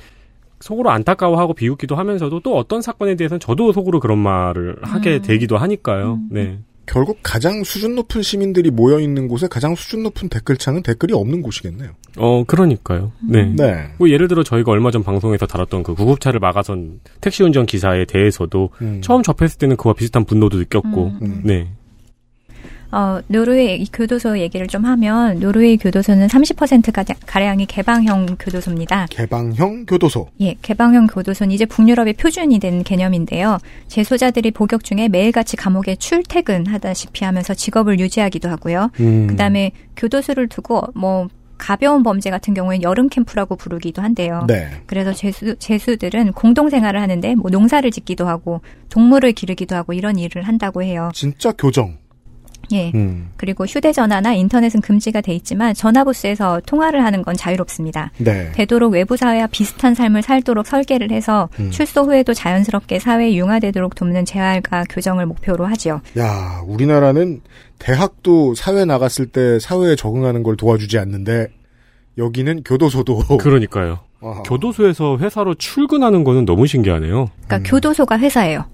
속으로 0.58 0.90
안타까워하고 0.90 1.54
비웃기도 1.54 1.94
하면서도 1.94 2.40
또 2.40 2.56
어떤 2.56 2.82
사건에 2.82 3.14
대해서는 3.14 3.38
저도 3.38 3.72
속으로 3.72 4.00
그런 4.00 4.18
말을 4.18 4.78
하게 4.82 5.18
음. 5.18 5.22
되기도 5.22 5.58
하니까요. 5.58 6.18
네. 6.30 6.58
결국 6.88 7.18
가장 7.22 7.62
수준 7.64 7.94
높은 7.94 8.22
시민들이 8.22 8.70
모여 8.70 8.98
있는 8.98 9.28
곳에 9.28 9.46
가장 9.46 9.74
수준 9.74 10.02
높은 10.02 10.28
댓글창은 10.28 10.82
댓글이 10.82 11.12
없는 11.12 11.42
곳이겠네요. 11.42 11.90
어, 12.16 12.44
그러니까요. 12.44 13.12
네. 13.28 13.44
네. 13.54 13.90
뭐 13.98 14.08
예를 14.08 14.26
들어 14.26 14.42
저희가 14.42 14.72
얼마 14.72 14.90
전 14.90 15.04
방송에서 15.04 15.46
다뤘던 15.46 15.82
그 15.82 15.94
구급차를 15.94 16.40
막아선 16.40 17.00
택시 17.20 17.42
운전 17.42 17.66
기사에 17.66 18.06
대해서도 18.06 18.70
음. 18.80 19.00
처음 19.02 19.22
접했을 19.22 19.58
때는 19.58 19.76
그와 19.76 19.94
비슷한 19.94 20.24
분노도 20.24 20.56
느꼈고, 20.58 21.12
음. 21.22 21.42
네. 21.44 21.70
어, 22.90 23.20
노르웨이 23.26 23.82
이 23.82 23.86
교도소 23.92 24.38
얘기를 24.38 24.66
좀 24.66 24.84
하면 24.86 25.40
노르웨이 25.40 25.76
교도소는 25.76 26.26
30% 26.28 26.90
가량- 26.92 27.16
가량이 27.26 27.66
개방형 27.66 28.36
교도소입니다. 28.38 29.06
개방형 29.10 29.84
교도소. 29.86 30.28
예, 30.40 30.54
개방형 30.62 31.06
교도소는 31.08 31.52
이제 31.52 31.66
북유럽의 31.66 32.14
표준이 32.14 32.58
된 32.60 32.82
개념인데요. 32.82 33.58
재소자들이 33.88 34.52
복역 34.52 34.84
중에 34.84 35.08
매일같이 35.08 35.56
감옥에 35.56 35.96
출퇴근하다시피 35.96 37.24
하면서 37.24 37.52
직업을 37.54 37.98
유지하기도 38.00 38.48
하고요. 38.48 38.90
음. 39.00 39.26
그다음에 39.26 39.72
교도소를 39.96 40.48
두고 40.48 40.82
뭐 40.94 41.28
가벼운 41.58 42.02
범죄 42.04 42.30
같은 42.30 42.54
경우에 42.54 42.78
여름 42.82 43.08
캠프라고 43.08 43.56
부르기도 43.56 44.00
한대요. 44.00 44.44
네. 44.46 44.68
그래서 44.86 45.12
재수, 45.12 45.56
재수들은 45.58 46.32
공동 46.32 46.70
생활을 46.70 47.02
하는데 47.02 47.34
뭐 47.34 47.50
농사를 47.50 47.90
짓기도 47.90 48.28
하고 48.28 48.60
동물을 48.90 49.32
기르기도 49.32 49.74
하고 49.74 49.92
이런 49.92 50.18
일을 50.18 50.42
한다고 50.44 50.82
해요. 50.84 51.10
진짜 51.12 51.52
교정. 51.52 51.96
예. 52.72 52.90
음. 52.94 53.30
그리고 53.36 53.64
휴대전화나 53.64 54.34
인터넷은 54.34 54.80
금지가 54.80 55.20
돼 55.20 55.34
있지만 55.34 55.74
전화부스에서 55.74 56.60
통화를 56.66 57.04
하는 57.04 57.22
건 57.22 57.34
자유롭습니다. 57.34 58.12
네. 58.18 58.52
되도록 58.52 58.92
외부 58.92 59.16
사회와 59.16 59.46
비슷한 59.48 59.94
삶을 59.94 60.22
살도록 60.22 60.66
설계를 60.66 61.10
해서 61.10 61.48
음. 61.60 61.70
출소 61.70 62.02
후에도 62.02 62.34
자연스럽게 62.34 62.98
사회에 62.98 63.34
융화되도록 63.34 63.94
돕는 63.94 64.24
재활과 64.24 64.84
교정을 64.88 65.26
목표로 65.26 65.66
하지요. 65.66 66.00
야, 66.18 66.62
우리나라는 66.66 67.40
대학도 67.78 68.54
사회 68.54 68.84
나갔을 68.84 69.26
때 69.26 69.58
사회에 69.58 69.96
적응하는 69.96 70.42
걸 70.42 70.56
도와주지 70.56 70.98
않는데 70.98 71.48
여기는 72.18 72.64
교도소도 72.64 73.38
그러니까요. 73.38 74.00
아하. 74.20 74.42
교도소에서 74.42 75.18
회사로 75.18 75.54
출근하는 75.54 76.24
거는 76.24 76.44
너무 76.44 76.66
신기하네요. 76.66 77.28
그러니까 77.46 77.70
교도소가 77.70 78.18
회사예요. 78.18 78.64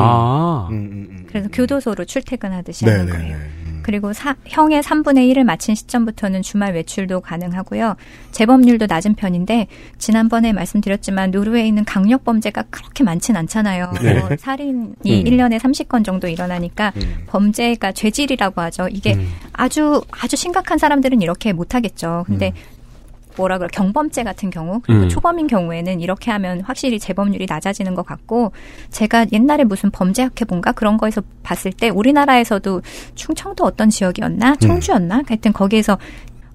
아. 0.00 0.68
음, 0.70 1.24
그래서 1.28 1.48
교도소로 1.52 2.04
출퇴근하듯이 2.04 2.84
네, 2.84 2.90
하는 2.92 3.06
네, 3.06 3.12
거예요. 3.12 3.36
네. 3.36 3.44
그리고 3.82 4.12
사- 4.12 4.36
형의 4.46 4.82
3분의 4.82 5.32
1을 5.32 5.44
마친 5.44 5.74
시점부터는 5.74 6.42
주말 6.42 6.74
외출도 6.74 7.20
가능하고요. 7.20 7.96
재범률도 8.32 8.84
낮은 8.86 9.14
편인데 9.14 9.66
지난번에 9.96 10.52
말씀드렸지만 10.52 11.30
노르웨이는 11.30 11.86
강력 11.86 12.22
범죄가 12.24 12.64
그렇게 12.68 13.02
많진 13.02 13.34
않잖아요. 13.36 13.92
네. 14.02 14.18
뭐 14.18 14.28
살인이 14.38 14.74
음. 14.82 14.94
1년에 15.04 15.58
30건 15.58 16.04
정도 16.04 16.28
일어나니까 16.28 16.92
범죄가 17.28 17.92
죄질이라고 17.92 18.60
하죠. 18.60 18.88
이게 18.90 19.14
음. 19.14 19.32
아주 19.54 20.02
아주 20.10 20.36
심각한 20.36 20.76
사람들은 20.76 21.22
이렇게 21.22 21.54
못 21.54 21.74
하겠죠. 21.74 22.24
근데 22.26 22.52
뭐라 23.38 23.56
그래 23.58 23.68
경범죄 23.72 24.24
같은 24.24 24.50
경우 24.50 24.80
그리고 24.82 25.04
음. 25.04 25.08
초범인 25.08 25.46
경우에는 25.46 26.00
이렇게 26.00 26.30
하면 26.32 26.60
확실히 26.60 26.98
재범률이 26.98 27.46
낮아지는 27.48 27.94
것 27.94 28.04
같고 28.04 28.52
제가 28.90 29.26
옛날에 29.32 29.64
무슨 29.64 29.90
범죄 29.90 30.22
학회 30.22 30.44
본가 30.44 30.72
그런 30.72 30.98
거에서 30.98 31.22
봤을 31.42 31.72
때 31.72 31.88
우리나라에서도 31.88 32.82
충청도 33.14 33.64
어떤 33.64 33.88
지역이었나 33.88 34.56
청주였나 34.56 35.22
하여튼 35.26 35.52
거기에서 35.52 35.96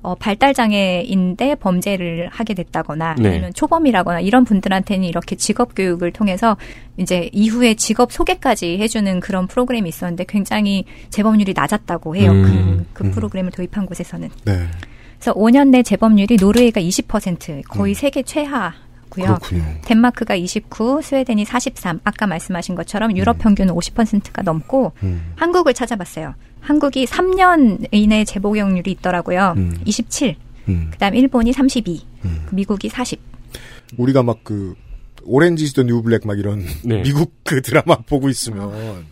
어, 0.04 0.16
발달 0.16 0.54
장애인데 0.54 1.56
범죄를 1.56 2.28
하게 2.30 2.54
됐다거나 2.54 3.16
네. 3.20 3.30
아니면 3.30 3.54
초범이라거나 3.54 4.20
이런 4.20 4.44
분들한테는 4.44 5.08
이렇게 5.08 5.38
직업 5.38 5.76
교육을 5.76 6.12
통해서 6.12 6.58
이제 6.98 7.30
이후에 7.32 7.76
직업 7.76 8.12
소개까지 8.12 8.80
해주는 8.80 9.22
그런 9.22 9.48
프로그램이 9.48 9.88
있었는데 9.88 10.26
굉장히 10.28 10.84
재범률이 11.10 11.54
낮았다고 11.56 12.18
해요. 12.18 12.32
음. 12.32 12.86
그, 12.92 13.04
그 13.04 13.12
프로그램을 13.12 13.52
도입한 13.52 13.86
곳에서는. 13.86 14.30
네. 14.44 14.68
그래서 15.24 15.40
5년 15.40 15.70
내 15.70 15.84
재범률이 15.84 16.36
노르웨이가 16.36 16.82
20% 16.82 17.64
거의 17.70 17.94
세계 17.94 18.24
최하고요. 18.24 18.74
그렇군요. 19.16 19.64
덴마크가 19.86 20.36
29, 20.36 21.00
스웨덴이 21.02 21.46
43. 21.46 22.02
아까 22.04 22.28
말씀하신 22.28 22.76
것처럼 22.76 23.16
유럽 23.16 23.38
평균은 23.38 23.74
50%가 23.74 24.42
넘고 24.42 24.92
한국을 25.38 25.74
찾아봤어요. 25.74 26.36
한국이 26.60 27.06
3년 27.06 27.88
이내 27.92 28.26
재복용률이 28.26 28.92
있더라고요. 28.92 29.56
27. 29.86 30.36
그다음 30.92 31.16
일본이 31.16 31.54
32. 31.54 32.06
미국이 32.52 32.90
40. 32.90 33.22
우리가 33.96 34.24
막 34.24 34.44
그 34.44 34.76
오렌지 35.24 35.72
the 35.72 35.88
new 35.88 36.04
black 36.04 36.28
막 36.28 36.38
이런 36.38 36.66
네. 36.84 37.02
미국 37.02 37.34
그 37.46 37.62
드라마 37.62 37.96
보고 37.96 38.28
있으면 38.28 39.06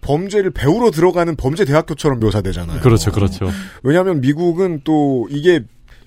범죄를 0.00 0.50
배우러 0.50 0.90
들어가는 0.90 1.36
범죄 1.36 1.64
대학교처럼 1.64 2.20
묘사되잖아요. 2.20 2.80
그렇죠, 2.80 3.12
그렇죠. 3.12 3.50
왜냐하면 3.82 4.20
미국은 4.20 4.80
또 4.84 5.26
이게 5.30 5.62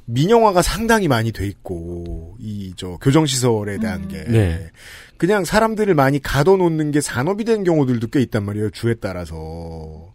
민영화가 0.05 0.61
상당히 0.63 1.07
많이 1.07 1.31
돼 1.31 1.45
있고 1.47 2.35
이 2.39 2.73
저 2.75 2.97
교정 3.01 3.25
시설에 3.25 3.77
대한 3.77 4.07
게 4.07 4.23
네. 4.25 4.71
그냥 5.17 5.43
사람들을 5.43 5.93
많이 5.95 6.19
가둬놓는 6.21 6.91
게 6.91 7.01
산업이 7.01 7.43
된 7.43 7.63
경우들도 7.63 8.07
꽤 8.07 8.21
있단 8.21 8.43
말이에요. 8.45 8.69
주에 8.71 8.95
따라서. 8.95 10.13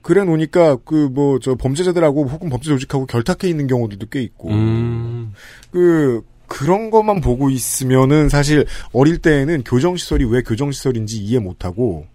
그래 0.00 0.22
놓으니까 0.24 0.76
그 0.84 1.08
뭐 1.12 1.38
저 1.40 1.54
범죄자들하고 1.56 2.26
혹은 2.26 2.50
범죄 2.50 2.68
조직하고 2.68 3.06
결탁해 3.06 3.48
있는 3.48 3.66
경우들도 3.66 4.06
꽤 4.10 4.22
있고 4.22 4.50
음. 4.50 5.32
그 5.70 6.22
그런 6.46 6.90
것만 6.90 7.20
보고 7.20 7.50
있으면은 7.50 8.28
사실 8.28 8.66
어릴 8.92 9.18
때에는 9.18 9.64
교정 9.64 9.96
시설이 9.96 10.24
왜 10.26 10.42
교정 10.42 10.70
시설인지 10.72 11.16
이해 11.18 11.38
못하고 11.38 12.06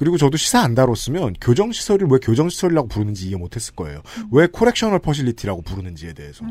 그리고 0.00 0.16
저도 0.16 0.38
시사 0.38 0.60
안 0.60 0.74
다뤘으면 0.74 1.34
교정 1.42 1.72
시설을 1.72 2.08
왜 2.10 2.18
교정 2.22 2.48
시설이라고 2.48 2.88
부르는지 2.88 3.28
이해 3.28 3.36
못했을 3.36 3.74
거예요. 3.74 4.00
왜 4.30 4.46
correctional 4.46 4.98
facility라고 5.00 5.60
부르는지에 5.60 6.14
대해서. 6.14 6.42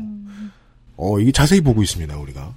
어 0.96 1.18
이게 1.18 1.32
자세히 1.32 1.60
보고 1.60 1.82
있습니다 1.82 2.16
우리가. 2.16 2.54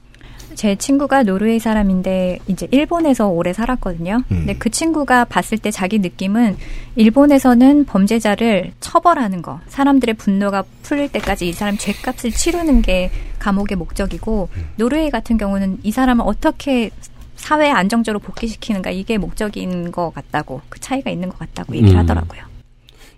제 0.53 0.75
친구가 0.75 1.23
노르웨이 1.23 1.57
사람인데 1.57 2.37
이제 2.45 2.67
일본에서 2.69 3.27
오래 3.27 3.53
살았거든요. 3.53 4.17
음. 4.17 4.37
근데 4.37 4.53
그 4.53 4.69
친구가 4.69 5.25
봤을 5.25 5.57
때 5.57 5.71
자기 5.71 5.97
느낌은 5.97 6.57
일본에서는 6.95 7.85
범죄자를 7.85 8.73
처벌하는 8.79 9.41
거, 9.41 9.61
사람들의 9.69 10.13
분노가 10.13 10.63
풀릴 10.83 11.11
때까지 11.11 11.49
이 11.49 11.53
사람 11.53 11.75
죄값을 11.75 12.29
치르는 12.29 12.83
게 12.83 13.09
감옥의 13.39 13.77
목적이고 13.77 14.49
음. 14.55 14.69
노르웨이 14.75 15.09
같은 15.09 15.37
경우는 15.37 15.79
이 15.81 15.91
사람을 15.91 16.23
어떻게 16.27 16.91
사회에 17.43 17.71
안정적으로 17.71 18.19
복귀시키는가 18.19 18.89
이게 18.91 19.17
목적인 19.17 19.91
것 19.91 20.11
같다고 20.11 20.61
그 20.69 20.79
차이가 20.79 21.11
있는 21.11 21.27
것 21.27 21.37
같다고 21.39 21.75
얘기를 21.75 21.93
음. 21.93 21.99
하더라고요. 21.99 22.41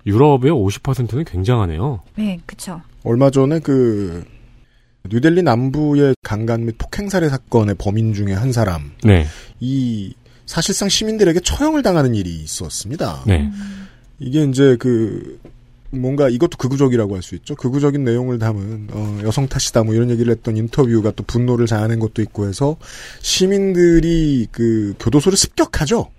유럽의 0.08 0.52
50%는 0.52 1.26
굉장하네요. 1.26 2.02
네, 2.16 2.40
그렇죠. 2.48 2.82
얼마 3.04 3.30
전에 3.30 3.60
그 3.60 4.26
뉴델리 5.08 5.44
남부의 5.44 6.16
강간 6.24 6.66
및 6.66 6.76
폭행 6.80 7.08
살해 7.08 7.30
사건의 7.30 7.76
범인 7.78 8.16
중에 8.16 8.34
한 8.34 8.52
사람 8.52 8.94
네. 9.04 9.28
이 9.60 10.16
사실상 10.48 10.90
시민들에게 10.90 11.42
처형을 11.42 11.84
당하는 11.84 12.16
일이 12.16 12.32
있었습니다. 12.42 13.24
네. 13.28 13.52
이게 14.18 14.44
이제 14.44 14.76
그 14.80 15.40
뭔가 15.92 16.28
이것도 16.30 16.58
극우적이라고 16.58 17.16
할 17.16 17.22
수 17.22 17.36
있죠. 17.36 17.56
극우적인 17.56 18.04
내용을 18.04 18.38
담은 18.40 18.88
어, 18.92 19.20
여성 19.24 19.48
탓이다 19.48 19.84
뭐 19.84 19.94
이런 19.94 20.10
얘기를 20.10 20.32
했던 20.32 20.58
인터뷰가 20.58 21.12
또 21.12 21.24
분노를 21.24 21.66
자아낸 21.68 22.00
것도 22.00 22.22
있고 22.22 22.48
해서 22.48 22.76
시민들이 23.22 24.48
그 24.52 24.94
교도소를 25.00 25.38
습격하죠. 25.38 26.10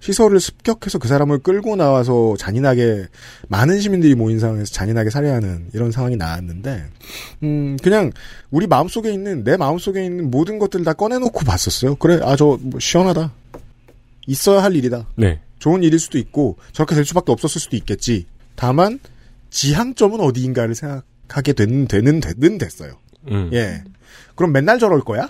시설을 0.00 0.38
습격해서 0.38 0.98
그 0.98 1.08
사람을 1.08 1.38
끌고 1.38 1.76
나와서 1.76 2.34
잔인하게 2.38 3.06
많은 3.48 3.80
시민들이 3.80 4.14
모인 4.14 4.38
상황에서 4.38 4.70
잔인하게 4.70 5.08
살해하는 5.08 5.68
이런 5.72 5.90
상황이 5.92 6.16
나왔는데 6.16 6.84
음 7.42 7.78
그냥 7.82 8.10
우리 8.50 8.66
마음속에 8.66 9.10
있는 9.10 9.44
내 9.44 9.56
마음속에 9.56 10.04
있는 10.04 10.30
모든 10.30 10.58
것들을 10.58 10.84
다 10.84 10.92
꺼내놓고 10.92 11.40
봤었어요. 11.46 11.94
그래 11.96 12.18
아 12.22 12.36
저 12.36 12.58
뭐 12.60 12.78
시원하다. 12.80 13.32
있어야 14.26 14.62
할 14.62 14.74
일이다. 14.76 15.06
네. 15.16 15.40
좋은 15.58 15.82
일일 15.82 15.98
수도 15.98 16.18
있고 16.18 16.56
저렇게 16.72 16.94
될 16.94 17.04
수밖에 17.06 17.32
없었을 17.32 17.58
수도 17.60 17.76
있겠지. 17.76 18.26
다만 18.56 18.98
지향점은 19.50 20.20
어디인가를 20.20 20.74
생각하게 20.74 21.52
되는 21.52 21.86
되는 21.86 22.20
되는 22.20 22.58
됐어요. 22.58 22.92
음. 23.30 23.50
예. 23.52 23.82
그럼 24.34 24.52
맨날 24.52 24.78
저럴 24.78 25.00
거야? 25.00 25.28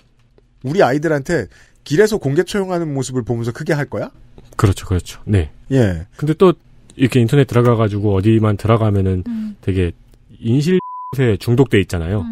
우리 0.62 0.82
아이들한테 0.82 1.46
길에서 1.84 2.18
공개 2.18 2.42
처형하는 2.42 2.92
모습을 2.92 3.22
보면서 3.22 3.52
크게 3.52 3.72
할 3.72 3.86
거야? 3.86 4.10
그렇죠, 4.56 4.86
그렇죠. 4.86 5.20
네. 5.26 5.50
예. 5.72 6.06
근데 6.16 6.32
또 6.34 6.54
이렇게 6.96 7.20
인터넷 7.20 7.44
들어가가지고 7.46 8.14
어디만 8.14 8.56
들어가면은 8.56 9.24
음. 9.26 9.56
되게 9.60 9.92
인실에 10.38 10.78
중독돼 11.38 11.80
있잖아요. 11.82 12.24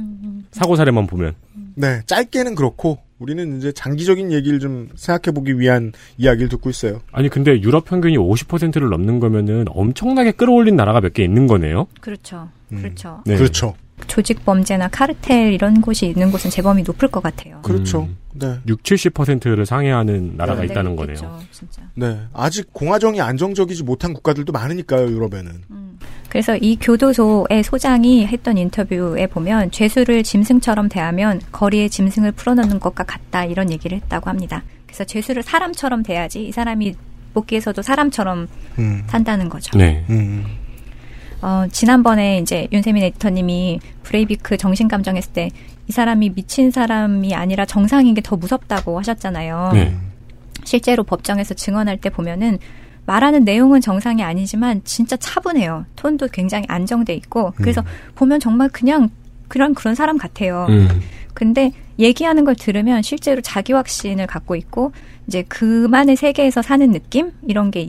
사고 0.52 0.76
사례만 0.76 1.06
보면. 1.06 1.34
네. 1.74 2.02
짧게는 2.06 2.54
그렇고 2.54 2.98
우리는 3.22 3.56
이제 3.58 3.70
장기적인 3.72 4.32
얘기를 4.32 4.58
좀 4.58 4.88
생각해 4.96 5.32
보기 5.34 5.58
위한 5.60 5.92
이야기를 6.18 6.48
듣고 6.48 6.68
있어요. 6.70 7.00
아니 7.12 7.28
근데 7.28 7.60
유럽 7.62 7.84
평균이 7.84 8.16
50%를 8.18 8.88
넘는 8.90 9.20
거면은 9.20 9.64
엄청나게 9.70 10.32
끌어올린 10.32 10.74
나라가 10.76 11.00
몇 11.00 11.12
개 11.12 11.22
있는 11.22 11.46
거네요. 11.46 11.86
그렇죠. 12.00 12.48
음. 12.72 12.78
그렇죠. 12.78 13.22
네. 13.26 13.36
그렇죠. 13.36 13.74
조직 14.06 14.44
범죄나 14.44 14.88
카르텔 14.88 15.52
이런 15.52 15.80
곳이 15.80 16.06
있는 16.06 16.30
곳은 16.30 16.50
재범이 16.50 16.82
높을 16.82 17.08
것 17.08 17.22
같아요. 17.22 17.60
그렇죠. 17.62 18.02
음. 18.02 18.16
네. 18.34 18.58
6, 18.66 18.82
70%를 18.82 19.66
상회하는 19.66 20.34
나라가 20.36 20.60
네, 20.60 20.66
있다는 20.66 20.92
있겠죠, 20.92 21.22
거네요. 21.26 21.40
진짜. 21.50 21.82
네. 21.94 22.20
아직 22.32 22.72
공화정이 22.72 23.20
안정적이지 23.20 23.82
못한 23.82 24.14
국가들도 24.14 24.52
많으니까요, 24.52 25.08
유럽에는. 25.08 25.52
그래서 26.28 26.56
이 26.56 26.76
교도소의 26.80 27.62
소장이 27.62 28.26
했던 28.26 28.56
인터뷰에 28.56 29.26
보면 29.26 29.70
죄수를 29.70 30.22
짐승처럼 30.22 30.88
대하면 30.88 31.40
거리에 31.52 31.88
짐승을 31.88 32.32
풀어놓는 32.32 32.80
것과 32.80 33.04
같다 33.04 33.44
이런 33.44 33.70
얘기를 33.70 33.98
했다고 33.98 34.30
합니다. 34.30 34.62
그래서 34.86 35.04
죄수를 35.04 35.42
사람처럼 35.42 36.02
대하지 36.02 36.46
이 36.46 36.52
사람이 36.52 36.94
복귀해서도 37.34 37.82
사람처럼 37.82 38.48
음. 38.78 39.04
산다는 39.08 39.50
거죠. 39.50 39.76
네. 39.76 40.04
음. 40.08 40.44
어, 41.42 41.66
지난번에 41.70 42.38
이제 42.38 42.68
윤세민 42.72 43.02
에디터님이 43.02 43.80
브레이비크 44.02 44.56
정신감정 44.56 45.16
했을 45.16 45.32
때 45.32 45.50
이 45.88 45.92
사람이 45.92 46.30
미친 46.30 46.70
사람이 46.70 47.34
아니라 47.34 47.64
정상인 47.66 48.14
게 48.14 48.22
더 48.22 48.36
무섭다고 48.36 48.98
하셨잖아요. 49.00 49.70
네. 49.74 49.96
실제로 50.64 51.02
법정에서 51.02 51.54
증언할 51.54 51.98
때 51.98 52.08
보면은 52.08 52.58
말하는 53.04 53.44
내용은 53.44 53.80
정상이 53.80 54.22
아니지만 54.22 54.82
진짜 54.84 55.16
차분해요. 55.16 55.86
톤도 55.96 56.28
굉장히 56.32 56.64
안정돼 56.68 57.14
있고 57.14 57.52
그래서 57.56 57.82
보면 58.14 58.38
정말 58.38 58.68
그냥 58.68 59.10
그런 59.48 59.74
그런 59.74 59.96
사람 59.96 60.18
같아요. 60.18 60.66
음. 60.68 61.00
근데 61.34 61.72
얘기하는 61.98 62.44
걸 62.44 62.54
들으면 62.54 63.02
실제로 63.02 63.40
자기 63.40 63.72
확신을 63.72 64.28
갖고 64.28 64.54
있고 64.54 64.92
이제 65.26 65.42
그만의 65.42 66.14
세계에서 66.14 66.62
사는 66.62 66.90
느낌 66.92 67.32
이런 67.46 67.72
게 67.72 67.80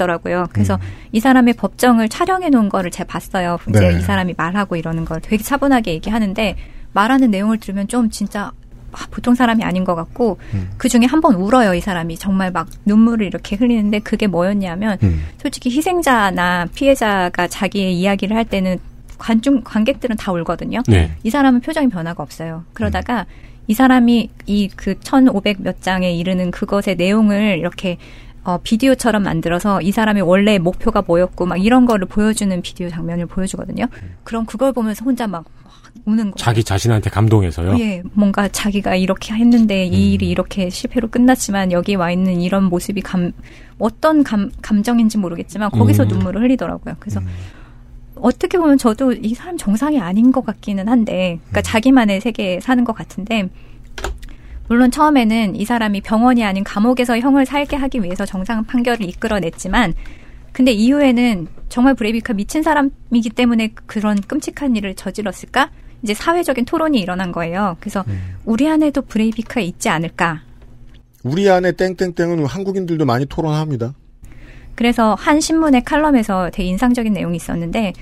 있더라고요. 0.00 0.46
그래서 0.52 0.78
이 1.12 1.20
사람의 1.20 1.54
법정을 1.54 2.08
촬영해 2.08 2.50
놓은 2.50 2.68
거를 2.68 2.90
제가 2.90 3.06
봤어요. 3.08 3.58
이제 3.68 3.80
네. 3.80 3.98
이 3.98 4.00
사람이 4.02 4.34
말하고 4.36 4.76
이러는 4.76 5.04
걸 5.04 5.20
되게 5.20 5.42
차분하게 5.42 5.92
얘기하는데 5.94 6.56
말하는 6.92 7.30
내용을 7.30 7.58
들으면 7.58 7.88
좀 7.88 8.10
진짜 8.10 8.52
아, 8.92 8.98
보통 9.10 9.34
사람이 9.34 9.62
아닌 9.64 9.84
것 9.84 9.94
같고 9.94 10.38
그 10.78 10.88
중에 10.88 11.02
한 11.06 11.20
번 11.20 11.34
울어요 11.34 11.74
이 11.74 11.80
사람이 11.80 12.16
정말 12.16 12.50
막 12.50 12.68
눈물을 12.86 13.26
이렇게 13.26 13.56
흘리는데 13.56 13.98
그게 13.98 14.26
뭐였냐면 14.26 14.96
음. 15.02 15.24
솔직히 15.42 15.70
희생자나 15.70 16.68
피해자가 16.74 17.48
자기의 17.48 17.94
이야기를 17.98 18.34
할 18.34 18.44
때는 18.46 18.78
관중 19.18 19.62
관객들은 19.64 20.16
다 20.16 20.30
울거든요. 20.32 20.82
네. 20.86 21.10
이 21.24 21.30
사람은 21.30 21.60
표정이 21.60 21.88
변화가 21.88 22.22
없어요. 22.22 22.64
그러다가 22.74 23.26
이 23.66 23.74
사람이 23.74 24.30
이 24.46 24.68
그 24.76 24.98
1500 25.00 25.60
몇 25.62 25.82
장에 25.82 26.12
이르는 26.12 26.50
그것의 26.50 26.96
내용을 26.96 27.58
이렇게 27.58 27.98
어, 28.46 28.58
비디오처럼 28.62 29.24
만들어서 29.24 29.82
이 29.82 29.90
사람의 29.90 30.22
원래 30.22 30.58
목표가 30.58 31.02
뭐였고 31.04 31.46
막 31.46 31.56
이런 31.56 31.84
거를 31.84 32.06
보여주는 32.06 32.62
비디오 32.62 32.88
장면을 32.88 33.26
보여주거든요. 33.26 33.86
그럼 34.22 34.46
그걸 34.46 34.72
보면서 34.72 35.04
혼자 35.04 35.26
막, 35.26 35.44
막 35.64 35.72
우는 36.04 36.24
거예요. 36.24 36.34
자기 36.36 36.62
자신한테 36.62 37.10
감동해서요. 37.10 37.76
예, 37.80 38.04
뭔가 38.12 38.46
자기가 38.46 38.94
이렇게 38.94 39.34
했는데 39.34 39.84
이 39.86 40.12
일이 40.12 40.28
이렇게 40.28 40.70
실패로 40.70 41.08
끝났지만 41.08 41.72
여기 41.72 41.96
와 41.96 42.12
있는 42.12 42.40
이런 42.40 42.64
모습이 42.64 43.00
감 43.00 43.32
어떤 43.80 44.22
감 44.22 44.52
감정인지 44.62 45.18
모르겠지만 45.18 45.70
거기서 45.70 46.04
음. 46.04 46.08
눈물을 46.08 46.42
흘리더라고요. 46.42 46.94
그래서 47.00 47.20
어떻게 48.14 48.58
보면 48.58 48.78
저도 48.78 49.12
이 49.12 49.34
사람 49.34 49.56
정상이 49.56 50.00
아닌 50.00 50.30
것 50.30 50.46
같기는 50.46 50.88
한데, 50.88 51.40
그러니까 51.42 51.62
자기만의 51.62 52.20
세계에 52.20 52.60
사는 52.60 52.84
것 52.84 52.94
같은데, 52.94 53.48
물론 54.68 54.90
처음에는 54.90 55.56
이 55.56 55.64
사람이 55.64 56.00
병원이 56.00 56.44
아닌 56.44 56.64
감옥에서 56.64 57.18
형을 57.18 57.46
살게 57.46 57.76
하기 57.76 58.02
위해서 58.02 58.26
정상 58.26 58.64
판결을 58.64 59.02
이끌어냈지만, 59.08 59.94
근데 60.52 60.72
이후에는 60.72 61.48
정말 61.68 61.94
브레이비크가 61.94 62.32
미친 62.32 62.62
사람이기 62.62 63.30
때문에 63.30 63.74
그런 63.86 64.20
끔찍한 64.20 64.74
일을 64.76 64.94
저질렀을까? 64.94 65.70
이제 66.02 66.14
사회적인 66.14 66.64
토론이 66.64 66.98
일어난 66.98 67.32
거예요. 67.32 67.76
그래서 67.80 68.04
우리 68.44 68.68
안에도 68.68 69.02
브레이비크가 69.02 69.60
있지 69.60 69.88
않을까? 69.88 70.42
우리 71.22 71.48
안에 71.50 71.72
땡땡땡은 71.72 72.46
한국인들도 72.46 73.04
많이 73.04 73.26
토론합니다. 73.26 73.94
그래서 74.74 75.14
한 75.18 75.40
신문의 75.40 75.82
칼럼에서 75.84 76.50
되게 76.52 76.68
인상적인 76.68 77.12
내용이 77.12 77.36
있었는데 77.36 77.92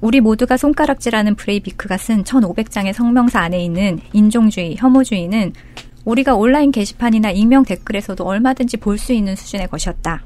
우리 0.00 0.20
모두가 0.20 0.56
손가락질하는 0.56 1.34
브레이비크가 1.34 1.96
쓴 1.98 2.24
1500장의 2.24 2.92
성명서 2.92 3.40
안에 3.40 3.62
있는 3.62 3.98
인종주의, 4.12 4.76
혐오주의는 4.78 5.52
우리가 6.10 6.34
온라인 6.34 6.72
게시판이나 6.72 7.30
익명 7.30 7.64
댓글에서도 7.64 8.24
얼마든지 8.24 8.78
볼 8.78 8.98
수 8.98 9.12
있는 9.12 9.36
수준의 9.36 9.68
것이었다. 9.68 10.24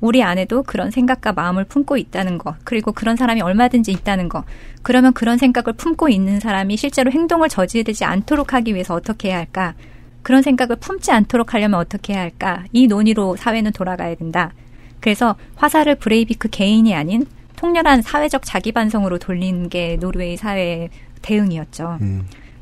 우리 0.00 0.22
안에도 0.22 0.62
그런 0.62 0.92
생각과 0.92 1.32
마음을 1.32 1.64
품고 1.64 1.96
있다는 1.96 2.38
것, 2.38 2.54
그리고 2.62 2.92
그런 2.92 3.16
사람이 3.16 3.40
얼마든지 3.40 3.90
있다는 3.90 4.28
것. 4.28 4.44
그러면 4.82 5.12
그런 5.12 5.36
생각을 5.36 5.72
품고 5.72 6.08
있는 6.08 6.38
사람이 6.38 6.76
실제로 6.76 7.10
행동을 7.10 7.48
저지르지 7.48 8.04
않도록 8.04 8.52
하기 8.54 8.74
위해서 8.74 8.94
어떻게 8.94 9.30
해야 9.30 9.38
할까? 9.38 9.74
그런 10.22 10.42
생각을 10.42 10.76
품지 10.76 11.10
않도록 11.10 11.52
하려면 11.52 11.80
어떻게 11.80 12.12
해야 12.12 12.22
할까? 12.22 12.64
이 12.72 12.86
논의로 12.86 13.34
사회는 13.34 13.72
돌아가야 13.72 14.14
된다. 14.14 14.52
그래서 15.00 15.34
화살을 15.56 15.96
브레이비크 15.96 16.48
개인이 16.48 16.94
아닌 16.94 17.26
통렬한 17.56 18.02
사회적 18.02 18.42
자기 18.44 18.70
반성으로 18.70 19.18
돌린 19.18 19.68
게 19.68 19.96
노르웨이 19.96 20.36
사회의 20.36 20.90
대응이었죠. 21.22 21.98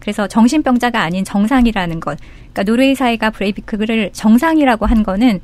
그래서 0.06 0.28
정신병자가 0.28 1.02
아닌 1.02 1.24
정상이라는 1.24 1.98
것. 1.98 2.16
그러니까 2.52 2.62
노르웨이 2.62 2.94
사회가 2.94 3.30
브레이비크를 3.30 4.10
정상이라고 4.12 4.86
한 4.86 5.02
거는 5.02 5.40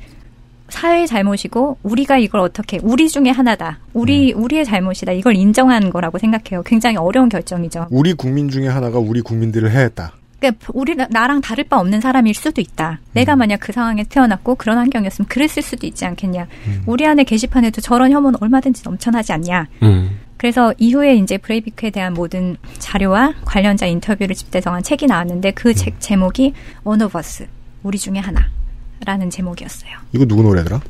사회의 0.69 1.05
잘못이고 1.05 1.79
우리가 1.83 2.17
이걸 2.17 2.39
어떻게 2.39 2.79
우리 2.81 3.09
중에 3.09 3.29
하나다. 3.29 3.79
우리 3.91 4.31
우리의 4.31 4.63
잘못이다. 4.63 5.11
이걸 5.11 5.35
인정하는 5.35 5.89
거라고 5.89 6.17
생각해요. 6.17 6.63
굉장히 6.63 6.95
어려운 6.95 7.27
결정이죠. 7.27 7.87
우리 7.89 8.13
국민 8.13 8.47
중에 8.47 8.69
하나가 8.69 8.99
우리 8.99 9.19
국민들을 9.19 9.69
해했다. 9.69 10.13
그러니까 10.39 10.65
우리 10.73 10.95
나랑 10.95 11.41
다를 11.41 11.65
바 11.65 11.77
없는 11.79 11.99
사람일 11.99 12.33
수도 12.33 12.61
있다. 12.61 13.01
내가 13.11 13.35
만약 13.35 13.59
그 13.59 13.73
상황에 13.73 14.05
태어났고 14.05 14.55
그런 14.55 14.77
환경이었으면 14.77 15.27
그랬을 15.27 15.61
수도 15.61 15.85
있지 15.85 16.05
않겠냐. 16.05 16.47
우리 16.85 17.05
안에 17.05 17.25
게시판에도 17.25 17.81
저런 17.81 18.11
혐오는 18.11 18.39
얼마든지 18.41 18.83
넘쳐나지 18.85 19.33
않냐. 19.33 19.67
음. 19.83 20.19
그래서 20.43 20.73
이후에 20.77 21.15
이제 21.15 21.37
브레이비크에 21.37 21.89
대한 21.89 22.13
모든 22.13 22.57
자료와 22.77 23.33
관련자 23.45 23.85
인터뷰를 23.85 24.35
집대성한 24.35 24.83
책이 24.83 25.05
나왔는데 25.05 25.51
그 25.51 25.73
책 25.73 26.01
제목이 26.01 26.53
One 26.83 27.01
of 27.01 27.17
Us, 27.17 27.47
우리 27.81 27.97
중에 27.97 28.19
하나라는 28.19 29.29
제목이었어요. 29.29 29.91
이거 30.11 30.25
누구 30.25 30.43
노래더라? 30.43 30.81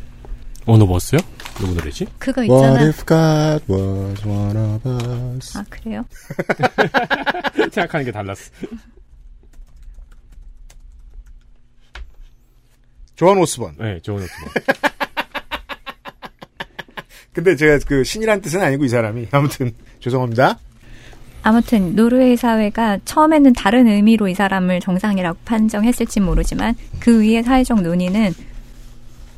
어느 0.66 0.84
버스요? 0.88 1.20
누구 1.60 1.76
노래지? 1.76 2.08
그거 2.18 2.42
What 2.42 2.52
있잖아. 2.56 2.82
if 2.82 3.06
God 3.06 3.64
was 3.72 4.28
one 4.28 4.58
of 4.58 4.90
us? 5.36 5.56
아 5.56 5.64
그래요? 5.70 6.04
생각하는 7.72 8.08
게 8.08 8.12
달랐어. 8.12 8.50
조한 13.16 13.38
오스번. 13.38 13.76
네, 13.78 14.00
좋은 14.02 14.24
오스번. 14.24 14.50
근데 17.34 17.56
제가 17.56 17.80
그 17.88 18.04
신이란 18.04 18.42
뜻은 18.42 18.62
아니고 18.62 18.86
이 18.86 18.90
사람이 18.90 19.28
아무튼 19.32 19.72
죄송합니다. 20.00 20.60
아무튼 21.42 21.96
노르웨이 21.96 22.38
사회가 22.38 23.00
처음에는 23.04 23.54
다른 23.54 23.88
의미로 23.88 24.30
이 24.30 24.34
사람을 24.34 24.80
정상이라고 24.80 25.40
판정했을지 25.44 26.22
모르지만 26.22 26.76
그 27.00 27.22
위에 27.22 27.44
사회적 27.44 27.82
논의는 27.82 28.34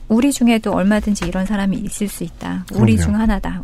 우리 0.07 0.31
중에도 0.31 0.71
얼마든지 0.71 1.25
이런 1.25 1.47
사람이 1.47 1.77
있을 1.77 2.07
수 2.07 2.23
있다. 2.23 2.65
우리 2.73 2.95
그럼요. 2.95 3.11
중 3.11 3.19
하나다. 3.19 3.63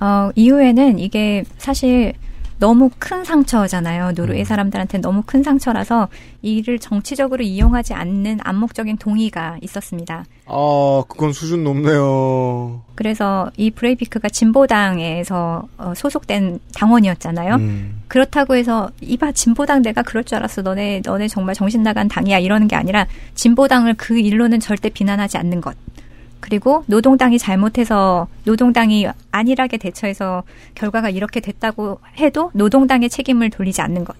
어, 0.00 0.30
이후에는 0.34 0.98
이게 0.98 1.44
사실 1.58 2.14
너무 2.58 2.90
큰 2.98 3.24
상처잖아요. 3.24 4.12
노르웨이 4.12 4.44
사람들한테 4.44 4.98
너무 4.98 5.22
큰 5.24 5.42
상처라서 5.42 6.08
이를 6.42 6.78
정치적으로 6.78 7.42
이용하지 7.42 7.94
않는 7.94 8.38
암묵적인 8.42 8.96
동의가 8.98 9.58
있었습니다. 9.60 10.24
아, 10.46 11.02
그건 11.08 11.32
수준 11.32 11.64
높네요. 11.64 12.82
그래서 12.94 13.50
이 13.56 13.70
브레이비크가 13.70 14.28
진보당에서 14.28 15.68
어, 15.76 15.92
소속된 15.94 16.60
당원이었잖아요. 16.74 17.54
음. 17.56 18.02
그렇다고 18.08 18.56
해서 18.56 18.90
이봐 19.00 19.32
진보당 19.32 19.82
내가 19.82 20.02
그럴 20.02 20.24
줄 20.24 20.38
알았어. 20.38 20.62
너네 20.62 21.02
너네 21.04 21.28
정말 21.28 21.54
정신 21.54 21.82
나간 21.82 22.08
당이야 22.08 22.38
이러는 22.38 22.68
게 22.68 22.76
아니라 22.76 23.06
진보당을 23.34 23.94
그 23.94 24.18
일로는 24.18 24.60
절대 24.60 24.88
비난하지 24.88 25.36
않는 25.36 25.60
것. 25.60 25.76
그리고 26.46 26.84
노동당이 26.86 27.40
잘못해서 27.40 28.28
노동당이 28.44 29.08
안일하게 29.32 29.78
대처해서 29.78 30.44
결과가 30.76 31.10
이렇게 31.10 31.40
됐다고 31.40 31.98
해도 32.18 32.52
노동당의 32.54 33.10
책임을 33.10 33.50
돌리지 33.50 33.80
않는 33.80 34.04
것. 34.04 34.14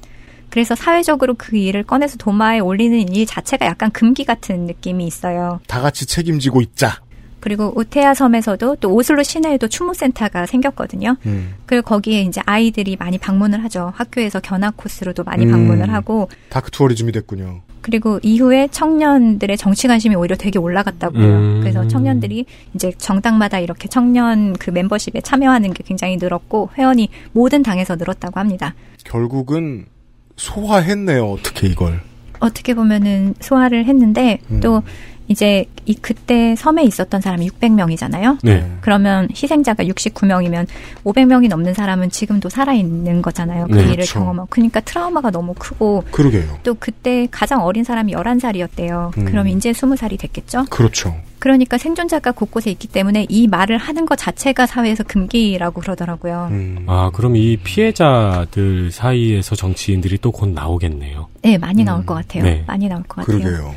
그래서 0.51 0.75
사회적으로 0.75 1.35
그 1.39 1.57
일을 1.57 1.85
꺼내서 1.85 2.17
도마에 2.17 2.59
올리는 2.59 3.15
일 3.15 3.27
자체가 3.27 3.65
약간 3.67 3.93
금기 3.93 4.25
같은 4.25 4.67
느낌이 4.67 5.07
있어요. 5.07 5.61
다 5.69 5.81
같이 5.81 6.05
책임지고 6.05 6.63
있자. 6.63 7.01
그리고 7.39 7.73
우퇴야 7.77 8.15
섬에서도 8.15 8.77
또 8.81 8.93
오슬로 8.93 9.23
시내에도 9.23 9.69
추모센터가 9.69 10.47
생겼거든요. 10.47 11.17
음. 11.27 11.55
그리고 11.65 11.87
거기에 11.87 12.23
이제 12.23 12.41
아이들이 12.45 12.97
많이 12.99 13.19
방문을 13.19 13.63
하죠. 13.65 13.93
학교에서 13.95 14.41
견학 14.41 14.77
코스로도 14.77 15.23
많이 15.23 15.47
음. 15.47 15.53
방문을 15.53 15.93
하고 15.93 16.29
dark 16.49 16.73
tourism이 16.73 17.13
됐군요. 17.13 17.63
그리고 17.87 18.19
이후에 18.25 18.67
청년들의 18.73 19.57
정치 19.59 19.87
관심이 19.87 20.17
오히려 20.17 20.35
되게 20.35 20.59
올라갔다고요. 20.59 21.25
음. 21.25 21.61
그래서 21.61 21.87
청년들이 21.87 22.45
이제 22.75 22.91
정당마다 22.99 23.61
이렇게 23.61 23.87
청년 23.87 24.55
그 24.55 24.71
멤버십에 24.71 25.21
참여하는 25.21 25.73
게 25.73 25.85
굉장히 25.87 26.17
늘었고 26.17 26.71
회원이 26.77 27.11
모든 27.31 27.63
당에서 27.63 27.95
늘었다고 27.95 28.41
합니다. 28.41 28.75
결국은 29.05 29.87
소화했네요. 30.35 31.31
어떻게 31.31 31.69
이걸. 31.69 32.01
어떻게 32.41 32.75
보면은 32.75 33.35
소화를 33.39 33.85
했는데 33.85 34.41
음. 34.51 34.59
또 34.59 34.83
이제 35.29 35.67
이 35.87 35.95
그때 35.95 36.55
섬에 36.57 36.83
있었던 36.85 37.21
사람이 37.21 37.49
600명이잖아요. 37.51 38.39
네. 38.43 38.71
그러면 38.81 39.29
희생자가 39.31 39.85
69명이면 39.85 40.67
500명이 41.05 41.49
넘는 41.49 41.75
사람은 41.75 42.11
지금도 42.11 42.49
살아 42.49 42.73
있는 42.73 43.23
거잖아요. 43.23 43.67
그 43.67 43.75
네, 43.75 43.83
일을 43.83 43.95
그렇죠. 43.97 44.21
경험하고. 44.21 44.49
그러니까 44.51 44.81
트라우마가 44.81 45.31
너무 45.31 45.55
크고 45.59 46.05
그러게요. 46.11 46.59
또 46.63 46.75
그때 46.79 47.27
가장 47.31 47.65
어린 47.65 47.85
사람이 47.85 48.13
11살이었대요. 48.15 49.17
음. 49.19 49.25
그럼 49.25 49.49
이제 49.49 49.73
20살이 49.73 50.19
됐겠죠? 50.19 50.67
그렇죠. 50.71 51.15
그러니까 51.39 51.77
생존자가 51.79 52.33
곳곳에 52.33 52.71
있기 52.71 52.89
때문에 52.89 53.27
이 53.29 53.47
말을 53.47 53.79
하는 53.79 54.07
것 54.07 54.17
자체가 54.17 54.67
사회에서 54.67 55.05
금기라고 55.05 55.81
그러더라고요. 55.81 56.49
음. 56.51 56.85
아, 56.89 57.11
그럼 57.13 57.37
이 57.37 57.57
피해자들 57.59 58.91
사이에서 58.93 59.55
정치인들이 59.57 60.19
또 60.19 60.31
곧 60.37 60.51
나오겠네요. 60.51 61.29
네, 61.43 61.57
많이 61.57 61.83
나올 61.83 62.01
음. 62.01 62.07
것 62.07 62.15
같아요. 62.15 62.43
네. 62.43 62.63
많이 62.67 62.89
나올 62.89 63.03
것 63.05 63.25
같아요. 63.25 63.39
그러게요. 63.41 63.75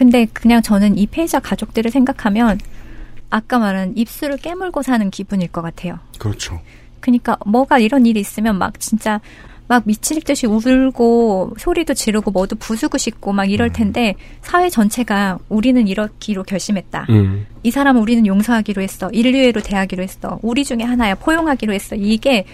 근데 0.00 0.26
그냥 0.32 0.62
저는 0.62 0.96
이 0.96 1.06
피해자 1.06 1.40
가족들을 1.40 1.90
생각하면 1.90 2.58
아까 3.28 3.58
말한 3.58 3.98
입술을 3.98 4.38
깨물고 4.38 4.80
사는 4.80 5.10
기분일 5.10 5.48
것 5.48 5.60
같아요. 5.60 5.98
그렇죠. 6.18 6.58
그러니까 7.00 7.36
뭐가 7.44 7.78
이런 7.78 8.06
일이 8.06 8.18
있으면 8.18 8.56
막 8.56 8.80
진짜 8.80 9.20
막 9.68 9.82
미칠 9.84 10.22
듯이 10.22 10.46
울고 10.46 11.52
소리도 11.58 11.92
지르고 11.92 12.30
뭐도 12.30 12.56
부수고 12.56 12.96
싶고 12.96 13.34
막 13.34 13.44
이럴 13.44 13.74
텐데 13.74 14.14
사회 14.40 14.70
전체가 14.70 15.38
우리는 15.50 15.86
이렇기로 15.86 16.44
결심했다. 16.44 17.04
음. 17.10 17.46
이 17.62 17.70
사람을 17.70 18.00
우리는 18.00 18.26
용서하기로 18.26 18.80
했어. 18.80 19.10
인류애로 19.10 19.60
대하기로 19.60 20.02
했어. 20.02 20.38
우리 20.40 20.64
중에 20.64 20.82
하나야. 20.82 21.16
포용하기로 21.16 21.74
했어. 21.74 21.94
이게 21.94 22.46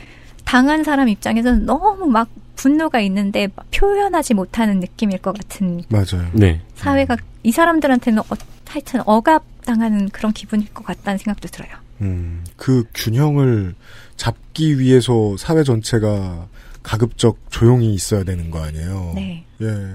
당한 0.45 0.83
사람 0.83 1.09
입장에서는 1.09 1.65
너무 1.65 2.07
막 2.07 2.29
분노가 2.57 2.99
있는데 3.03 3.49
표현하지 3.73 4.35
못하는 4.35 4.81
느낌일 4.81 5.19
것 5.19 5.37
같은 5.39 5.83
맞아요. 5.89 6.29
네. 6.33 6.61
사회가 6.75 7.17
이 7.47 7.53
사람들한테는 7.53 8.19
어, 8.19 8.37
하여튼 8.67 9.03
억압당하는 9.07 10.09
그런 10.09 10.33
기분일 10.33 10.75
것 10.75 10.85
같다는 10.85 11.17
생각도 11.17 11.47
들어요. 11.47 11.71
음, 12.01 12.45
그 12.57 12.83
균형을 12.93 13.77
잡기 14.17 14.81
위해서 14.81 15.37
사회 15.37 15.63
전체가 15.63 16.49
가급적 16.83 17.39
조용히 17.49 17.95
있어야 17.95 18.25
되는 18.25 18.51
거 18.51 18.65
아니에요? 18.65 19.13
네. 19.15 19.45
예. 19.63 19.95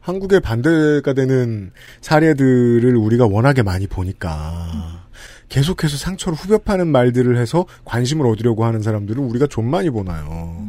한국의 0.00 0.40
반대가 0.40 1.14
되는 1.14 1.70
사례들을 2.02 2.94
우리가 2.94 3.26
워낙에 3.26 3.62
많이 3.62 3.86
보니까 3.86 5.06
계속해서 5.48 5.96
상처를 5.96 6.36
후벼 6.36 6.58
파는 6.58 6.88
말들을 6.88 7.38
해서 7.38 7.64
관심을 7.86 8.26
얻으려고 8.26 8.66
하는 8.66 8.82
사람들을 8.82 9.18
우리가 9.22 9.46
좀 9.46 9.64
많이 9.70 9.88
보나요. 9.88 10.61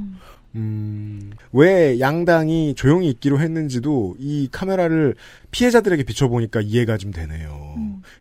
음, 0.55 1.31
왜 1.51 1.99
양당이 1.99 2.75
조용히 2.75 3.09
있기로 3.09 3.39
했는지도 3.39 4.15
이 4.19 4.49
카메라를 4.51 5.15
피해자들에게 5.51 6.03
비춰보니까 6.03 6.61
이해가 6.61 6.97
좀 6.97 7.11
되네요. 7.11 7.75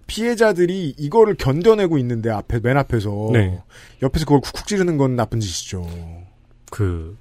피해자들이 0.06 0.94
이거를 0.98 1.34
견뎌내고 1.34 1.98
있는데 1.98 2.30
앞에 2.30 2.60
맨 2.62 2.76
앞에서 2.78 3.30
네. 3.32 3.58
옆에서 4.02 4.24
그걸 4.24 4.40
쿡쿡 4.40 4.66
찌르는 4.66 4.96
건 4.96 5.16
나쁜 5.16 5.40
짓이죠. 5.40 5.86
그, 6.70 7.16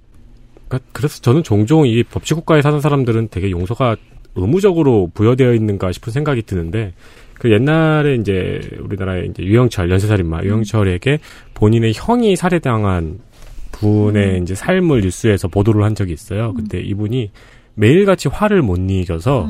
그러니까 0.68 0.90
그래서 0.94 1.20
저는 1.22 1.44
종종 1.44 1.86
이 1.86 2.04
법치 2.04 2.34
국가에 2.34 2.62
사는 2.62 2.80
사람들은 2.80 3.30
되게 3.30 3.52
용서가 3.52 3.98
의무적으로 4.36 5.12
부여되어 5.14 5.54
있는가 5.54 5.92
싶은 5.92 6.14
생각이 6.14 6.44
드는데, 6.44 6.94
그 7.34 7.52
옛날에 7.52 8.16
이제 8.16 8.62
우리나라의 8.80 9.30
이제 9.30 9.44
유영철, 9.44 9.90
연쇄살인마 9.90 10.44
유영철에게 10.44 11.20
본인의 11.56 11.94
형이 11.96 12.36
살해당한 12.36 13.20
분의 13.82 14.42
이제 14.42 14.56
삶을 14.56 15.02
뉴스에서 15.02 15.48
보도를 15.48 15.84
한 15.84 15.96
적이 15.96 16.14
있어요. 16.14 16.54
근데 16.54 16.80
이분이 16.80 17.32
매일같이 17.74 18.30
화를 18.30 18.62
못 18.62 18.78
이겨서 18.78 19.50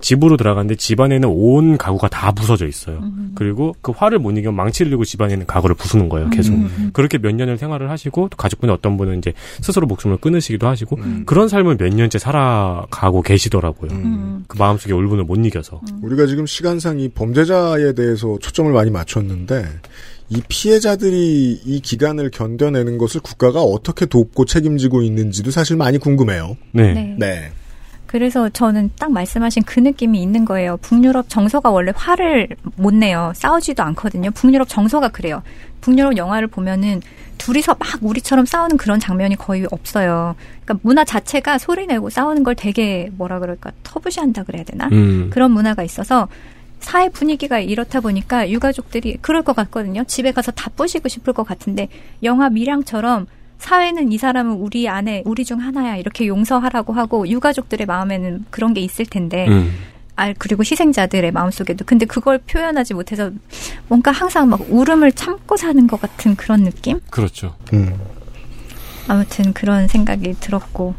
집으로 0.00 0.38
들어갔는데 0.38 0.76
집안에는 0.76 1.28
온 1.28 1.76
가구가 1.76 2.08
다 2.08 2.32
부서져 2.32 2.66
있어요. 2.66 3.02
그리고 3.34 3.74
그 3.82 3.92
화를 3.92 4.18
못 4.18 4.30
이기면 4.32 4.54
망치를 4.54 4.90
들고 4.90 5.04
집안에 5.04 5.34
있는 5.34 5.46
가구를 5.46 5.76
부수는 5.76 6.08
거예요. 6.08 6.30
계속. 6.30 6.54
그렇게 6.92 7.18
몇 7.18 7.34
년을 7.34 7.58
생활을 7.58 7.90
하시고 7.90 8.28
또 8.30 8.36
가족분의 8.36 8.74
어떤 8.74 8.96
분은 8.96 9.18
이제 9.18 9.32
스스로 9.60 9.86
목숨을 9.86 10.16
끊으시기도 10.18 10.66
하시고 10.68 10.98
그런 11.26 11.48
삶을 11.48 11.76
몇 11.76 11.94
년째 11.94 12.18
살아가고 12.18 13.22
계시더라고요. 13.22 13.90
음. 13.92 14.44
그 14.48 14.56
마음속에 14.56 14.92
울분을 14.94 15.24
못 15.24 15.36
이겨서. 15.44 15.80
우리가 16.02 16.26
지금 16.26 16.46
시간상 16.46 16.98
이 16.98 17.08
범죄자에 17.10 17.92
대해서 17.94 18.38
초점을 18.40 18.72
많이 18.72 18.90
맞췄는데 18.90 19.66
이 20.30 20.40
피해자들이 20.48 21.60
이 21.64 21.80
기간을 21.80 22.30
견뎌내는 22.30 22.98
것을 22.98 23.20
국가가 23.20 23.62
어떻게 23.62 24.06
돕고 24.06 24.44
책임지고 24.44 25.02
있는지도 25.02 25.50
사실 25.50 25.76
많이 25.76 25.98
궁금해요. 25.98 26.56
네. 26.72 26.94
네. 26.94 27.16
네. 27.18 27.52
그래서 28.06 28.48
저는 28.48 28.90
딱 28.98 29.12
말씀하신 29.12 29.62
그 29.64 29.78
느낌이 29.78 30.20
있는 30.20 30.44
거예요. 30.44 30.78
북유럽 30.78 31.28
정서가 31.28 31.70
원래 31.70 31.92
화를 31.94 32.48
못 32.76 32.92
내요. 32.92 33.32
싸우지도 33.36 33.84
않거든요. 33.84 34.30
북유럽 34.32 34.68
정서가 34.68 35.10
그래요. 35.10 35.42
북유럽 35.80 36.16
영화를 36.16 36.48
보면은 36.48 37.02
둘이서 37.38 37.76
막 37.78 37.88
우리처럼 38.00 38.46
싸우는 38.46 38.76
그런 38.76 38.98
장면이 38.98 39.36
거의 39.36 39.64
없어요. 39.70 40.34
그러니까 40.64 40.80
문화 40.82 41.04
자체가 41.04 41.58
소리 41.58 41.86
내고 41.86 42.10
싸우는 42.10 42.42
걸 42.42 42.54
되게 42.56 43.10
뭐라 43.12 43.38
그럴까 43.38 43.70
터부시한다 43.84 44.42
그래야 44.42 44.64
되나? 44.64 44.88
음. 44.90 45.30
그런 45.30 45.52
문화가 45.52 45.84
있어서 45.84 46.26
사회 46.80 47.08
분위기가 47.08 47.60
이렇다 47.60 48.00
보니까 48.00 48.50
유가족들이 48.50 49.18
그럴 49.20 49.42
것 49.42 49.54
같거든요. 49.54 50.04
집에 50.04 50.32
가서 50.32 50.50
다 50.50 50.70
부시고 50.74 51.08
싶을 51.08 51.32
것 51.32 51.44
같은데 51.46 51.88
영화 52.22 52.50
미량처럼 52.50 53.26
사회는 53.58 54.10
이 54.10 54.18
사람은 54.18 54.56
우리 54.56 54.88
안에 54.88 55.22
우리 55.26 55.44
중 55.44 55.60
하나야 55.60 55.96
이렇게 55.96 56.26
용서하라고 56.26 56.94
하고 56.94 57.28
유가족들의 57.28 57.86
마음에는 57.86 58.46
그런 58.50 58.74
게 58.74 58.80
있을 58.80 59.04
텐데 59.04 59.46
음. 59.48 59.72
아 60.16 60.32
그리고 60.38 60.62
희생자들의 60.62 61.30
마음속에도 61.30 61.84
근데 61.84 62.06
그걸 62.06 62.38
표현하지 62.38 62.94
못해서 62.94 63.30
뭔가 63.88 64.10
항상 64.10 64.48
막 64.48 64.60
울음을 64.68 65.12
참고 65.12 65.56
사는 65.56 65.86
것 65.86 66.00
같은 66.00 66.36
그런 66.36 66.64
느낌? 66.64 67.00
그렇죠. 67.10 67.54
음. 67.72 67.94
아무튼 69.08 69.52
그런 69.52 69.88
생각이 69.88 70.34
들었고 70.40 70.94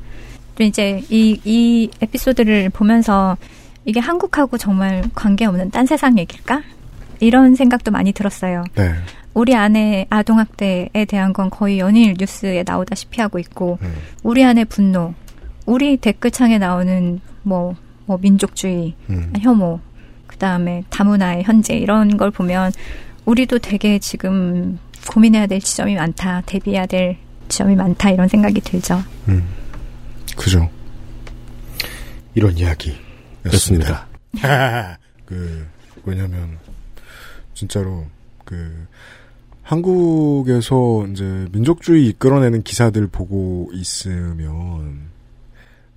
또 0.56 0.64
이제 0.64 1.04
이, 1.10 1.40
이 1.44 1.90
에피소드를 2.02 2.70
보면서 2.70 3.38
이게 3.86 4.00
한국하고 4.00 4.58
정말 4.58 5.04
관계없는 5.16 5.72
딴 5.72 5.86
세상 5.86 6.18
얘기일까? 6.18 6.62
이런 7.20 7.56
생각도 7.56 7.92
많이 7.92 8.12
들었어요. 8.12 8.64
네. 8.76 8.94
우리 9.34 9.56
안에 9.56 10.08
아동학대에 10.10 11.06
대한 11.08 11.34
건 11.34 11.50
거의 11.50 11.80
연일 11.80 12.16
뉴스에 12.20 12.64
나오다시피 12.66 13.22
하고 13.22 13.40
있고, 13.40 13.78
음. 13.82 13.94
우리 14.24 14.44
안에 14.44 14.66
분노, 14.66 15.14
우리 15.66 15.98
댓글창에 15.98 16.58
나오는 16.58 17.20
뭐, 17.44 17.76
뭐 18.06 18.18
민족주의, 18.18 18.96
음. 19.10 19.32
혐오, 19.40 19.80
그 20.28 20.38
다음에 20.38 20.84
다문화의 20.90 21.44
현재 21.44 21.76
이런 21.76 22.18
걸 22.18 22.32
보면 22.32 22.72
우리도 23.26 23.60
되게 23.60 24.00
지금 24.00 24.80
고민해야 25.08 25.48
될 25.48 25.62
지점이 25.62 25.96
많다, 25.96 26.42
대비해야 26.46 26.86
될 26.86 27.18
지점이 27.48 27.76
많다 27.76 28.10
이런 28.10 28.28
생각이 28.28 28.62
들죠. 28.62 29.02
음. 29.28 29.44
그죠. 30.36 30.70
이런 32.34 32.58
이야기 32.58 32.96
였습니다. 33.46 34.08
그, 35.26 35.68
왜냐면, 36.04 36.58
진짜로, 37.54 38.06
그, 38.46 38.88
한국에서 39.64 41.08
이제 41.12 41.48
민족주의 41.52 42.08
이끌어내는 42.08 42.64
기사들 42.64 43.08
보고 43.08 43.70
있으면 43.74 45.10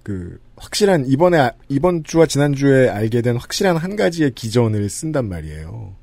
그 0.04 0.38
확실한 0.56 1.06
이번에 1.06 1.38
아- 1.38 1.52
이번 1.68 2.04
주와 2.04 2.26
지난 2.26 2.54
주에 2.54 2.88
알게 2.88 3.22
된 3.22 3.36
확실한 3.36 3.76
한 3.76 3.96
가지의 3.96 4.32
기전을 4.34 4.88
쓴단 4.88 5.28
말이에요. 5.28 5.96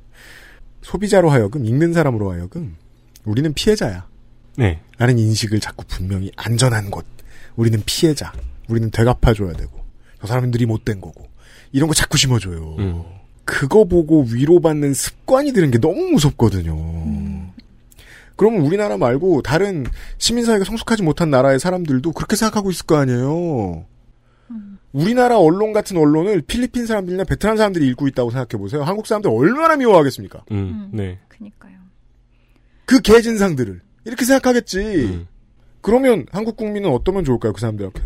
소비자로 0.82 1.30
하여금 1.30 1.66
읽는 1.66 1.94
사람으로 1.94 2.32
하여금 2.32 2.76
우리는 3.24 3.54
피해자야. 3.54 4.08
네. 4.58 4.82
라는 4.98 5.18
인식을 5.18 5.60
자꾸 5.62 5.86
분명히 5.88 6.32
안전한 6.36 6.92
곳. 6.92 7.06
우리는 7.56 7.82
피해자. 7.86 8.34
우리는 8.68 8.90
되갚아줘야 8.92 9.54
되고. 9.54 9.80
저 10.20 10.28
사람들이 10.28 10.66
못된 10.66 11.00
거고. 11.00 11.30
이런 11.72 11.88
거 11.88 11.94
자꾸 11.94 12.18
심어줘요. 12.18 12.76
음. 12.80 13.04
그거 13.46 13.86
보고 13.86 14.26
위로받는 14.32 14.94
습관이 14.94 15.52
드는 15.54 15.72
게 15.72 15.80
너무 15.80 16.12
무섭거든요. 16.12 16.76
그러면 18.36 18.62
우리나라 18.62 18.98
말고 18.98 19.42
다른 19.42 19.86
시민사회가 20.18 20.66
성숙하지 20.66 21.04
못한 21.04 21.30
나라의 21.30 21.60
사람들도 21.60 22.12
그렇게 22.14 22.36
생각하고 22.36 22.72
있을 22.72 22.86
거 22.86 22.98
아니에요. 22.98 23.86
우리나라 24.94 25.38
언론 25.38 25.74
같은 25.74 25.98
언론을 25.98 26.42
필리핀 26.42 26.86
사람들이나 26.86 27.24
베트남 27.24 27.56
사람들이 27.56 27.88
읽고 27.90 28.08
있다고 28.08 28.30
생각해 28.32 28.60
보세요. 28.60 28.84
한국 28.84 29.08
사람들 29.08 29.30
얼마나 29.32 29.76
미워하겠습니까? 29.76 30.44
음, 30.52 30.90
네. 30.92 31.20
그니까요. 31.30 31.78
그 32.86 33.00
개진상들을 33.00 33.82
이렇게 34.06 34.26
생각하겠지. 34.26 34.80
음. 34.80 35.28
그러면 35.82 36.26
한국 36.32 36.58
국민은 36.58 36.90
어떠면 36.90 37.24
좋을까요? 37.24 37.54
그 37.54 37.62
사람들한테 37.62 38.02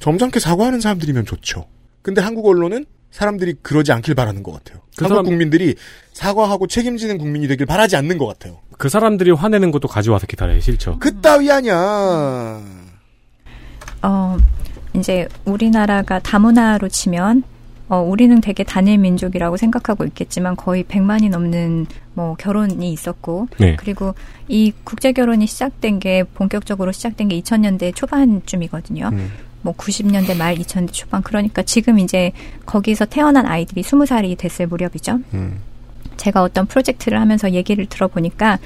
점잖게 0.00 0.40
사과하는 0.40 0.80
사람들이면 0.80 1.24
좋죠. 1.24 1.66
근데 2.02 2.20
한국 2.20 2.46
언론은 2.46 2.84
사람들이 3.10 3.54
그러지 3.62 3.92
않길 3.92 4.14
바라는 4.14 4.42
것 4.42 4.52
같아요. 4.52 4.80
그 4.96 5.04
한국 5.04 5.14
사람- 5.16 5.24
국민들이 5.26 5.74
사과하고 6.12 6.66
책임지는 6.66 7.18
국민이 7.18 7.46
되길 7.46 7.66
바라지 7.66 7.96
않는 7.96 8.18
것 8.18 8.26
같아요. 8.26 8.58
그 8.78 8.88
사람들이 8.88 9.30
화내는 9.32 9.70
것도 9.70 9.86
가져와서 9.88 10.26
기다려야 10.26 10.60
싫죠. 10.60 10.98
그따위 10.98 11.50
아니야. 11.50 12.62
어, 14.02 14.36
이제 14.94 15.28
우리나라가 15.44 16.18
다문화로 16.18 16.88
치면 16.88 17.44
어, 17.88 17.98
우리는 18.00 18.40
되게 18.40 18.64
단일 18.64 18.96
민족이라고 18.98 19.58
생각하고 19.58 20.04
있겠지만 20.06 20.56
거의 20.56 20.82
100만이 20.84 21.28
넘는 21.28 21.86
뭐 22.14 22.34
결혼이 22.36 22.90
있었고 22.92 23.48
네. 23.58 23.76
그리고 23.78 24.14
이 24.48 24.72
국제 24.82 25.12
결혼이 25.12 25.46
시작된 25.46 25.98
게 25.98 26.24
본격적으로 26.24 26.90
시작된 26.92 27.28
게 27.28 27.38
2000년대 27.40 27.94
초반쯤이거든요. 27.94 29.10
음. 29.12 29.30
뭐 29.62 29.74
90년대 29.74 30.36
말 30.36 30.56
2000년대 30.56 30.92
초반 30.92 31.22
그러니까 31.22 31.62
지금 31.62 31.98
이제 31.98 32.32
거기서 32.66 33.06
태어난 33.06 33.46
아이들이 33.46 33.82
20살이 33.82 34.36
됐을 34.36 34.66
무렵이죠. 34.66 35.20
음. 35.34 35.60
제가 36.16 36.42
어떤 36.42 36.66
프로젝트를 36.66 37.20
하면서 37.20 37.50
얘기를 37.52 37.86
들어보니까 37.86 38.58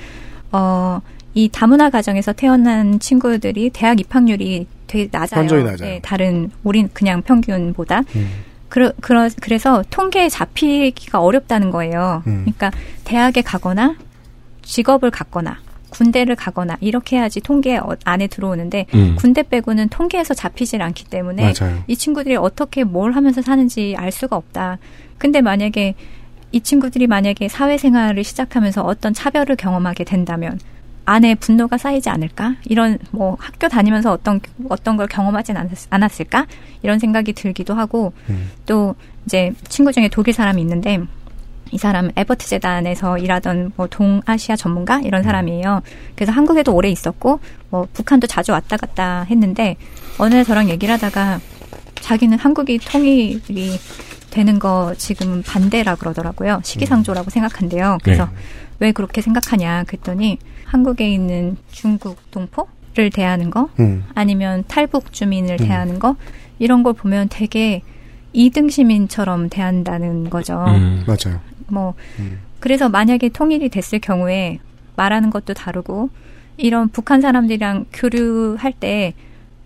어, 0.53 1.01
이 1.34 1.49
다문화 1.51 1.90
가정에서 1.90 2.32
태어난 2.32 2.99
친구들이 2.99 3.70
대학 3.70 4.01
입학률이 4.01 4.66
되게 4.86 5.09
낮아요. 5.11 5.40
완전히 5.40 5.64
낮아요. 5.64 5.88
네, 5.88 6.01
다른 6.03 6.51
우린 6.64 6.88
그냥 6.92 7.22
평균보다. 7.22 8.03
음. 8.16 8.30
그러, 8.68 8.92
그러, 9.01 9.28
그래서 9.40 9.84
통계에 9.90 10.28
잡히기가 10.28 11.20
어렵다는 11.20 11.70
거예요. 11.70 12.22
음. 12.26 12.44
그러니까 12.44 12.70
대학에 13.05 13.42
가거나 13.42 13.97
직업을 14.62 15.11
갖거나 15.11 15.59
군대를 15.91 16.37
가거나 16.37 16.76
이렇게 16.80 17.16
해야지 17.16 17.41
통계 17.41 17.76
어- 17.76 17.97
안에 18.05 18.26
들어오는데 18.26 18.87
음. 18.95 19.16
군대 19.18 19.43
빼고는 19.43 19.89
통계에서 19.89 20.34
잡히질 20.34 20.82
않기 20.82 21.05
때문에 21.05 21.53
맞아요. 21.59 21.82
이 21.87 21.97
친구들이 21.97 22.37
어떻게 22.37 22.84
뭘 22.84 23.12
하면서 23.12 23.41
사는지 23.43 23.95
알 23.99 24.11
수가 24.12 24.37
없다. 24.37 24.78
근데 25.18 25.41
만약에 25.41 25.95
이 26.53 26.61
친구들이 26.61 27.07
만약에 27.07 27.49
사회생활을 27.49 28.24
시작하면서 28.24 28.82
어떤 28.82 29.12
차별을 29.14 29.57
경험하게 29.57 30.05
된다면 30.05 30.59
안에 31.05 31.37
분노가 31.37 31.78
쌓이지 31.78 32.09
않을까? 32.11 32.57
이런 32.64 32.99
뭐 33.12 33.37
학교 33.39 33.68
다니면서 33.68 34.11
어떤 34.11 34.41
어떤 34.68 34.97
걸 34.97 35.07
경험하진 35.07 35.57
않았, 35.57 35.87
않았을까? 35.91 36.47
이런 36.82 36.99
생각이 36.99 37.32
들기도 37.32 37.74
하고 37.74 38.12
음. 38.28 38.51
또 38.66 38.97
이제 39.24 39.53
친구 39.68 39.93
중에 39.93 40.09
독일 40.09 40.34
사람이 40.34 40.61
있는데 40.62 41.01
이 41.72 41.78
사람 41.78 42.10
에버트 42.16 42.46
재단에서 42.46 43.18
일하던 43.18 43.72
뭐 43.76 43.86
동아시아 43.86 44.56
전문가 44.56 45.00
이런 45.00 45.22
사람이에요. 45.22 45.82
그래서 46.14 46.32
한국에도 46.32 46.74
오래 46.74 46.88
있었고 46.88 47.40
뭐 47.70 47.86
북한도 47.92 48.26
자주 48.26 48.52
왔다 48.52 48.76
갔다 48.76 49.22
했는데 49.22 49.76
어느 50.18 50.34
날 50.34 50.44
저랑 50.44 50.68
얘기를 50.70 50.92
하다가 50.94 51.40
자기는 51.96 52.38
한국이 52.38 52.78
통일이 52.78 53.40
되는 54.30 54.58
거 54.58 54.94
지금 54.96 55.42
반대라 55.42 55.96
그러더라고요. 55.96 56.60
시기상조라고 56.62 57.30
생각한대요. 57.30 57.98
그래서 58.02 58.26
네. 58.26 58.30
왜 58.78 58.92
그렇게 58.92 59.20
생각하냐 59.20 59.84
그랬더니 59.84 60.38
한국에 60.64 61.10
있는 61.10 61.56
중국 61.70 62.30
동포를 62.30 63.10
대하는 63.12 63.50
거 63.50 63.70
음. 63.80 64.04
아니면 64.14 64.64
탈북 64.68 65.12
주민을 65.12 65.56
음. 65.60 65.66
대하는 65.66 65.98
거 65.98 66.16
이런 66.58 66.82
걸 66.82 66.92
보면 66.92 67.28
되게 67.30 67.82
이등 68.32 68.68
시민처럼 68.68 69.48
대한다는 69.48 70.28
거죠. 70.28 70.62
음. 70.68 71.04
맞아요. 71.06 71.40
뭐 71.68 71.94
음. 72.18 72.40
그래서 72.60 72.88
만약에 72.88 73.28
통일이 73.28 73.68
됐을 73.68 73.98
경우에 73.98 74.58
말하는 74.96 75.30
것도 75.30 75.54
다르고 75.54 76.10
이런 76.56 76.88
북한 76.88 77.20
사람들이랑 77.20 77.86
교류할 77.92 78.72
때 78.72 79.14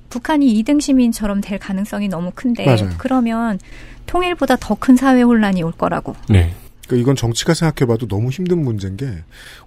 북한이 0.08 0.50
이등 0.58 0.80
시민처럼 0.80 1.40
될 1.40 1.58
가능성이 1.58 2.08
너무 2.08 2.32
큰데 2.34 2.64
맞아요. 2.66 2.90
그러면 2.98 3.58
통일보다 4.06 4.56
더 4.56 4.74
큰 4.74 4.96
사회 4.96 5.22
혼란이 5.22 5.62
올 5.62 5.72
거라고. 5.72 6.16
네. 6.28 6.52
그러니까 6.86 7.02
이건 7.02 7.14
정치가 7.16 7.54
생각해봐도 7.54 8.08
너무 8.08 8.30
힘든 8.30 8.64
문제인 8.64 8.96
게 8.96 9.06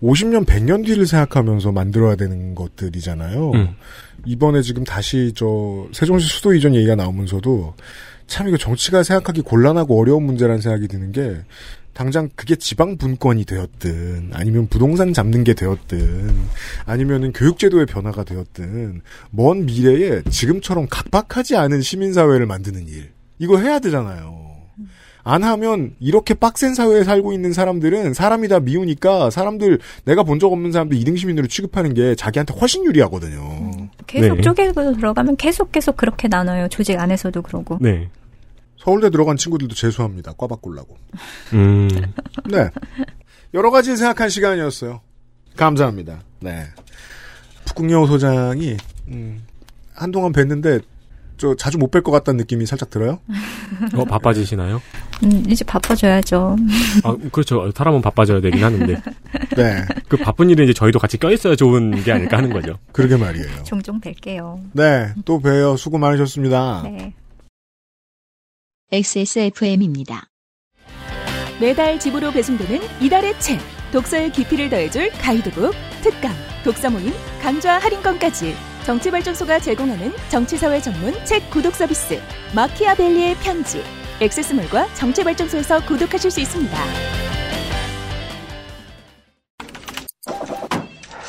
50년, 0.02 0.46
100년 0.46 0.86
뒤를 0.86 1.06
생각하면서 1.06 1.72
만들어야 1.72 2.18
되는 2.18 2.54
것들이잖아요. 2.54 3.52
음. 3.52 3.76
이번에 4.26 4.62
지금 4.62 4.84
다시 4.84 5.32
저 5.34 5.88
세종시 5.94 6.28
수도 6.28 6.54
이전 6.54 6.76
얘기가 6.76 6.96
나오면서도 6.96 7.76
참 8.28 8.50
이거 8.50 8.58
정치가 8.58 9.04
생각하기 9.04 9.42
곤란하고 9.42 9.98
어려운 10.00 10.24
문제라는 10.24 10.62
생각이 10.62 10.90
드는 10.90 11.14
게 11.14 11.38
당장 11.94 12.30
그게 12.36 12.56
지방 12.56 12.98
분권이 12.98 13.46
되었든 13.46 14.32
아니면 14.34 14.68
부동산 14.68 15.14
잡는 15.14 15.44
게 15.44 15.54
되었든 15.54 16.34
아니면은 16.86 17.32
교육제도의 17.34 17.86
변화가 17.86 18.24
되었든 18.24 19.02
먼 19.32 19.66
미래에 19.66 20.24
지금처럼 20.30 20.88
각박하지 20.90 21.56
않은 21.56 21.82
시민사회를 21.82 22.46
만드는 22.46 22.88
일 22.88 23.12
이거 23.40 23.58
해야 23.60 23.80
되잖아요. 23.80 24.42
안 25.26 25.42
하면 25.44 25.96
이렇게 26.02 26.34
빡센 26.34 26.74
사회에 26.76 27.06
살고 27.06 27.32
있는 27.32 27.54
사람들은 27.54 28.14
사람이 28.14 28.50
다 28.50 28.60
미우니까 28.60 29.30
사람들 29.30 29.80
내가 30.04 30.24
본 30.24 30.38
적 30.40 30.52
없는 30.52 30.74
사람들 30.74 30.98
이등 30.98 31.16
시민으로 31.16 31.48
취급하는 31.48 31.94
게 31.94 32.14
자기한테 32.16 32.54
훨씬 32.60 32.84
유리하거든요. 32.84 33.72
계속 34.06 34.36
네. 34.36 34.42
쪼개고 34.42 34.98
들어가면 34.98 35.38
계속 35.38 35.72
계속 35.72 35.96
그렇게 35.96 36.28
나눠요. 36.28 36.68
조직 36.68 37.00
안에서도 37.00 37.42
그러고. 37.42 37.78
네. 37.80 38.10
서울대 38.84 39.10
들어간 39.10 39.38
친구들도 39.38 39.76
재수합니다. 39.76 40.34
과 40.34 40.48
바꾸려고. 40.48 40.98
음. 41.54 41.88
네. 42.50 42.70
여러 43.54 43.72
가지 43.72 43.96
생각한 43.96 44.30
시간이었어요. 44.30 45.02
감사합니다. 45.56 46.20
네. 46.42 46.66
북궁여우 47.66 48.08
소장이 48.08 48.76
음, 49.10 49.44
한동안 49.96 50.32
뵀는데 50.34 50.82
저 51.38 51.56
자주 51.56 51.78
못 51.78 51.92
뵐 51.92 52.04
것 52.04 52.12
같다는 52.12 52.38
느낌이 52.38 52.66
살짝 52.66 52.90
들어요. 52.90 53.20
어, 53.96 54.06
바빠지시나요? 54.06 54.82
음, 55.24 55.44
이제 55.50 55.64
바빠져야죠. 55.66 56.56
아, 57.04 57.16
그렇죠. 57.32 57.72
사람은 57.74 58.02
바빠져야 58.02 58.42
되긴 58.42 58.64
하는데. 58.64 59.02
네. 59.56 59.86
그 60.10 60.18
바쁜 60.18 60.50
일에 60.50 60.64
이제 60.66 60.74
저희도 60.74 61.00
같이 61.00 61.18
껴있어야 61.18 61.56
좋은 61.56 62.04
게 62.04 62.12
아닐까 62.12 62.38
하는 62.38 62.52
거죠. 62.52 62.78
그러게 62.92 63.18
말이에요. 63.18 63.64
종종 63.64 64.00
뵐게요. 64.02 64.60
네. 64.74 65.14
또 65.26 65.40
봬요. 65.40 65.76
수고 65.78 65.98
많으셨습니다. 65.98 66.84
네. 66.86 67.14
XSFM입니다. 68.94 70.30
매달 71.60 72.00
집으로 72.00 72.32
배송되는 72.32 72.80
이달의 73.02 73.40
책. 73.40 73.60
독서의 73.92 74.32
깊이를 74.32 74.70
더해줄 74.70 75.10
가이드북, 75.14 75.74
특강, 76.04 76.32
독서 76.64 76.92
모임, 76.92 77.12
강좌 77.42 77.80
할인권까지. 77.80 78.54
정치발전소가 78.86 79.62
제공하는 79.62 80.12
정치사회 80.30 80.80
전문 80.80 81.12
책 81.26 81.50
구독 81.50 81.74
서비스. 81.74 82.22
마키아벨리의 82.54 83.34
편지. 83.38 83.82
액세스몰과 84.22 84.94
정치발전소에서 84.94 85.88
구독하실 85.88 86.30
수 86.30 86.42
있습니다. 86.42 86.78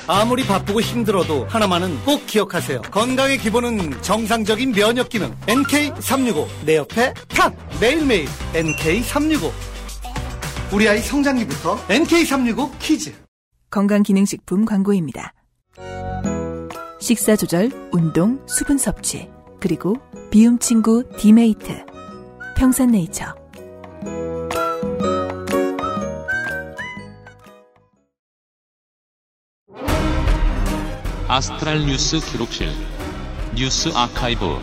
아무리 0.06 0.44
바쁘고 0.44 0.80
힘들어도 0.80 1.46
하나만은 1.46 1.98
꼭 2.04 2.26
기억하세요. 2.26 2.82
건강의 2.82 3.38
기본은 3.38 4.02
정상적인 4.02 4.72
면역 4.72 5.08
기능. 5.08 5.34
NK365. 5.46 6.46
내 6.66 6.76
옆에 6.76 7.14
탁! 7.28 7.54
매일매일 7.80 8.26
NK365. 8.52 9.50
우리 10.72 10.88
아이 10.88 10.98
성장기부터 10.98 11.76
NK365 11.86 12.78
키즈. 12.78 13.12
건강기능식품 13.70 14.64
광고입니다. 14.64 15.32
식사 17.00 17.36
조절, 17.36 17.70
운동, 17.92 18.40
수분 18.46 18.78
섭취, 18.78 19.28
그리고 19.60 19.96
비움 20.30 20.58
친구 20.58 21.04
디메이트. 21.18 21.84
평산네이처. 22.56 23.43
아스트랄 31.34 31.80
뉴스 31.80 32.20
기록실 32.30 32.68
뉴스 33.56 33.88
아카이브 33.88 34.56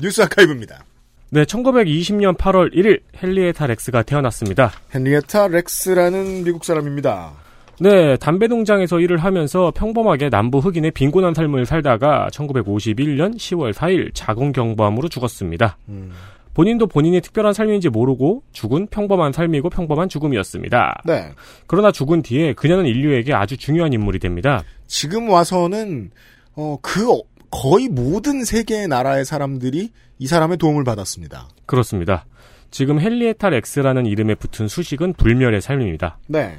뉴스 0.00 0.20
아카이브입니다. 0.22 0.82
네, 1.30 1.44
1920년 1.44 2.36
8월 2.36 2.74
1일 2.74 3.02
헨리에타 3.22 3.68
렉스가 3.68 4.02
태어났습니다. 4.02 4.72
헨리에타 4.92 5.46
렉스라는 5.46 6.42
미국 6.42 6.64
사람입니다. 6.64 7.34
네, 7.78 8.16
담배 8.16 8.48
농장에서 8.48 8.98
일을 8.98 9.18
하면서 9.18 9.70
평범하게 9.70 10.28
남부 10.28 10.58
흑인의 10.58 10.90
빈곤한 10.90 11.34
삶을 11.34 11.66
살다가 11.66 12.30
1951년 12.32 13.36
10월 13.36 13.72
4일 13.72 14.10
자궁 14.12 14.50
경부암으로 14.50 15.08
죽었습니다. 15.08 15.78
음. 15.88 16.10
본인도 16.54 16.86
본인이 16.88 17.20
특별한 17.20 17.52
삶인지 17.52 17.88
모르고 17.90 18.42
죽은 18.52 18.88
평범한 18.88 19.32
삶이고 19.32 19.70
평범한 19.70 20.08
죽음이었습니다. 20.08 21.02
네. 21.04 21.30
그러나 21.66 21.92
죽은 21.92 22.22
뒤에 22.22 22.54
그녀는 22.54 22.86
인류에게 22.86 23.32
아주 23.34 23.56
중요한 23.56 23.92
인물이 23.92 24.18
됩니다. 24.18 24.62
지금 24.86 25.28
와서는 25.30 26.10
어, 26.56 26.76
그 26.82 27.10
어- 27.12 27.22
거의 27.52 27.88
모든 27.88 28.44
세계의 28.44 28.86
나라의 28.88 29.24
사람들이 29.24 29.90
이 30.18 30.26
사람의 30.26 30.56
도움을 30.58 30.84
받았습니다. 30.84 31.48
그렇습니다. 31.66 32.24
지금 32.70 33.00
헨리에타 33.00 33.48
랙스라는 33.50 34.06
이름에 34.06 34.34
붙은 34.36 34.68
수식은 34.68 35.14
불멸의 35.14 35.60
삶입니다. 35.60 36.18
네. 36.28 36.58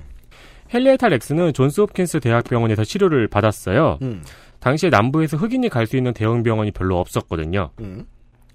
헨리에타 0.74 1.08
랙스는 1.10 1.54
존스 1.54 1.82
홉킨스 1.82 2.20
대학병원에서 2.22 2.84
치료를 2.84 3.28
받았어요. 3.28 4.00
음. 4.02 4.22
당시에 4.60 4.90
남부에서 4.90 5.38
흑인이 5.38 5.70
갈 5.70 5.86
수 5.88 5.96
있는 5.98 6.14
대형 6.14 6.44
병원이 6.44 6.72
별로 6.72 6.98
없었거든요. 7.00 7.72
음. 7.80 8.06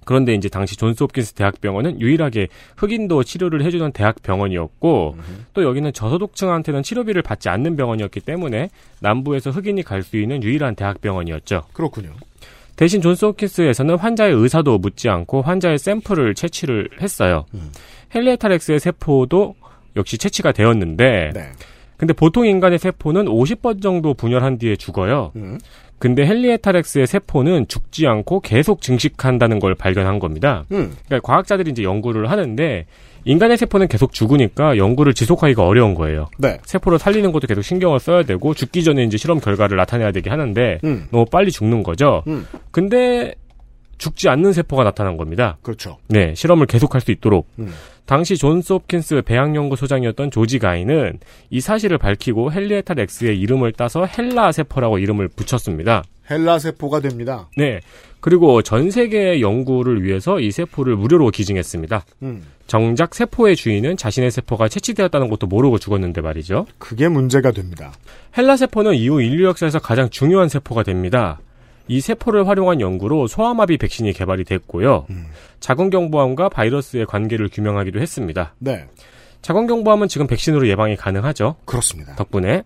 그런데 0.07 0.33
이제 0.35 0.49
당시 0.49 0.77
존스 0.77 1.03
홉킨스 1.03 1.35
대학병원은 1.35 2.01
유일하게 2.01 2.49
흑인도 2.79 3.23
치료를 3.25 3.63
해주는 3.65 3.93
대학병원이었고 3.93 5.17
또 5.53 5.63
여기는 5.63 5.93
저소득층한테는 5.93 6.83
치료비를 6.83 7.21
받지 7.21 7.51
않는 7.51 7.77
병원이었기 7.77 8.21
때문에 8.21 8.71
남부에서 9.01 9.51
흑인이 9.51 9.83
갈 9.83 10.03
수 10.07 10.17
있는 10.17 10.43
유일한 10.45 10.77
대학병원이었죠. 10.77 11.65
그렇군요. 11.73 12.11
대신 12.77 13.01
존스 13.01 13.25
홉킨스에서는 13.25 13.97
환자의 13.97 14.33
의사도 14.35 14.79
묻지 14.79 15.09
않고 15.09 15.43
환자의 15.43 15.79
샘플을 15.79 16.35
채취를 16.35 16.91
했어요. 17.01 17.45
헨리에타 18.14 18.49
랙스의 18.49 18.79
세포도 18.79 19.57
역시 19.97 20.17
채취가 20.19 20.53
되었는데 20.53 21.31
네. 21.35 21.51
근데 21.97 22.13
보통 22.13 22.47
인간의 22.47 22.79
세포는 22.79 23.25
50번 23.25 23.83
정도 23.83 24.15
분열한 24.15 24.59
뒤에 24.59 24.77
죽어요. 24.77 25.33
음. 25.37 25.59
근데 25.99 26.27
헨리에타 26.27 26.64
랙스의 26.64 27.07
세포는 27.07 27.69
죽지 27.69 28.07
않고 28.07 28.41
계속 28.41 28.83
증식한다는 28.83 29.59
걸 29.59 29.75
발견한 29.75 30.19
겁니다. 30.19 30.65
음. 30.73 30.95
그러니까 31.07 31.21
과학자들이 31.27 31.71
이제 31.71 31.83
연구를 31.83 32.31
하는데 32.31 32.87
인간의 33.25 33.57
세포는 33.57 33.89
계속 33.89 34.13
죽으니까 34.13 34.77
연구를 34.77 35.15
지속하기가 35.15 35.67
어려운 35.67 35.95
거예요. 35.95 36.27
네. 36.39 36.59
세포를 36.65 36.99
살리는 36.99 37.33
것도 37.33 37.47
계속 37.47 37.63
신경을 37.63 37.99
써야 37.99 38.23
되고 38.23 38.55
죽기 38.55 38.85
전에 38.85 39.03
이제 39.05 39.17
실험 39.17 39.41
결과를 39.41 39.77
나타내야 39.77 40.13
되게 40.13 40.31
하는데 40.31 40.79
음. 40.85 41.07
너무 41.11 41.25
빨리 41.25 41.51
죽는 41.51 41.83
거죠. 41.83 42.23
음. 42.29 42.47
근데 42.71 43.35
죽지 43.99 44.29
않는 44.29 44.53
세포가 44.53 44.85
나타난 44.85 45.17
겁니다. 45.17 45.57
그렇죠. 45.63 45.97
네, 46.09 46.35
실험을 46.35 46.67
계속할 46.67 47.01
수 47.01 47.11
있도록. 47.11 47.49
음. 48.07 48.17
당시 48.17 48.37
존스 48.37 48.73
홉킨스 48.73 49.23
배양연구소장이었던 49.23 50.31
조지 50.31 50.59
가이는 50.59 51.19
이 51.51 51.61
사실을 51.61 51.99
밝히고 51.99 52.53
헨리에타 52.53 52.95
랙스의 52.95 53.39
이름을 53.41 53.73
따서 53.73 54.07
헬라 54.07 54.53
세포라고 54.53 54.99
이름을 54.99 55.29
붙였습니다. 55.29 56.05
헬라 56.31 56.59
세포가 56.59 57.01
됩니다. 57.01 57.49
네. 57.57 57.81
그리고 58.21 58.63
전 58.63 58.91
세계의 58.91 59.43
연구를 59.43 60.03
위해서 60.03 60.41
이 60.41 60.51
세포를 60.51 60.97
무료로 60.97 61.31
기증했습니다. 61.31 62.05
음. 62.23 62.43
정작 62.67 63.15
세포의 63.15 63.55
주인은 63.55 63.97
자신의 63.97 64.33
세포가 64.33 64.69
채취되었다는 64.69 65.29
것도 65.29 65.47
모르고 65.47 65.79
죽었는데 65.79 66.21
말이죠. 66.21 66.67
그게 66.79 67.09
문제가 67.09 67.53
됩니다. 67.53 67.93
헬라 68.37 68.57
세포는 68.57 68.95
이후 68.95 69.23
인류 69.23 69.45
역사에서 69.45 69.79
가장 69.79 70.11
중요한 70.11 70.49
세포가 70.49 70.83
됩니다. 70.83 71.39
이 71.89 72.01
세포를 72.01 72.49
활용한 72.49 72.80
연구로 72.80 73.26
소아마비 73.26 73.78
백신이 73.78 74.12
개발이 74.12 74.45
됐고요. 74.45 75.07
자궁경부암과 75.61 76.49
바이러스의 76.49 77.07
관계를 77.07 77.49
규명하기도 77.49 78.01
했습니다. 78.01 78.55
네. 78.59 78.84
자궁경부암은 79.43 80.09
지금 80.09 80.26
백신으로 80.26 80.68
예방이 80.68 80.97
가능하죠. 80.97 81.57
그렇습니다. 81.64 82.14
덕분에. 82.16 82.62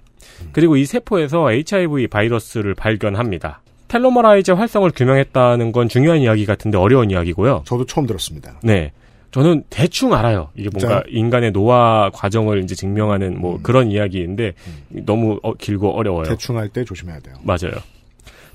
그리고 0.52 0.76
이 0.76 0.84
세포에서 0.86 1.50
HIV 1.50 2.06
바이러스를 2.08 2.74
발견합니다. 2.74 3.60
telomerase 3.88 4.53
활성을 4.52 4.90
규명했다는 4.92 5.72
건 5.72 5.88
중요한 5.88 6.20
이야기 6.20 6.46
같은데 6.46 6.78
어려운 6.78 7.10
이야기고요. 7.10 7.62
저도 7.66 7.84
처음 7.86 8.06
들었습니다. 8.06 8.58
네. 8.62 8.92
저는 9.32 9.64
대충 9.70 10.12
알아요. 10.14 10.48
이게 10.56 10.70
뭔가 10.72 11.02
진짜요? 11.04 11.18
인간의 11.18 11.52
노화 11.52 12.10
과정을 12.12 12.62
이제 12.64 12.74
증명하는 12.74 13.38
뭐 13.40 13.60
그런 13.62 13.90
이야기인데 13.90 14.54
너무 14.88 15.38
어, 15.42 15.54
길고 15.54 15.90
어려워요. 15.96 16.24
대충 16.24 16.56
할 16.56 16.68
때 16.68 16.84
조심해야 16.84 17.20
돼요. 17.20 17.34
맞아요. 17.42 17.72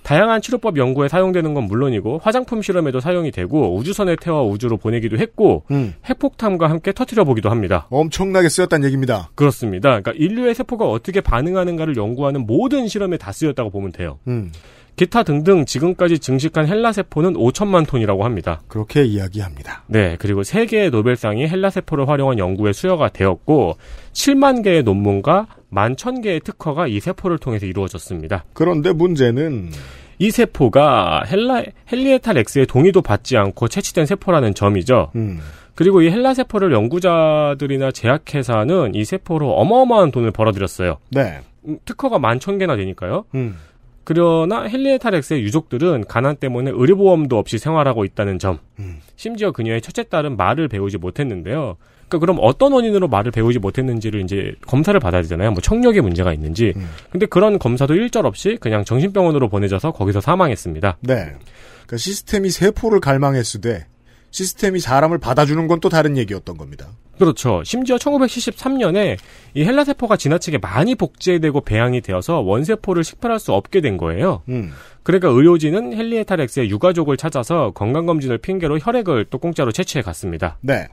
다양한 0.05 0.39
치료법 0.39 0.77
연구에 0.77 1.07
사용되는 1.07 1.55
건 1.55 1.63
물론이고 1.63 2.19
화장품 2.23 2.61
실험에도 2.61 2.99
사용이 2.99 3.31
되고 3.31 3.75
우주선에 3.75 4.15
태워 4.17 4.43
우주로 4.47 4.77
보내기도 4.77 5.17
했고 5.17 5.63
음. 5.71 5.95
핵폭탄과 6.05 6.69
함께 6.69 6.93
터트려 6.93 7.23
보기도 7.23 7.49
합니다. 7.49 7.87
엄청나게 7.89 8.47
쓰였다는 8.49 8.85
얘기입니다. 8.85 9.31
그렇습니다. 9.33 9.89
그러니까 9.99 10.11
인류의 10.15 10.53
세포가 10.53 10.87
어떻게 10.87 11.21
반응하는가를 11.21 11.97
연구하는 11.97 12.45
모든 12.45 12.87
실험에 12.87 13.17
다 13.17 13.31
쓰였다고 13.31 13.71
보면 13.71 13.93
돼요. 13.93 14.19
음. 14.27 14.51
기타 14.95 15.23
등등 15.23 15.65
지금까지 15.65 16.19
증식한 16.19 16.67
헬라 16.67 16.93
세포는 16.93 17.33
5천만 17.33 17.87
톤이라고 17.87 18.23
합니다. 18.23 18.61
그렇게 18.67 19.03
이야기합니다. 19.03 19.83
네, 19.87 20.15
그리고 20.19 20.43
세 20.43 20.65
개의 20.65 20.89
노벨상이 20.89 21.47
헬라 21.47 21.69
세포를 21.69 22.07
활용한 22.07 22.37
연구에 22.37 22.71
수여가 22.71 23.09
되었고 23.09 23.75
7만 24.13 24.63
개의 24.63 24.83
논문과 24.83 25.47
1 25.49 25.64
만 25.75 25.95
1,000개의 25.95 26.41
특허가 26.43 26.87
이 26.87 27.01
세포를 27.01 27.37
통해서 27.37 27.65
이루어졌습니다. 27.65 28.45
그런데 28.53 28.93
문제는 28.93 29.69
이 30.17 30.31
세포가 30.31 31.23
헬라 31.27 31.63
헨리에타 31.91 32.31
랙스의 32.31 32.65
동의도 32.65 33.01
받지 33.01 33.35
않고 33.35 33.67
채취된 33.67 34.05
세포라는 34.05 34.53
점이죠. 34.53 35.11
음. 35.15 35.41
그리고 35.75 36.01
이 36.01 36.09
헬라 36.09 36.33
세포를 36.33 36.71
연구자들이나 36.71 37.91
제약회사는 37.91 38.95
이 38.95 39.03
세포로 39.03 39.51
어마어마한 39.51 40.11
돈을 40.11 40.31
벌어들였어요. 40.31 40.97
네. 41.11 41.41
음, 41.67 41.77
특허가 41.83 42.17
1만 42.19 42.39
1,000개나 42.39 42.77
되니까요. 42.77 43.25
음. 43.35 43.57
그러나 44.05 44.61
헨리에타 44.63 45.09
랙스의 45.09 45.41
유족들은 45.41 46.05
가난 46.07 46.37
때문에 46.37 46.71
의료보험도 46.73 47.37
없이 47.37 47.57
생활하고 47.57 48.05
있다는 48.05 48.39
점. 48.39 48.59
음. 48.79 49.01
심지어 49.17 49.51
그녀의 49.51 49.81
첫째 49.81 50.03
딸은 50.03 50.37
말을 50.37 50.69
배우지 50.69 50.99
못했는데요. 50.99 51.75
그러니까 52.07 52.19
그럼 52.19 52.37
어떤 52.41 52.73
원인으로 52.73 53.07
말을 53.07 53.31
배우지 53.31 53.59
못했는지를 53.59 54.21
이제 54.21 54.53
검사를 54.67 54.97
받아야 54.99 55.21
되잖아요. 55.21 55.51
뭐 55.51 55.61
청력에 55.61 56.01
문제가 56.01 56.33
있는지. 56.33 56.73
음. 56.75 56.89
근데 57.09 57.25
그런 57.25 57.59
검사도 57.59 57.95
일절 57.95 58.25
없이 58.25 58.57
그냥 58.59 58.85
정신병원으로 58.85 59.49
보내져서 59.49 59.91
거기서 59.91 60.21
사망했습니다. 60.21 60.97
네. 61.01 61.15
그러니까 61.15 61.97
시스템이 61.97 62.49
세포를 62.49 62.99
갈망했으되 62.99 63.85
시스템이 64.31 64.79
사람을 64.79 65.17
받아주는 65.17 65.67
건 65.67 65.79
또 65.79 65.89
다른 65.89 66.17
얘기였던 66.17 66.57
겁니다. 66.57 66.87
그렇죠. 67.17 67.61
심지어 67.63 67.95
1973년에 67.97 69.17
이 69.53 69.63
헬라 69.63 69.83
세포가 69.85 70.17
지나치게 70.17 70.57
많이 70.57 70.95
복제되고 70.95 71.61
배양이 71.61 72.01
되어서 72.01 72.39
원세포를 72.39 73.03
식별할 73.03 73.39
수 73.39 73.53
없게 73.53 73.81
된 73.81 73.97
거예요. 73.97 74.41
음. 74.49 74.71
그러니까 75.03 75.29
의료진은 75.29 75.93
헬리에타 75.93 76.35
렉스의 76.35 76.69
유가족을 76.69 77.17
찾아서 77.17 77.71
건강검진을 77.71 78.39
핑계로 78.39 78.79
혈액을 78.79 79.27
또 79.29 79.37
공짜로 79.37 79.71
채취해 79.71 80.01
갔습니다. 80.01 80.57
네. 80.61 80.87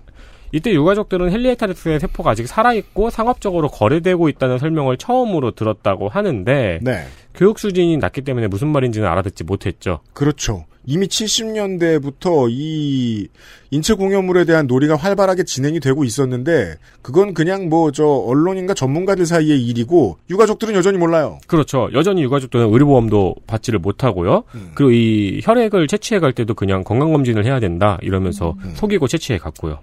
이때 0.53 0.73
유가족들은 0.73 1.31
헬리에타 1.33 1.67
렉스의 1.67 1.99
세포가 2.01 2.31
아직 2.31 2.47
살아있고 2.47 3.11
상업적으로 3.11 3.69
거래되고 3.69 4.29
있다는 4.29 4.59
설명을 4.59 4.99
처음으로 4.99 5.53
들었다고 5.53 6.09
하는데 6.09 6.79
네. 6.83 7.07
교육 7.35 7.59
수준이 7.59 7.97
낮기 7.97 8.21
때문에 8.21 8.49
무슨 8.49 8.69
말인지는 8.69 9.09
알아듣지 9.09 9.45
못했죠. 9.45 10.01
그렇죠. 10.13 10.67
이미 10.85 11.07
70년대부터 11.07 12.49
이 12.51 13.29
인체 13.71 13.95
공여물에 13.95 14.45
대한 14.45 14.67
놀이가 14.67 14.97
활발하게 14.97 15.45
진행이 15.45 15.79
되고 15.79 16.03
있었는데 16.03 16.75
그건 17.03 17.35
그냥 17.35 17.69
뭐 17.69 17.93
저 17.93 18.05
언론인과 18.05 18.75
전문가들 18.75 19.25
사이의 19.27 19.65
일이고 19.67 20.19
유가족들은 20.29 20.75
여전히 20.75 20.99
몰라요. 20.99 21.39
그렇죠. 21.47 21.89
여전히 21.93 22.23
유가족들은 22.23 22.73
의료보험도 22.73 23.37
받지를 23.47 23.79
못하고요. 23.79 24.45
그리고 24.75 24.91
이 24.91 25.41
혈액을 25.45 25.87
채취해 25.87 26.21
갈 26.21 26.33
때도 26.33 26.55
그냥 26.55 26.83
건강검진을 26.83 27.45
해야 27.45 27.61
된다 27.61 27.99
이러면서 28.03 28.57
속이고 28.75 29.07
채취해 29.09 29.39
갔고요. 29.39 29.79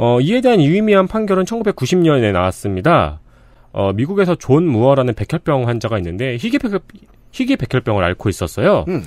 어, 0.00 0.20
이에 0.20 0.40
대한 0.40 0.60
유의미한 0.62 1.08
판결은 1.08 1.44
1990년에 1.44 2.30
나왔습니다. 2.32 3.20
어, 3.72 3.92
미국에서 3.92 4.36
존 4.36 4.64
무어라는 4.64 5.14
백혈병 5.14 5.66
환자가 5.66 5.98
있는데 5.98 6.36
희귀 6.36 6.58
백혈, 6.58 6.80
희귀 7.32 7.56
백혈병을 7.56 8.04
앓고 8.04 8.28
있었어요. 8.28 8.84
음. 8.86 9.02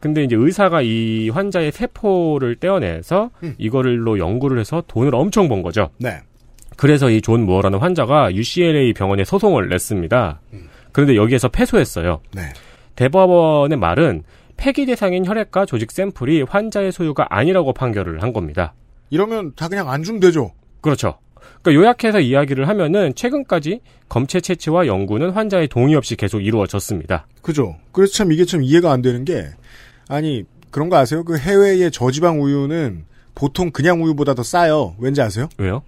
근데 0.00 0.22
이제 0.22 0.36
의사가 0.36 0.82
이 0.82 1.30
환자의 1.30 1.72
세포를 1.72 2.56
떼어내서 2.56 3.30
이거를로 3.56 4.18
연구를 4.18 4.60
해서 4.60 4.82
돈을 4.86 5.14
엄청 5.14 5.48
번 5.48 5.62
거죠. 5.62 5.88
네. 5.98 6.18
그래서 6.76 7.10
이 7.10 7.20
존 7.20 7.44
무어라는 7.46 7.78
환자가 7.80 8.32
UCLA 8.34 8.92
병원에 8.92 9.24
소송을 9.24 9.68
냈습니다. 9.68 10.40
그런데 10.92 11.16
여기에서 11.16 11.48
패소했어요. 11.48 12.20
네. 12.32 12.42
대법원의 12.96 13.78
말은 13.78 14.22
폐기 14.56 14.86
대상인 14.86 15.24
혈액과 15.26 15.66
조직 15.66 15.90
샘플이 15.90 16.42
환자의 16.42 16.92
소유가 16.92 17.26
아니라고 17.30 17.72
판결을 17.72 18.22
한 18.22 18.32
겁니다. 18.32 18.74
이러면 19.10 19.52
다 19.56 19.68
그냥 19.68 19.90
안 19.90 20.02
주면 20.02 20.20
되죠. 20.20 20.52
그렇죠. 20.80 21.18
그러니까 21.62 21.74
요약해서 21.74 22.20
이야기를 22.20 22.68
하면은 22.68 23.14
최근까지 23.14 23.80
검체 24.08 24.40
채취와 24.40 24.86
연구는 24.86 25.30
환자의 25.30 25.68
동의 25.68 25.94
없이 25.94 26.16
계속 26.16 26.40
이루어졌습니다. 26.40 27.26
그죠. 27.42 27.76
그래서 27.92 28.12
참 28.14 28.32
이게 28.32 28.44
참 28.44 28.62
이해가 28.62 28.92
안 28.92 29.02
되는 29.02 29.24
게 29.24 29.48
아니 30.08 30.44
그런 30.70 30.88
거 30.88 30.96
아세요? 30.96 31.24
그 31.24 31.38
해외의 31.38 31.90
저지방 31.90 32.42
우유는 32.42 33.04
보통 33.34 33.70
그냥 33.70 34.02
우유보다 34.02 34.34
더 34.34 34.42
싸요. 34.42 34.94
왠지 34.98 35.20
아세요? 35.22 35.48
왜요? 35.58 35.82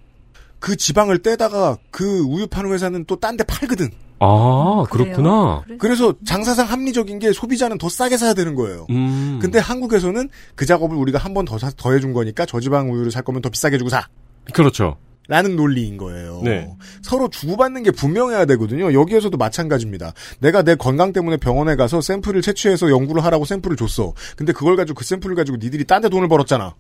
그 0.60 0.76
지방을 0.76 1.18
떼다가 1.22 1.78
그 1.90 2.20
우유 2.20 2.46
파는 2.46 2.70
회사는 2.72 3.04
또 3.06 3.16
딴 3.16 3.36
데 3.36 3.44
팔거든. 3.44 3.90
아, 4.22 4.84
그렇구나. 4.90 5.62
그래서 5.78 6.12
장사상 6.26 6.66
합리적인 6.68 7.18
게 7.18 7.32
소비자는 7.32 7.78
더 7.78 7.88
싸게 7.88 8.18
사야 8.18 8.34
되는 8.34 8.54
거예요. 8.54 8.86
음. 8.90 9.38
근데 9.40 9.58
한국에서는 9.58 10.28
그 10.54 10.66
작업을 10.66 10.96
우리가 10.96 11.18
한 11.18 11.32
번 11.32 11.46
더 11.46 11.56
더 11.76 11.92
해준 11.92 12.12
거니까 12.12 12.44
저지방 12.44 12.92
우유를 12.92 13.10
살 13.10 13.22
거면 13.22 13.40
더 13.42 13.48
비싸게 13.48 13.78
주고 13.78 13.88
사. 13.88 14.06
그렇죠. 14.52 14.96
라는 15.28 15.54
논리인 15.56 15.96
거예요. 15.96 16.40
네. 16.42 16.68
서로 17.02 17.28
주고받는 17.30 17.84
게 17.84 17.92
분명해야 17.92 18.44
되거든요. 18.46 18.92
여기에서도 18.92 19.34
마찬가지입니다. 19.38 20.12
내가 20.40 20.62
내 20.62 20.74
건강 20.74 21.12
때문에 21.12 21.36
병원에 21.36 21.76
가서 21.76 22.00
샘플을 22.00 22.42
채취해서 22.42 22.90
연구를 22.90 23.24
하라고 23.24 23.44
샘플을 23.44 23.76
줬어. 23.76 24.12
근데 24.36 24.52
그걸 24.52 24.74
가지고 24.76 24.98
그 24.98 25.04
샘플을 25.04 25.36
가지고 25.36 25.56
니들이 25.58 25.84
딴 25.84 26.02
데 26.02 26.08
돈을 26.08 26.26
벌었잖아. 26.28 26.74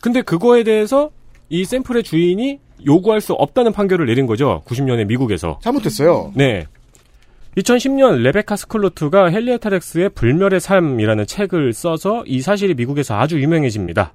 근데 0.00 0.20
그거에 0.22 0.64
대해서 0.64 1.10
이 1.48 1.64
샘플의 1.64 2.02
주인이 2.02 2.58
요구할 2.86 3.20
수 3.20 3.32
없다는 3.32 3.72
판결을 3.72 4.06
내린 4.06 4.26
거죠. 4.26 4.62
90년에 4.66 5.06
미국에서. 5.06 5.58
잘못됐어요. 5.62 6.32
네. 6.34 6.66
2010년 7.56 8.20
레베카 8.20 8.54
스클로트가 8.56 9.30
헨리에타 9.30 9.68
랙스의 9.68 10.10
불멸의 10.10 10.60
삶이라는 10.60 11.26
책을 11.26 11.72
써서 11.72 12.22
이 12.26 12.42
사실이 12.42 12.74
미국에서 12.74 13.18
아주 13.18 13.40
유명해집니다. 13.40 14.12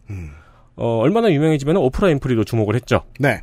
어, 0.76 0.98
얼마나 1.00 1.32
유명해지면 1.32 1.78
오프라 1.78 2.10
윈프리도 2.10 2.44
주목을 2.44 2.76
했죠. 2.76 3.02
네. 3.20 3.42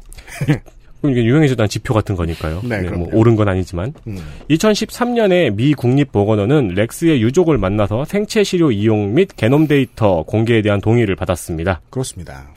그럼 1.00 1.12
이게 1.12 1.24
유명해졌다는 1.24 1.68
지표 1.68 1.94
같은 1.94 2.16
거니까요. 2.16 2.60
네, 2.64 2.80
뭐 2.80 2.90
그럼요. 2.90 3.10
옳은 3.12 3.36
건 3.36 3.48
아니지만. 3.48 3.92
음. 4.06 4.18
2013년에 4.50 5.54
미 5.54 5.74
국립보건원은 5.74 6.68
랙스의 6.74 7.22
유족을 7.22 7.58
만나서 7.58 8.04
생체 8.04 8.42
시료 8.42 8.72
이용 8.72 9.14
및 9.14 9.28
게놈 9.36 9.68
데이터 9.68 10.22
공개에 10.24 10.62
대한 10.62 10.80
동의를 10.80 11.14
받았습니다. 11.16 11.80
그렇습니다. 11.90 12.48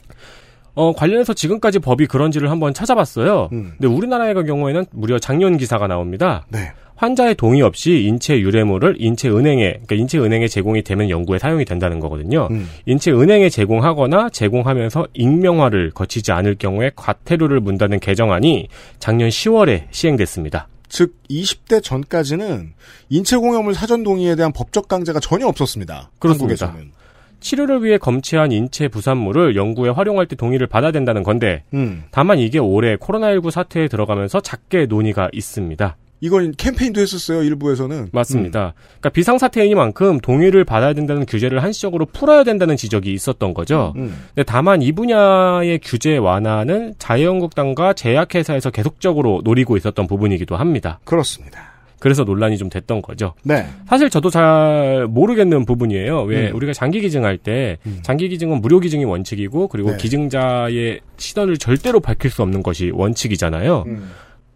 어, 0.73 0.93
관련해서 0.93 1.33
지금까지 1.33 1.79
법이 1.79 2.07
그런지를 2.07 2.49
한번 2.49 2.73
찾아봤어요. 2.73 3.49
음. 3.51 3.73
근데 3.77 3.87
우리나라의 3.87 4.33
경우에는 4.33 4.85
무려 4.91 5.19
작년 5.19 5.57
기사가 5.57 5.87
나옵니다. 5.87 6.45
네. 6.49 6.71
환자의 6.95 7.33
동의 7.33 7.63
없이 7.63 8.03
인체 8.03 8.39
유래물을 8.39 8.97
인체 8.99 9.27
은행에, 9.27 9.71
그러니까 9.71 9.95
인체 9.95 10.19
은행에 10.19 10.47
제공이 10.47 10.83
되면 10.83 11.09
연구에 11.09 11.39
사용이 11.39 11.65
된다는 11.65 11.99
거거든요. 11.99 12.47
음. 12.51 12.69
인체 12.85 13.11
은행에 13.11 13.49
제공하거나 13.49 14.29
제공하면서 14.29 15.07
익명화를 15.13 15.89
거치지 15.91 16.31
않을 16.31 16.55
경우에 16.59 16.91
과태료를 16.95 17.59
문다는 17.59 17.99
개정안이 17.99 18.67
작년 18.99 19.29
10월에 19.29 19.85
시행됐습니다. 19.89 20.67
즉 20.89 21.15
20대 21.29 21.81
전까지는 21.81 22.73
인체 23.09 23.35
공염을 23.35 23.73
사전 23.73 24.03
동의에 24.03 24.35
대한 24.35 24.51
법적 24.51 24.87
강제가 24.87 25.19
전혀 25.19 25.47
없었습니다. 25.47 26.11
그렇습니다. 26.19 26.67
한국에서는. 26.67 27.00
치료를 27.41 27.83
위해 27.83 27.97
검체한 27.97 28.51
인체 28.51 28.87
부산물을 28.87 29.55
연구에 29.55 29.89
활용할 29.89 30.27
때 30.27 30.35
동의를 30.35 30.67
받아야 30.67 30.91
된다는 30.91 31.23
건데 31.23 31.63
음. 31.73 32.03
다만 32.11 32.39
이게 32.39 32.59
올해 32.59 32.95
코로나19 32.95 33.51
사태에 33.51 33.87
들어가면서 33.87 34.39
작게 34.39 34.85
논의가 34.85 35.29
있습니다. 35.33 35.97
이건 36.23 36.53
캠페인도 36.55 37.01
했었어요. 37.01 37.41
일부에서는. 37.41 38.09
맞습니다. 38.11 38.73
그러니까 38.75 39.09
비상사태이니만큼 39.09 40.19
동의를 40.19 40.63
받아야 40.63 40.93
된다는 40.93 41.25
규제를 41.25 41.63
한시적으로 41.63 42.05
풀어야 42.05 42.43
된다는 42.43 42.77
지적이 42.77 43.11
있었던 43.13 43.55
거죠. 43.55 43.93
음. 43.97 44.15
근데 44.27 44.43
다만 44.43 44.83
이 44.83 44.91
분야의 44.91 45.79
규제 45.83 46.17
완화는 46.17 46.93
자유한국당과 46.99 47.93
제약회사에서 47.93 48.69
계속적으로 48.69 49.41
노리고 49.43 49.77
있었던 49.77 50.05
부분이기도 50.05 50.55
합니다. 50.55 50.99
그렇습니다. 51.03 51.70
그래서 52.01 52.23
논란이 52.23 52.57
좀 52.57 52.67
됐던 52.67 53.03
거죠. 53.03 53.35
네. 53.43 53.67
사실 53.87 54.09
저도 54.09 54.31
잘 54.31 55.07
모르겠는 55.07 55.65
부분이에요. 55.65 56.23
왜 56.23 56.49
음. 56.49 56.55
우리가 56.55 56.73
장기 56.73 56.99
기증할 56.99 57.37
때 57.37 57.77
장기 58.01 58.27
기증은 58.27 58.59
무료 58.59 58.79
기증이 58.79 59.05
원칙이고 59.05 59.67
그리고 59.67 59.91
네. 59.91 59.97
기증자의 59.97 61.01
신원을 61.17 61.57
절대로 61.57 61.99
밝힐 61.99 62.31
수 62.31 62.41
없는 62.41 62.63
것이 62.63 62.89
원칙이잖아요. 62.91 63.83
음. 63.85 64.11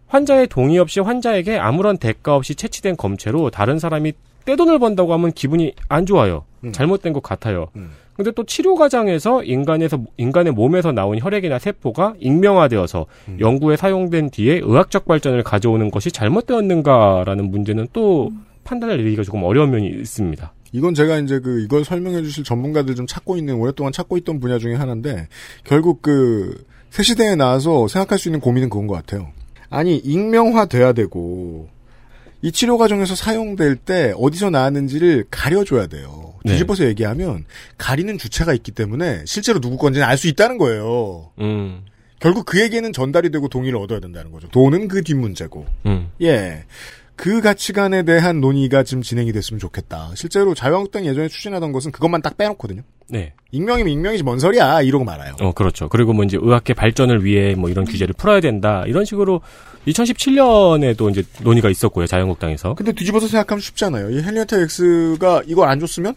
환자의 0.08 0.48
동의 0.48 0.78
없이 0.78 0.98
환자에게 0.98 1.56
아무런 1.56 1.98
대가 1.98 2.34
없이 2.34 2.56
채취된 2.56 2.96
검체로 2.96 3.50
다른 3.50 3.78
사람이 3.78 4.12
떼돈을 4.44 4.80
번다고 4.80 5.12
하면 5.12 5.30
기분이 5.30 5.72
안 5.88 6.04
좋아요. 6.04 6.44
음. 6.64 6.72
잘못된 6.72 7.12
것 7.12 7.22
같아요. 7.22 7.68
음. 7.76 7.92
근데 8.16 8.30
또 8.32 8.44
치료 8.44 8.74
과정에서 8.74 9.44
인간에서 9.44 10.02
인간의 10.16 10.52
몸에서 10.52 10.92
나온 10.92 11.18
혈액이나 11.20 11.58
세포가 11.58 12.14
익명화되어서 12.18 13.06
음. 13.28 13.36
연구에 13.40 13.76
사용된 13.76 14.30
뒤에 14.30 14.60
의학적 14.62 15.04
발전을 15.04 15.42
가져오는 15.42 15.90
것이 15.90 16.10
잘못되었는가라는 16.10 17.50
문제는 17.50 17.88
또 17.92 18.32
판단을 18.64 18.96
내리기가 18.96 19.22
조금 19.22 19.42
어려운 19.44 19.70
면이 19.70 19.88
있습니다. 19.88 20.52
이건 20.72 20.94
제가 20.94 21.18
이제 21.18 21.38
그 21.40 21.60
이걸 21.60 21.84
설명해 21.84 22.22
주실 22.22 22.42
전문가들 22.42 22.94
좀 22.94 23.06
찾고 23.06 23.36
있는 23.36 23.54
오랫동안 23.54 23.92
찾고 23.92 24.16
있던 24.18 24.40
분야 24.40 24.58
중에 24.58 24.74
하나인데 24.74 25.28
결국 25.64 26.02
그 26.02 26.64
새 26.96 27.02
시대에 27.02 27.34
나와서 27.36 27.88
생각할 27.88 28.18
수 28.18 28.28
있는 28.28 28.40
고민은 28.40 28.70
그건 28.70 28.86
것 28.86 28.94
같아요. 28.94 29.28
아니 29.68 29.98
익명화 29.98 30.64
돼야 30.64 30.94
되고 30.94 31.68
이 32.40 32.50
치료 32.52 32.78
과정에서 32.78 33.14
사용될 33.14 33.76
때 33.76 34.14
어디서 34.16 34.48
나왔는지를 34.48 35.26
가려줘야 35.30 35.88
돼요. 35.88 36.25
네. 36.46 36.52
뒤집어서 36.52 36.84
얘기하면 36.86 37.44
가리는 37.78 38.16
주체가 38.18 38.54
있기 38.54 38.72
때문에 38.72 39.22
실제로 39.26 39.60
누구 39.60 39.76
건지는 39.76 40.06
알 40.06 40.16
수 40.16 40.28
있다는 40.28 40.56
거예요. 40.56 41.30
음, 41.40 41.82
결국 42.20 42.46
그에게는 42.46 42.92
전달이 42.94 43.30
되고 43.30 43.48
동의를 43.48 43.78
얻어야 43.78 44.00
된다는 44.00 44.32
거죠. 44.32 44.48
돈은 44.48 44.88
그 44.88 45.02
뒷문제고. 45.02 45.66
음. 45.86 46.10
예. 46.22 46.64
그 47.16 47.40
가치관에 47.40 48.02
대한 48.02 48.40
논의가 48.42 48.82
좀 48.82 49.00
진행이 49.00 49.32
됐으면 49.32 49.58
좋겠다. 49.58 50.10
실제로 50.14 50.54
자유한국당이 50.54 51.08
예전에 51.08 51.28
추진하던 51.28 51.72
것은 51.72 51.90
그것만 51.90 52.20
딱 52.20 52.36
빼놓거든요. 52.36 52.82
네. 53.08 53.32
익명이면 53.52 53.90
익명이지 53.90 54.22
뭔 54.22 54.38
소리야 54.38 54.82
이러고 54.82 55.04
말아요. 55.04 55.34
어, 55.40 55.52
그렇죠. 55.52 55.88
그리고 55.88 56.12
뭐 56.12 56.24
이제 56.24 56.36
의학계 56.40 56.74
발전을 56.74 57.24
위해 57.24 57.54
뭐 57.54 57.70
이런 57.70 57.86
규제를 57.86 58.14
풀어야 58.18 58.40
된다. 58.40 58.84
이런 58.86 59.06
식으로 59.06 59.40
2017년에도 59.86 61.10
이제 61.10 61.22
논의가 61.42 61.70
있었고요. 61.70 62.06
자유한국당에서. 62.06 62.74
근데 62.74 62.92
뒤집어서 62.92 63.28
생각하면 63.28 63.60
쉽잖아요. 63.60 64.10
이 64.10 64.22
헬리오타 64.22 64.56
X가 64.58 65.42
이걸 65.46 65.68
안 65.68 65.80
줬으면 65.80 66.14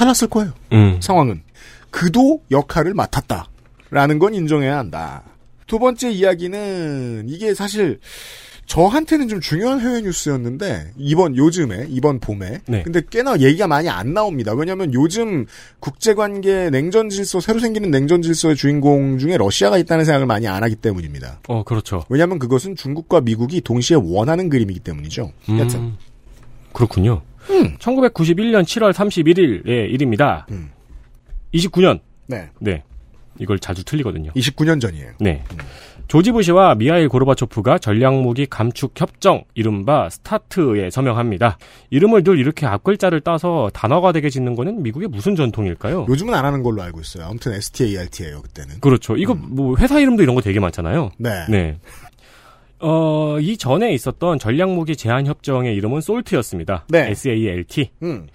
타났을 0.00 0.28
거예요. 0.28 0.52
음. 0.72 0.98
상황은. 1.02 1.42
그도 1.90 2.40
역할을 2.50 2.94
맡았다. 2.94 3.48
라는 3.90 4.18
건 4.18 4.34
인정해야 4.34 4.78
한다. 4.78 5.22
두 5.66 5.78
번째 5.78 6.10
이야기는 6.10 7.26
이게 7.28 7.52
사실 7.52 8.00
저한테는 8.64 9.28
좀 9.28 9.40
중요한 9.40 9.80
해외 9.80 10.00
뉴스였는데 10.00 10.92
이번 10.96 11.36
요즘에 11.36 11.86
이번 11.90 12.18
봄에 12.20 12.60
네. 12.66 12.82
근데 12.82 13.02
꽤나 13.10 13.38
얘기가 13.40 13.66
많이 13.66 13.88
안 13.88 14.14
나옵니다. 14.14 14.54
왜냐하면 14.54 14.94
요즘 14.94 15.44
국제관계 15.80 16.70
냉전 16.70 17.10
질서 17.10 17.40
새로 17.40 17.58
생기는 17.58 17.90
냉전 17.90 18.22
질서의 18.22 18.56
주인공 18.56 19.18
중에 19.18 19.36
러시아가 19.36 19.76
있다는 19.76 20.04
생각을 20.04 20.26
많이 20.26 20.46
안 20.48 20.62
하기 20.62 20.76
때문입니다. 20.76 21.40
어, 21.48 21.62
그렇죠. 21.64 22.04
왜냐하면 22.08 22.38
그것은 22.38 22.76
중국과 22.76 23.20
미국이 23.20 23.60
동시에 23.60 23.98
원하는 24.00 24.48
그림이기 24.48 24.80
때문이죠. 24.80 25.32
여튼 25.58 25.80
음, 25.80 25.96
그렇군요. 26.72 27.22
음. 27.50 27.76
1991년 27.78 28.62
7월 28.62 28.92
31일의 28.92 29.90
일입니다. 29.92 30.46
음. 30.50 30.70
29년. 31.54 32.00
네, 32.26 32.48
네. 32.60 32.82
이걸 33.38 33.58
자주 33.58 33.84
틀리거든요. 33.84 34.30
29년 34.32 34.80
전이에요. 34.80 35.12
네. 35.18 35.42
조지 36.10 36.32
부시와 36.32 36.74
미하일 36.74 37.08
고르바초프가 37.08 37.78
전략무기 37.78 38.46
감축 38.46 39.00
협정 39.00 39.44
이른바 39.54 40.10
스타트에 40.10 40.90
서명합니다. 40.90 41.56
이름을 41.90 42.24
늘 42.24 42.40
이렇게 42.40 42.66
앞글자를 42.66 43.20
따서 43.20 43.70
단어가 43.72 44.10
되게 44.10 44.28
짓는 44.28 44.56
거는 44.56 44.82
미국의 44.82 45.06
무슨 45.08 45.36
전통일까요? 45.36 46.06
요즘은 46.08 46.34
안 46.34 46.44
하는 46.44 46.64
걸로 46.64 46.82
알고 46.82 47.00
있어요. 47.00 47.26
아무튼 47.26 47.52
START예요 47.52 48.42
그때는. 48.42 48.80
그렇죠. 48.80 49.16
이거 49.16 49.34
뭐 49.34 49.76
회사 49.78 50.00
이름도 50.00 50.24
이런 50.24 50.34
거 50.34 50.40
되게 50.40 50.58
많잖아요. 50.58 51.12
네. 51.16 51.46
네. 51.48 51.78
어, 52.80 53.38
이 53.40 53.56
전에 53.56 53.92
있었던 53.92 54.38
전략무기 54.38 54.96
제한 54.96 55.26
협정의 55.26 55.74
이름은 55.76 56.00
솔트였습니다. 56.00 56.86
네. 56.88 57.10
SALT. 57.10 57.90
음. 58.02 58.26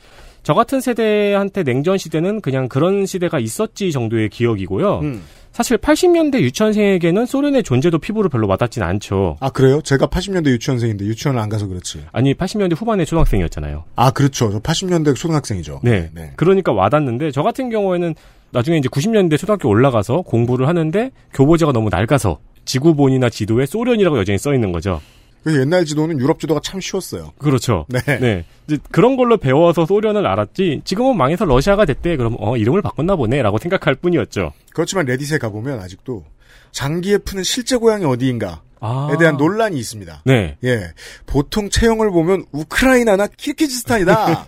저 0.43 0.53
같은 0.53 0.79
세대한테 0.79 1.63
냉전 1.63 1.97
시대는 1.97 2.39
그냥 2.41 2.69
그런 2.69 3.07
시대가 3.07 3.39
있었지 3.39 3.91
정도의 3.91 4.29
기억이고요. 4.29 4.99
음. 4.99 5.23
사실 5.51 5.77
80년대 5.77 6.41
유치원생에게는 6.41 7.25
소련의 7.25 7.63
존재도 7.63 7.99
피부로 7.99 8.27
별로 8.27 8.45
와닿진 8.45 8.83
않죠. 8.83 9.37
아 9.39 9.49
그래요? 9.49 9.81
제가 9.81 10.07
80년대 10.07 10.47
유치원생인데 10.47 11.05
유치원을 11.05 11.39
안 11.41 11.47
가서 11.47 11.65
그렇지. 11.65 12.03
아니 12.11 12.33
80년대 12.33 12.75
후반에 12.77 13.05
초등학생이었잖아요. 13.05 13.85
아 13.95 14.11
그렇죠. 14.11 14.51
저 14.51 14.59
80년대 14.59 15.15
초등학생이죠. 15.15 15.79
네. 15.81 16.09
네. 16.13 16.33
그러니까 16.35 16.73
와닿는데 16.73 17.31
저 17.31 17.41
같은 17.41 17.69
경우에는 17.69 18.13
나중에 18.51 18.77
이제 18.77 18.89
90년대 18.89 19.37
초등학교 19.37 19.69
올라가서 19.69 20.23
공부를 20.23 20.67
하는데 20.67 21.11
교보제가 21.33 21.71
너무 21.71 21.89
낡아서 21.89 22.39
지구본이나 22.65 23.29
지도에 23.29 23.65
소련이라고 23.65 24.17
여전히 24.17 24.37
써 24.37 24.53
있는 24.53 24.71
거죠. 24.71 25.01
그 25.45 25.59
옛날 25.59 25.85
지도는 25.85 26.19
유럽 26.19 26.39
지도가 26.39 26.59
참 26.63 26.81
쉬웠어요. 26.81 27.31
그렇죠. 27.37 27.85
네. 27.87 28.45
이제 28.67 28.79
그런 28.89 29.15
걸로 29.15 29.37
배워서 29.37 29.85
소련을 29.85 30.25
알았지. 30.25 30.81
지금은 30.83 31.15
망해서 31.17 31.45
러시아가 31.45 31.85
됐대. 31.85 32.17
그럼 32.17 32.35
어 32.39 32.57
이름을 32.57 32.81
바꿨나 32.81 33.15
보네 33.15 33.43
라고 33.43 33.59
생각할 33.59 33.93
뿐이었죠. 33.93 34.53
그렇지만 34.73 35.05
레딧에 35.05 35.37
가보면 35.37 35.79
아직도 35.79 36.25
장기예프는 36.71 37.43
실제 37.43 37.77
고향이 37.77 38.05
어디인가에 38.05 38.55
아. 38.79 39.15
대한 39.19 39.37
논란이 39.37 39.77
있습니다. 39.77 40.23
네. 40.25 40.57
예, 40.63 40.91
보통 41.27 41.69
체형을 41.69 42.09
보면 42.09 42.45
우크라이나나 42.51 43.27
키르기즈스탄이다. 43.27 44.45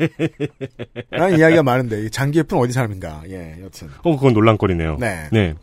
라는 1.11 1.37
이야기가 1.37 1.61
많은데 1.61 2.05
이 2.05 2.09
장기예프는 2.09 2.61
어디 2.61 2.73
사람인가? 2.73 3.21
예, 3.29 3.55
여튼. 3.63 3.89
어, 4.01 4.15
그건 4.15 4.33
논란거리네요. 4.33 4.97
네. 4.99 5.53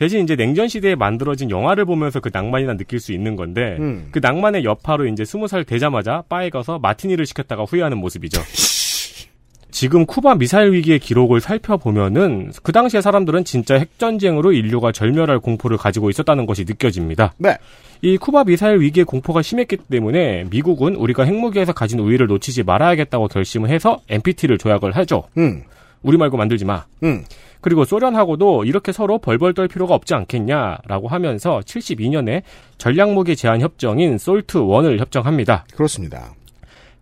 대신 0.00 0.22
이제 0.22 0.34
냉전 0.34 0.66
시대에 0.66 0.94
만들어진 0.94 1.50
영화를 1.50 1.84
보면서 1.84 2.20
그 2.20 2.30
낭만이나 2.32 2.78
느낄 2.78 3.00
수 3.00 3.12
있는 3.12 3.36
건데 3.36 3.76
음. 3.80 4.08
그 4.12 4.18
낭만의 4.18 4.64
여파로 4.64 5.06
이제 5.06 5.26
스무 5.26 5.46
살 5.46 5.62
되자마자 5.62 6.24
바에 6.26 6.48
가서 6.48 6.78
마티니를 6.78 7.26
시켰다가 7.26 7.64
후회하는 7.64 7.98
모습이죠. 7.98 8.40
지금 9.70 10.06
쿠바 10.06 10.36
미사일 10.36 10.72
위기의 10.72 11.00
기록을 11.00 11.42
살펴보면은 11.42 12.50
그 12.62 12.72
당시의 12.72 13.02
사람들은 13.02 13.44
진짜 13.44 13.74
핵전쟁으로 13.74 14.52
인류가 14.52 14.90
절멸할 14.90 15.38
공포를 15.38 15.76
가지고 15.76 16.08
있었다는 16.08 16.46
것이 16.46 16.64
느껴집니다. 16.64 17.34
네. 17.36 17.58
이 18.00 18.16
쿠바 18.16 18.44
미사일 18.44 18.80
위기의 18.80 19.04
공포가 19.04 19.42
심했기 19.42 19.76
때문에 19.90 20.46
미국은 20.50 20.96
우리가 20.96 21.24
핵무기에서 21.24 21.74
가진 21.74 21.98
우위를 21.98 22.26
놓치지 22.26 22.62
말아야겠다고 22.62 23.28
결심을 23.28 23.68
해서 23.68 24.00
NPT를 24.08 24.56
조약을 24.56 24.96
하죠. 24.96 25.24
음. 25.36 25.64
우리 26.02 26.16
말고 26.16 26.38
만들지 26.38 26.64
마. 26.64 26.86
음. 27.02 27.22
그리고 27.60 27.84
소련하고도 27.84 28.64
이렇게 28.64 28.92
서로 28.92 29.18
벌벌 29.18 29.54
떨 29.54 29.68
필요가 29.68 29.94
없지 29.94 30.14
않겠냐라고 30.14 31.08
하면서 31.08 31.60
72년에 31.60 32.42
전략 32.78 33.12
무기 33.12 33.36
제한 33.36 33.60
협정인 33.60 34.18
솔트 34.18 34.58
1을 34.58 34.98
협정합니다. 34.98 35.64
그렇습니다. 35.74 36.34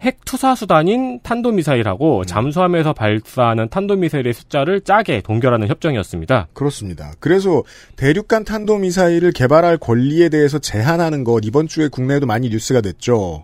핵 0.00 0.24
투사 0.24 0.54
수단인 0.54 1.18
탄도미사일하고 1.24 2.24
잠수함에서 2.24 2.92
발사하는 2.92 3.68
탄도미사일의 3.68 4.32
숫자를 4.32 4.80
짜게 4.80 5.22
동결하는 5.22 5.66
협정이었습니다. 5.66 6.48
그렇습니다. 6.52 7.12
그래서 7.18 7.64
대륙간 7.96 8.44
탄도미사일을 8.44 9.32
개발할 9.32 9.76
권리에 9.78 10.28
대해서 10.28 10.60
제한하는 10.60 11.24
것 11.24 11.40
이번 11.44 11.66
주에 11.66 11.88
국내에도 11.88 12.26
많이 12.26 12.48
뉴스가 12.48 12.80
됐죠. 12.80 13.42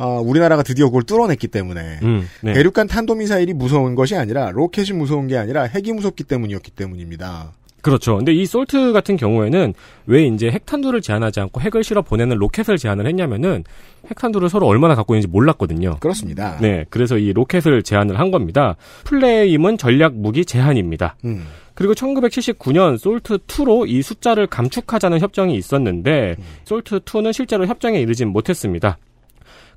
아, 0.00 0.18
우리나라가 0.18 0.62
드디어 0.62 0.86
그걸 0.86 1.02
뚫어냈기 1.02 1.48
때문에 1.48 1.98
음, 2.02 2.26
네. 2.40 2.54
대륙간 2.54 2.86
탄도미사일이 2.86 3.52
무서운 3.52 3.94
것이 3.94 4.16
아니라 4.16 4.50
로켓이 4.50 4.92
무서운 4.92 5.28
게 5.28 5.36
아니라 5.36 5.64
핵이 5.64 5.92
무섭기 5.92 6.24
때문이었기 6.24 6.70
때문입니다. 6.70 7.52
그렇죠. 7.82 8.16
근데 8.16 8.32
이 8.32 8.46
SALT 8.46 8.92
같은 8.92 9.16
경우에는 9.16 9.74
왜 10.06 10.24
이제 10.24 10.50
핵탄두를 10.50 11.02
제한하지 11.02 11.40
않고 11.40 11.60
핵을 11.60 11.84
실어 11.84 12.00
보내는 12.00 12.38
로켓을 12.38 12.78
제한을 12.78 13.06
했냐면은 13.06 13.64
핵탄두를 14.08 14.48
서로 14.48 14.66
얼마나 14.66 14.94
갖고 14.94 15.14
있는지 15.14 15.28
몰랐거든요. 15.28 15.96
그렇습니다. 16.00 16.56
네, 16.60 16.86
그래서 16.88 17.18
이 17.18 17.32
로켓을 17.34 17.82
제한을 17.82 18.18
한 18.18 18.30
겁니다. 18.30 18.76
full 19.04 19.30
name은 19.30 19.76
전략 19.76 20.14
무기 20.14 20.46
제한입니다. 20.46 21.16
음. 21.26 21.46
그리고 21.74 21.94
1979년 21.94 22.98
SALT 22.98 23.38
2로 23.38 23.88
이 23.88 24.02
숫자를 24.02 24.46
감축하자는 24.46 25.20
협정이 25.20 25.54
있었는데 25.56 26.36
SALT 26.64 27.00
2는 27.00 27.32
실제로 27.32 27.66
협정에 27.66 28.00
이르진 28.00 28.28
못했습니다. 28.28 28.98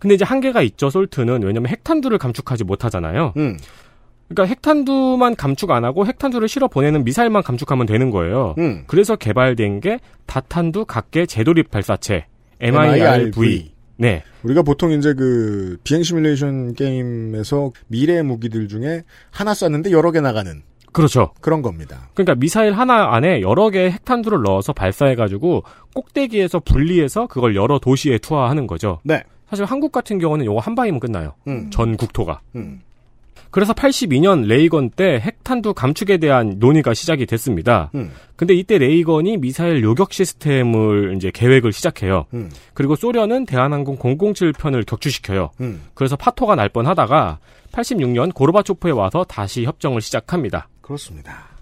근데 0.04 0.16
이제 0.16 0.26
한계가 0.26 0.62
있죠. 0.64 0.90
솔트는 0.90 1.44
왜냐면 1.44 1.70
핵탄두를 1.70 2.18
감축하지 2.18 2.66
못하잖아요. 2.66 3.32
음. 3.38 3.58
그러니까 4.28 4.50
핵탄두만 4.50 5.38
감축 5.38 5.72
안 5.72 5.86
하고 5.86 6.06
핵탄두를 6.06 6.50
실어 6.50 6.68
보내는 6.68 7.06
미사일만 7.06 7.42
감축하면 7.42 7.86
되는 7.86 8.10
거예요. 8.10 8.54
음. 8.58 8.84
그래서 8.86 9.16
개발된 9.16 9.80
게 9.80 10.00
다탄두 10.26 10.84
각계 10.84 11.26
재도립 11.26 11.72
발사체 11.72 12.26
MIRV. 12.60 13.72
네. 13.96 14.24
우리가 14.44 14.64
보통 14.64 14.92
이제 14.92 15.14
그 15.14 15.78
비행 15.86 16.04
시뮬레이션 16.04 16.74
게임에서 16.74 17.72
미래 17.88 18.22
무기들 18.24 18.68
중에 18.68 19.04
하나 19.32 19.54
쐈는데 19.54 19.92
여러 19.92 20.12
개 20.12 20.20
나가는 20.20 20.64
그렇죠. 20.92 21.32
그런 21.40 21.62
겁니다. 21.62 22.10
그러니까 22.14 22.36
미사일 22.36 22.74
하나 22.74 23.16
안에 23.16 23.40
여러 23.40 23.70
개의 23.70 23.92
핵탄두를 23.92 24.42
넣어서 24.42 24.74
발사해가지고 24.74 25.64
꼭대기에서 25.96 26.60
분리해서 26.60 27.28
그걸 27.28 27.56
여러 27.56 27.80
도시에 27.80 28.18
투하하는 28.18 28.68
거죠. 28.68 29.00
네. 29.06 29.24
사실 29.54 29.66
한국 29.66 29.92
같은 29.92 30.18
경우는 30.18 30.46
요거 30.46 30.62
한 30.62 30.74
방이면 30.74 31.00
끝나요. 31.00 31.36
음. 31.48 31.70
전 31.70 31.96
국토가. 31.96 32.42
음. 32.56 32.82
그래서 33.52 33.72
82년 33.72 34.48
레이건 34.48 34.90
때 34.90 35.20
핵탄두 35.20 35.76
감축에 35.76 36.18
대한 36.18 36.56
논의가 36.58 36.96
시작이 36.96 37.28
됐습니다. 37.28 37.92
음. 37.94 38.12
근데 38.36 38.56
이때 38.56 38.80
레이건이 38.80 39.38
미사일 39.38 39.84
요격 39.84 40.12
시스템을 40.12 41.14
이제 41.18 41.30
계획을 41.32 41.72
시작해요. 41.72 42.26
음. 42.34 42.50
그리고 42.74 42.96
소련은 42.96 43.46
대한항공 43.46 43.98
007편을 43.98 44.88
격추시켜요. 44.88 45.52
음. 45.62 45.84
그래서 45.94 46.16
파토가 46.16 46.56
날 46.56 46.70
뻔하다가 46.70 47.38
86년 47.74 48.34
고르바초프에 48.34 48.90
와서 48.90 49.24
다시 49.24 49.66
협정을 49.66 50.02
시작합니다. 50.02 50.68
그렇습니다. 50.82 51.53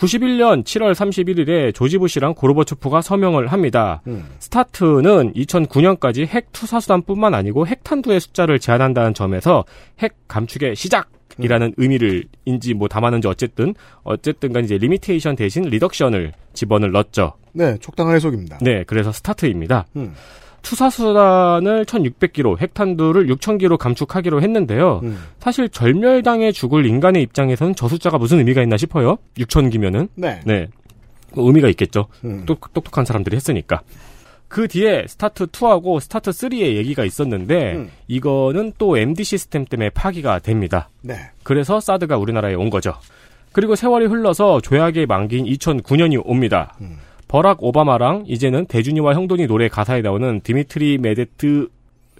91년 0.00 0.64
7월 0.64 0.92
31일에 0.94 1.74
조지 1.74 1.98
부시랑 1.98 2.34
고르바초프가 2.34 3.02
서명을 3.02 3.48
합니다. 3.48 4.00
음. 4.06 4.26
START는 4.38 5.34
2009년까지 5.34 6.26
핵 6.26 6.52
투사수단뿐만 6.52 7.34
아니고 7.34 7.66
핵탄두의 7.66 8.20
숫자를 8.20 8.58
제한한다는 8.58 9.12
점에서 9.12 9.64
핵 9.98 10.14
감축의 10.26 10.74
시작 10.74 11.10
이라는 11.38 11.74
의미를 11.76 12.24
인지 12.44 12.74
뭐 12.74 12.88
담았는지 12.88 13.28
어쨌든 13.28 13.74
어쨌든 14.02 14.52
간 14.52 14.64
이제 14.64 14.76
limitation 14.78 15.36
대신 15.36 15.64
reduction을 15.64 16.32
집어를 16.54 16.90
넣었죠. 16.92 17.34
네, 17.52 17.76
적당한 17.80 18.14
해석입니다. 18.16 18.58
네, 18.60 18.84
그래서 18.86 19.12
START입니다. 19.12 19.86
음. 19.96 20.14
투사수단을 20.62 21.84
1600기로, 21.84 22.58
핵탄두를 22.58 23.26
6000기로 23.28 23.76
감축하기로 23.76 24.42
했는데요. 24.42 25.00
음. 25.02 25.18
사실 25.38 25.68
절멸당해 25.68 26.52
죽을 26.52 26.86
인간의 26.86 27.22
입장에서는 27.22 27.74
저 27.74 27.88
숫자가 27.88 28.18
무슨 28.18 28.38
의미가 28.38 28.62
있나 28.62 28.76
싶어요. 28.76 29.18
6000기면은. 29.38 30.08
네. 30.14 30.40
네. 30.44 30.66
뭐 31.34 31.46
의미가 31.46 31.68
있겠죠. 31.70 32.06
음. 32.24 32.44
똑, 32.46 32.72
똑똑한 32.72 33.04
사람들이 33.04 33.36
했으니까. 33.36 33.82
그 34.48 34.66
뒤에 34.66 35.04
START 35.06 35.46
2하고 35.46 36.00
START 36.00 36.32
3의 36.32 36.74
얘기가 36.74 37.04
있었는데 37.04 37.74
음. 37.74 37.90
이거는 38.08 38.72
또 38.78 38.98
MD 38.98 39.22
시스템 39.22 39.64
때문에 39.64 39.90
파기가 39.90 40.40
됩니다. 40.40 40.88
네. 41.02 41.14
그래서 41.44 41.78
사드가 41.78 42.16
우리나라에 42.16 42.54
온 42.54 42.68
거죠. 42.68 42.94
그리고 43.52 43.76
세월이 43.76 44.06
흘러서 44.06 44.60
조약의 44.60 45.06
만기인 45.06 45.44
2009년이 45.44 46.20
옵니다. 46.24 46.74
음. 46.80 46.98
버락 47.30 47.62
오바마랑 47.62 48.24
이제는 48.26 48.66
대준이와 48.66 49.14
형돈이 49.14 49.46
노래 49.46 49.68
가사에 49.68 50.02
나오는 50.02 50.40
디미트리 50.42 50.98
메데트 50.98 51.68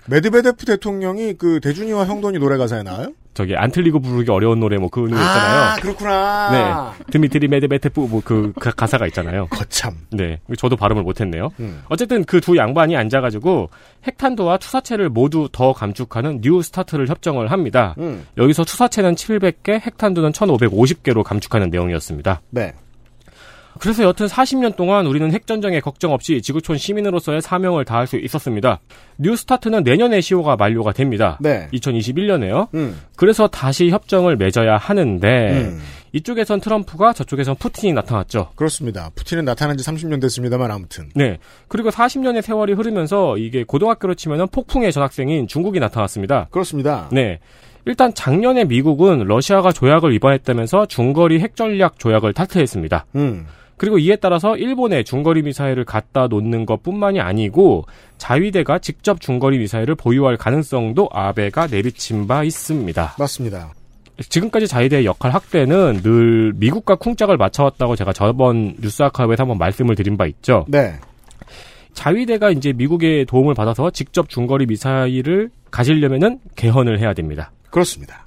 메드베데프 0.06 0.64
대통령이 0.64 1.34
그 1.34 1.58
대준이와 1.60 2.06
형돈이 2.06 2.38
노래 2.38 2.56
가사에 2.56 2.84
나와요? 2.84 3.12
저기 3.34 3.56
안 3.56 3.70
틀리고 3.72 4.00
부르기 4.00 4.30
어려운 4.30 4.60
노래 4.60 4.76
뭐 4.78 4.88
그 4.88 5.00
노래 5.00 5.12
있잖아요. 5.12 5.60
아, 5.62 5.76
그렇구나. 5.76 6.50
네. 6.94 7.02
드미트리 7.12 7.48
메드베테프 7.48 8.00
뭐그 8.00 8.52
그 8.58 8.70
가사가 8.74 9.06
있잖아요. 9.08 9.46
거참. 9.50 9.94
네. 10.10 10.38
저도 10.56 10.76
발음을 10.76 11.02
못했네요. 11.02 11.50
음. 11.58 11.82
어쨌든 11.88 12.24
그 12.24 12.40
두 12.40 12.56
양반이 12.56 12.96
앉아가지고 12.96 13.68
핵탄두와 14.06 14.58
투사체를 14.58 15.08
모두 15.10 15.48
더 15.50 15.72
감축하는 15.72 16.40
New 16.40 16.62
START를 16.62 17.08
협정을 17.08 17.50
합니다. 17.50 17.94
음. 17.98 18.26
여기서 18.36 18.64
투사체는 18.64 19.14
700개, 19.16 19.72
핵탄두는 19.80 20.30
1550개로 20.32 21.22
감축하는 21.24 21.70
내용이었습니다. 21.70 22.40
네. 22.50 22.72
그래서 23.78 24.02
여튼 24.04 24.26
40년 24.26 24.76
동안 24.76 25.06
우리는 25.06 25.32
핵전쟁에 25.32 25.80
걱정 25.80 26.12
없이 26.12 26.42
지구촌 26.42 26.76
시민으로서의 26.76 27.40
사명을 27.40 27.84
다할 27.84 28.06
수 28.06 28.16
있었습니다. 28.16 28.80
New 29.18 29.36
START는 29.36 29.82
내년에 29.84 30.20
시효가 30.20 30.56
만료가 30.56 30.92
됩니다. 30.92 31.38
네. 31.40 31.68
2021년에요. 31.72 32.68
음. 32.74 33.00
그래서 33.16 33.46
다시 33.48 33.90
협정을 33.90 34.36
맺어야 34.36 34.76
하는데 34.76 35.50
음. 35.52 35.80
이쪽에선 36.12 36.60
트럼프가 36.60 37.12
저쪽에선 37.12 37.56
푸틴이 37.56 37.92
나타났죠. 37.92 38.50
그렇습니다. 38.56 39.10
푸틴은 39.14 39.44
나타난 39.44 39.76
지 39.76 39.84
30년 39.84 40.20
됐습니다만 40.20 40.70
아무튼. 40.70 41.08
네. 41.14 41.38
그리고 41.68 41.90
40년의 41.90 42.42
세월이 42.42 42.72
흐르면서 42.72 43.38
이게 43.38 43.62
고등학교로 43.64 44.14
치면은 44.14 44.48
폭풍의 44.48 44.92
전학생인 44.92 45.46
중국이 45.46 45.78
나타났습니다. 45.78 46.48
그렇습니다. 46.50 47.08
네. 47.12 47.38
일단 47.86 48.12
작년에 48.14 48.64
미국은 48.64 49.24
러시아가 49.24 49.72
조약을 49.72 50.12
위반했다면서 50.12 50.86
중거리 50.86 51.40
핵전략 51.40 51.98
조약을 51.98 52.32
탈퇴했습니다. 52.32 53.06
음. 53.16 53.46
그리고 53.76 53.98
이에 53.98 54.16
따라서 54.16 54.58
일본에 54.58 55.02
중거리 55.02 55.40
미사일을 55.40 55.86
갖다 55.86 56.26
놓는 56.26 56.66
것뿐만이 56.66 57.18
아니고 57.18 57.86
자위대가 58.18 58.78
직접 58.78 59.22
중거리 59.22 59.56
미사일을 59.58 59.94
보유할 59.94 60.36
가능성도 60.36 61.08
아베가 61.10 61.66
내비친 61.66 62.26
바 62.26 62.44
있습니다. 62.44 63.14
맞습니다. 63.18 63.72
지금까지 64.18 64.68
자위대의 64.68 65.06
역할 65.06 65.32
확대는 65.32 66.02
늘 66.02 66.52
미국과 66.56 66.96
쿵짝을 66.96 67.38
맞춰왔다고 67.38 67.96
제가 67.96 68.12
저번 68.12 68.74
뉴스 68.82 69.02
아카이브에서 69.02 69.44
한번 69.44 69.56
말씀을 69.56 69.94
드린 69.94 70.18
바 70.18 70.26
있죠. 70.26 70.66
네. 70.68 70.96
자위대가 71.94 72.50
이제 72.50 72.74
미국의 72.74 73.24
도움을 73.24 73.54
받아서 73.54 73.90
직접 73.90 74.28
중거리 74.28 74.66
미사일을 74.66 75.48
가지려면은 75.70 76.38
개헌을 76.54 77.00
해야 77.00 77.14
됩니다. 77.14 77.50
그렇습니다. 77.70 78.26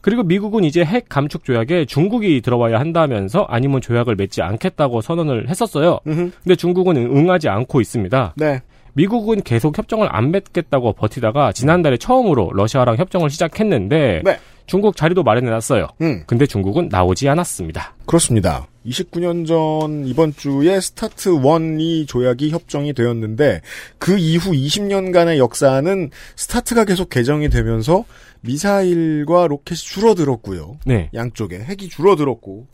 그리고 0.00 0.22
미국은 0.22 0.62
이제 0.62 0.84
핵 0.84 1.08
감축 1.08 1.44
조약에 1.44 1.84
중국이 1.84 2.40
들어와야 2.40 2.78
한다면서 2.78 3.46
아니면 3.48 3.80
조약을 3.80 4.14
맺지 4.14 4.40
않겠다고 4.40 5.00
선언을 5.00 5.48
했었어요. 5.48 5.98
음흠. 6.06 6.30
근데 6.44 6.54
중국은 6.54 6.96
응하지 6.96 7.48
않고 7.48 7.80
있습니다. 7.80 8.34
네. 8.36 8.62
미국은 8.92 9.42
계속 9.42 9.76
협정을 9.76 10.08
안 10.10 10.30
맺겠다고 10.30 10.92
버티다가 10.92 11.52
지난달에 11.52 11.96
처음으로 11.96 12.50
러시아랑 12.54 12.96
협정을 12.96 13.30
시작했는데 13.30 14.22
네. 14.24 14.38
중국 14.66 14.96
자리도 14.96 15.22
마련해놨어요. 15.22 15.88
음. 16.00 16.22
근데 16.26 16.46
중국은 16.46 16.88
나오지 16.88 17.28
않았습니다. 17.28 17.94
그렇습니다. 18.06 18.66
29년 18.86 19.46
전 19.46 20.06
이번 20.06 20.34
주에 20.34 20.80
스타트 20.80 21.30
1이 21.30 22.06
조약이 22.06 22.50
협정이 22.50 22.92
되었는데 22.92 23.60
그 23.98 24.16
이후 24.16 24.52
20년간의 24.52 25.38
역사는 25.38 26.10
스타트가 26.36 26.84
계속 26.84 27.10
개정이 27.10 27.48
되면서 27.48 28.04
미사일과 28.46 29.46
로켓이 29.48 29.78
줄어들었고요. 29.78 30.78
네. 30.86 31.10
양쪽에 31.14 31.58
핵이 31.58 31.88
줄어들었고 31.88 32.66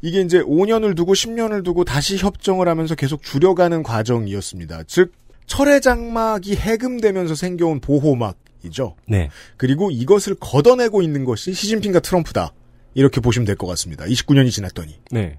이게 0.00 0.20
이제 0.20 0.40
5년을 0.40 0.96
두고 0.96 1.12
10년을 1.14 1.64
두고 1.64 1.84
다시 1.84 2.16
협정을 2.16 2.68
하면서 2.68 2.94
계속 2.94 3.22
줄여가는 3.22 3.82
과정이었습니다. 3.82 4.84
즉 4.86 5.12
철의 5.46 5.80
장막이 5.80 6.54
해금되면서 6.56 7.34
생겨온 7.34 7.80
보호막이죠. 7.80 8.94
네. 9.06 9.30
그리고 9.56 9.90
이것을 9.90 10.36
걷어내고 10.38 11.02
있는 11.02 11.24
것이 11.24 11.52
시진핑과 11.52 12.00
트럼프다. 12.00 12.52
이렇게 12.94 13.20
보시면 13.20 13.46
될 13.46 13.56
것 13.56 13.66
같습니다. 13.68 14.04
29년이 14.04 14.50
지났더니. 14.50 14.98
네. 15.10 15.38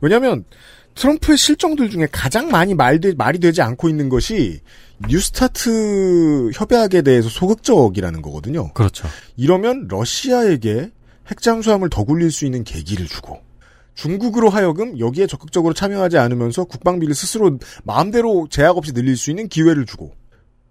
왜냐하면 0.00 0.44
트럼프의 0.94 1.36
실정들 1.36 1.90
중에 1.90 2.08
가장 2.10 2.48
많이 2.48 2.74
말되, 2.74 3.14
말이 3.14 3.38
되지 3.38 3.62
않고 3.62 3.88
있는 3.88 4.08
것이 4.08 4.60
뉴스타트 5.08 6.50
협약에 6.54 7.02
대해서 7.02 7.28
소극적이라는 7.28 8.22
거거든요. 8.22 8.72
그렇죠. 8.72 9.08
이러면 9.36 9.86
러시아에게 9.88 10.90
핵잠수함을 11.28 11.88
더 11.90 12.04
굴릴 12.04 12.30
수 12.30 12.44
있는 12.44 12.64
계기를 12.64 13.06
주고 13.06 13.40
중국으로 13.94 14.48
하여금 14.50 14.98
여기에 14.98 15.26
적극적으로 15.26 15.74
참여하지 15.74 16.18
않으면서 16.18 16.64
국방비를 16.64 17.14
스스로 17.14 17.58
마음대로 17.84 18.46
제약 18.50 18.76
없이 18.76 18.92
늘릴 18.92 19.16
수 19.16 19.30
있는 19.30 19.48
기회를 19.48 19.86
주고 19.86 20.12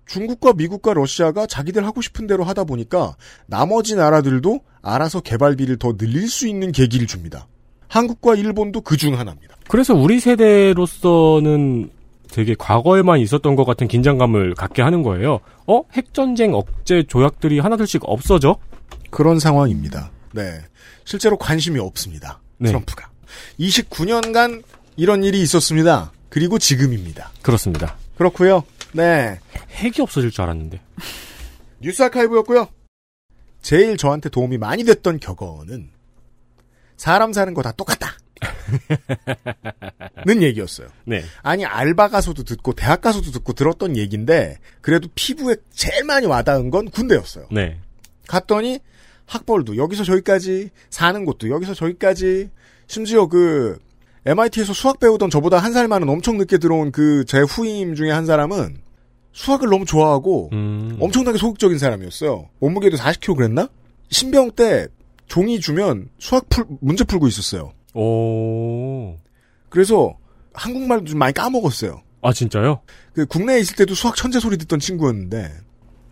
중국과 0.07 0.53
미국과 0.53 0.93
러시아가 0.93 1.45
자기들 1.45 1.85
하고 1.85 2.01
싶은 2.01 2.26
대로 2.26 2.43
하다 2.43 2.64
보니까 2.64 3.15
나머지 3.45 3.95
나라들도 3.95 4.61
알아서 4.81 5.22
개발비를 5.22 5.77
더 5.77 5.95
늘릴 5.95 6.27
수 6.27 6.47
있는 6.47 6.72
계기를 6.72 7.06
줍니다. 7.06 7.47
한국과 7.88 8.35
일본도 8.35 8.81
그 8.81 8.97
중 8.97 9.18
하나입니다. 9.18 9.56
그래서 9.68 9.93
우리 9.93 10.19
세대로서는 10.19 11.91
되게 12.31 12.56
과거에만 12.57 13.19
있었던 13.19 13.56
것 13.56 13.65
같은 13.65 13.88
긴장감을 13.88 14.56
갖게 14.56 14.81
하는 14.81 15.03
거예요. 15.03 15.39
어? 15.68 15.81
핵전쟁 15.93 16.53
억제 16.53 17.03
조약들이 17.03 17.60
하나둘씩 17.60 18.01
없어져? 18.06 18.57
그런 19.10 19.39
상황입니다. 19.39 20.11
네. 20.34 20.60
실제로 21.06 21.38
관심이 21.38 21.80
없습니다. 21.80 22.39
네. 22.57 22.68
트럼프가. 22.69 23.10
29년간 23.60 24.64
이런 24.95 25.23
일이 25.23 25.41
있었습니다. 25.41 26.11
그리고 26.30 26.60
지금입니다. 26.60 27.31
그렇습니다. 27.41 27.95
그렇고요. 28.18 28.64
네. 28.91 29.39
핵이 29.72 29.95
없어질 30.01 30.30
줄 30.31 30.43
알았는데. 30.43 30.80
뉴스 31.81 32.03
아카이브였고요. 32.03 32.68
제일 33.61 33.97
저한테 33.97 34.30
도움이 34.30 34.57
많이 34.57 34.84
됐던 34.84 35.19
격언은 35.19 35.89
사람 36.97 37.34
사는 37.34 37.53
거 37.53 37.61
다 37.61 37.72
똑같다. 37.72 38.14
는 40.26 40.41
얘기였어요. 40.44 40.88
네. 41.06 41.24
아니 41.41 41.66
알바 41.66 42.10
가서도 42.10 42.44
듣고 42.44 42.74
대학 42.74 43.02
가서도 43.02 43.32
듣고 43.32 43.53
들었던 43.53 43.98
얘기인데 43.98 44.57
그래도 44.82 45.07
피부에 45.16 45.56
제일 45.74 46.03
많이 46.03 46.26
와닿은 46.28 46.70
건 46.70 46.90
군대였어요. 46.90 47.48
네. 47.52 47.80
갔더니 48.28 48.80
학벌도 49.26 49.78
여기서 49.78 50.03
저기까지 50.03 50.70
사는 50.90 51.26
곳도 51.26 51.49
여기서 51.49 51.74
저기까지 51.74 52.49
심지어 52.88 53.28
그 53.28 53.78
MIT에서 54.26 54.74
수학 54.74 54.99
배우던 54.99 55.30
저보다 55.30 55.57
한 55.60 55.74
살 55.74 55.88
많은 55.88 56.10
엄청 56.10 56.38
늦게 56.38 56.57
들어온 56.57 56.91
그 56.91 57.24
제 57.26 57.40
후임 57.40 57.95
중에 57.95 58.11
한 58.11 58.26
사람은 58.26 58.82
수학을 59.32 59.70
너무 59.70 59.86
좋아하고 59.86 60.49
음. 60.52 60.98
엄청나게 60.99 61.38
소극적인 61.38 61.78
사람이었어요. 61.78 62.49
몸무게도 62.60 62.98
40kg 62.98 63.36
그랬나? 63.38 63.70
신병 64.10 64.52
때 64.52 64.88
종이 65.28 65.60
주면 65.60 66.10
수학 66.18 66.49
풀 66.49 66.66
문제 66.82 67.03
풀고 67.03 67.28
있었어요. 67.28 67.72
오. 67.94 69.18
그래서 69.70 70.16
한국말도 70.53 71.06
좀 71.06 71.20
많이 71.20 71.34
까먹었어요. 71.34 72.02
아, 72.22 72.34
진짜요? 72.34 72.82
그 73.14 73.26
국내에 73.26 73.60
있을 73.60 73.76
때도 73.76 73.95
수학 73.95 74.16
천재 74.16 74.40
소리 74.40 74.57
듣던 74.57 74.80
친구였는데 74.80 75.52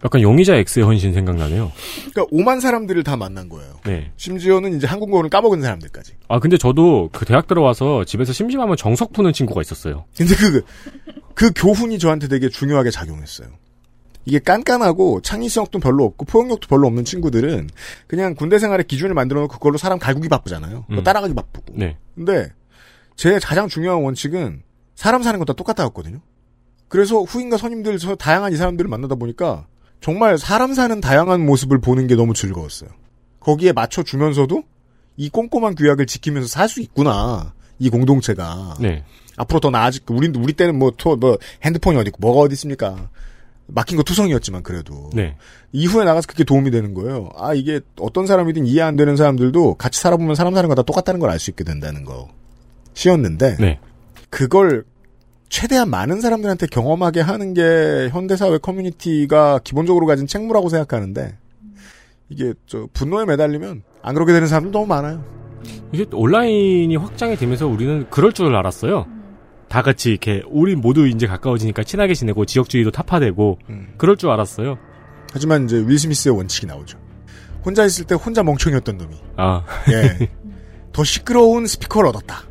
약간 0.06 0.22
용의자 0.22 0.56
X의 0.56 0.86
헌신 0.86 1.14
생각나네요. 1.14 1.72
그러니까 2.12 2.26
오만 2.32 2.60
사람들을 2.60 3.04
다 3.04 3.18
만난 3.18 3.50
거예요. 3.50 3.80
네. 3.86 4.12
심지어는 4.18 4.78
이제 4.78 4.86
한국어를 4.86 5.30
까먹은 5.30 5.62
사람들까지. 5.62 6.14
아, 6.28 6.40
근데 6.40 6.58
저도 6.58 7.10
그 7.12 7.26
대학 7.26 7.48
들어와서 7.48 8.06
집에서 8.06 8.32
심심하면 8.32 8.78
정석 8.78 9.12
푸는 9.12 9.34
친구가 9.34 9.62
있었어요. 9.62 10.06
근데 10.16 10.36
그, 10.36 10.64
그 11.34 11.52
교훈이 11.56 11.98
저한테 11.98 12.28
되게 12.28 12.48
중요하게 12.48 12.92
작용했어요. 12.92 13.50
이게 14.28 14.40
깐깐하고 14.40 15.22
창의성도 15.22 15.80
별로 15.80 16.04
없고 16.04 16.26
포용력도 16.26 16.68
별로 16.68 16.86
없는 16.88 17.06
친구들은 17.06 17.70
그냥 18.08 18.36
군대 18.36 18.60
생활의 18.60 18.86
기준을 18.86 19.14
만들어 19.16 19.40
놓고 19.42 19.54
그걸로 19.54 19.78
사람 19.78 19.98
갈구기 20.00 20.28
바쁘잖아요. 20.28 20.86
음. 20.92 21.04
따라가기 21.04 21.34
바쁘고. 21.34 21.74
네. 21.78 21.98
근데 22.14 22.52
제 23.16 23.40
가장 23.40 23.70
중요한 23.70 24.04
원칙은 24.04 24.64
사람 24.96 25.24
사는 25.24 25.40
것 25.40 25.46
다 25.46 25.54
똑같다였거든요. 25.54 26.20
그래서 26.90 27.22
후임과 27.22 27.56
선임들 27.56 27.98
저 28.00 28.16
다양한 28.16 28.52
이 28.52 28.58
사람들을 28.58 28.90
만나다 28.90 29.16
보니까 29.16 29.66
정말 30.02 30.38
사람 30.38 30.74
사는 30.74 31.00
다양한 31.00 31.46
모습을 31.46 31.80
보는 31.80 32.08
게 32.08 32.16
너무 32.16 32.34
즐거웠어요. 32.34 32.90
거기에 33.40 33.72
맞춰 33.72 34.04
주면서도 34.04 34.64
이 35.16 35.30
꼼꼼한 35.30 35.76
규약을 35.76 36.06
지키면서 36.06 36.50
살 36.50 36.68
수 36.68 36.82
있구나. 36.82 37.54
이 37.80 37.90
공동체가. 37.90 38.76
네. 38.82 39.06
앞으로 39.38 39.60
더 39.62 39.70
나아질, 39.70 40.02
우리, 40.10 40.30
우리 40.36 40.52
때는 40.52 40.78
뭐, 40.80 40.92
토, 40.98 41.16
뭐, 41.16 41.38
핸드폰이 41.64 41.96
어디 41.98 42.08
있고, 42.10 42.18
뭐가 42.22 42.40
어디 42.42 42.54
있습니까? 42.54 43.10
막힌 43.68 43.98
거 43.98 44.04
투성이었지만, 44.04 44.64
그래도. 44.64 45.10
네. 45.14 45.36
이후에 45.74 46.06
나가서 46.06 46.28
그게 46.28 46.44
도움이 46.44 46.72
되는 46.72 46.94
거예요. 46.94 47.30
아, 47.36 47.54
이게 47.54 47.82
어떤 48.00 48.26
사람이든 48.26 48.66
이해 48.66 48.82
안 48.82 48.96
되는 48.96 49.16
사람들도 49.16 49.76
같이 49.76 50.00
살아보면 50.02 50.36
사람 50.36 50.54
사는 50.56 50.68
거 50.70 50.76
다 50.76 50.84
똑같다는 50.84 51.20
걸 51.20 51.30
알 51.30 51.40
수 51.40 51.50
있게 51.52 51.64
된다는 51.64 52.06
거. 52.06 52.30
시였는데. 52.94 53.58
네. 53.60 53.80
그걸 54.30 54.86
최대한 55.50 55.90
많은 55.90 56.20
사람들한테 56.22 56.68
경험하게 56.68 57.22
하는 57.22 57.54
게 57.54 58.10
현대사회 58.12 58.58
커뮤니티가 58.58 59.60
기본적으로 59.64 60.06
가진 60.06 60.28
책무라고 60.28 60.70
생각하는데, 60.70 61.38
이게 62.30 62.54
저 62.66 62.88
분노에 62.94 63.26
매달리면 63.26 63.84
안 64.02 64.14
그렇게 64.14 64.34
되는 64.34 64.48
사람들 64.48 64.72
너무 64.72 64.86
많아요. 64.88 65.24
이게 65.92 66.06
또 66.10 66.20
온라인이 66.20 66.94
확장이 66.98 67.36
되면서 67.38 67.68
우리는 67.68 68.06
그럴 68.10 68.34
줄 68.34 68.54
알았어요. 68.56 69.06
다 69.70 69.82
같이 69.82 70.12
이렇게 70.12 70.42
우리 70.50 70.76
모두 70.76 71.08
이제 71.08 71.28
가까워지니까 71.28 71.84
친하게 71.84 72.14
지내고 72.14 72.46
지역주의도 72.46 72.92
타파되고 72.92 73.60
그럴 73.98 74.18
줄 74.18 74.30
알았어요. 74.30 74.78
하지만 75.34 75.66
이제 75.66 75.84
윌 75.86 76.00
스미스의 76.00 76.36
원칙이 76.36 76.68
나오죠. 76.68 76.98
혼자 77.66 77.86
있을 77.86 78.06
때 78.06 78.16
혼자 78.16 78.44
멍청이었던 78.44 78.98
놈이. 78.98 79.16
아. 79.36 79.64
예. 79.92 80.30
더 80.94 81.04
시끄러운 81.04 81.68
스피커를 81.68 82.10
얻었다. 82.10 82.44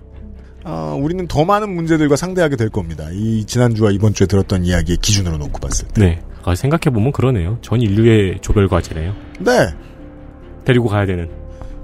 아, 0.63 0.97
우리는 1.01 1.27
더 1.27 1.45
많은 1.45 1.75
문제들과 1.75 2.17
상대하게 2.17 2.57
될 2.57 2.69
겁니다. 2.69 3.09
이 3.13 3.45
지난주와 3.45 3.93
이번 3.93 4.13
주에 4.15 4.27
들었던 4.27 4.65
이야기의 4.65 4.99
기준으로 4.99 5.39
놓고 5.39 5.61
봤을 5.61 5.89
때. 5.89 6.01
네. 6.01 6.23
아, 6.45 6.55
생각해보면 6.55 7.13
그러네요. 7.13 7.59
전 7.63 7.81
인류의 7.81 8.41
조별 8.41 8.69
과제네요. 8.69 9.15
네. 9.41 9.53
데리고 10.65 10.89
가야 10.89 11.07
되는. 11.07 11.31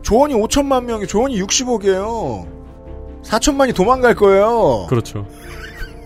조원이 0.03 0.35
5천만 0.35 0.85
명이 0.85 1.07
조원이 1.07 1.41
60억이에요. 1.41 2.52
4천만이 3.25 3.75
도망갈 3.75 4.15
거예요. 4.15 4.87
그렇죠. 4.89 5.27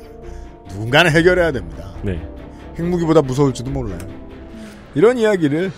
누군가는 0.71 1.11
해결해야 1.11 1.53
됩니다. 1.53 1.85
네. 2.03 2.21
핵무기보다 2.79 3.23
무서울지도 3.23 3.71
몰라요. 3.71 3.99
이런 4.95 5.19
이야기를 5.19 5.73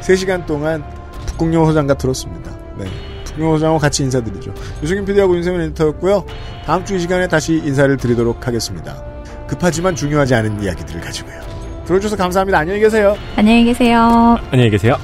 3시간 0.00 0.44
동안 0.46 0.84
북극영 1.26 1.66
소장과 1.66 1.94
들었습니다. 1.94 2.50
네. 2.76 2.84
북극영 3.24 3.56
소장과 3.56 3.78
같이 3.78 4.02
인사드리죠. 4.02 4.52
유승균 4.82 5.04
PD하고 5.04 5.34
윤세민 5.36 5.60
에디터였고요. 5.62 6.24
다음 6.64 6.84
주 6.84 6.94
이 6.96 6.98
시간에 6.98 7.28
다시 7.28 7.54
인사를 7.54 7.96
드리도록 7.96 8.46
하겠습니다. 8.46 9.02
급하지만 9.46 9.94
중요하지 9.94 10.34
않은 10.34 10.62
이야기들을 10.62 11.00
가지고요. 11.00 11.40
들어주셔서 11.86 12.16
감사합니다. 12.16 12.58
안녕히 12.58 12.80
계세요. 12.80 13.16
안녕히 13.36 13.64
계세요. 13.64 14.36
안녕히 14.50 14.70
계세요. 14.70 14.96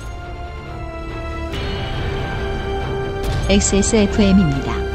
XSFM입니다. 3.49 4.90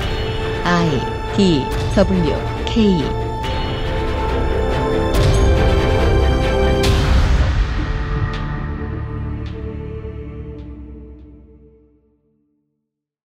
I 0.67 0.89
D 1.37 1.63
W 1.95 2.35
K 2.65 3.24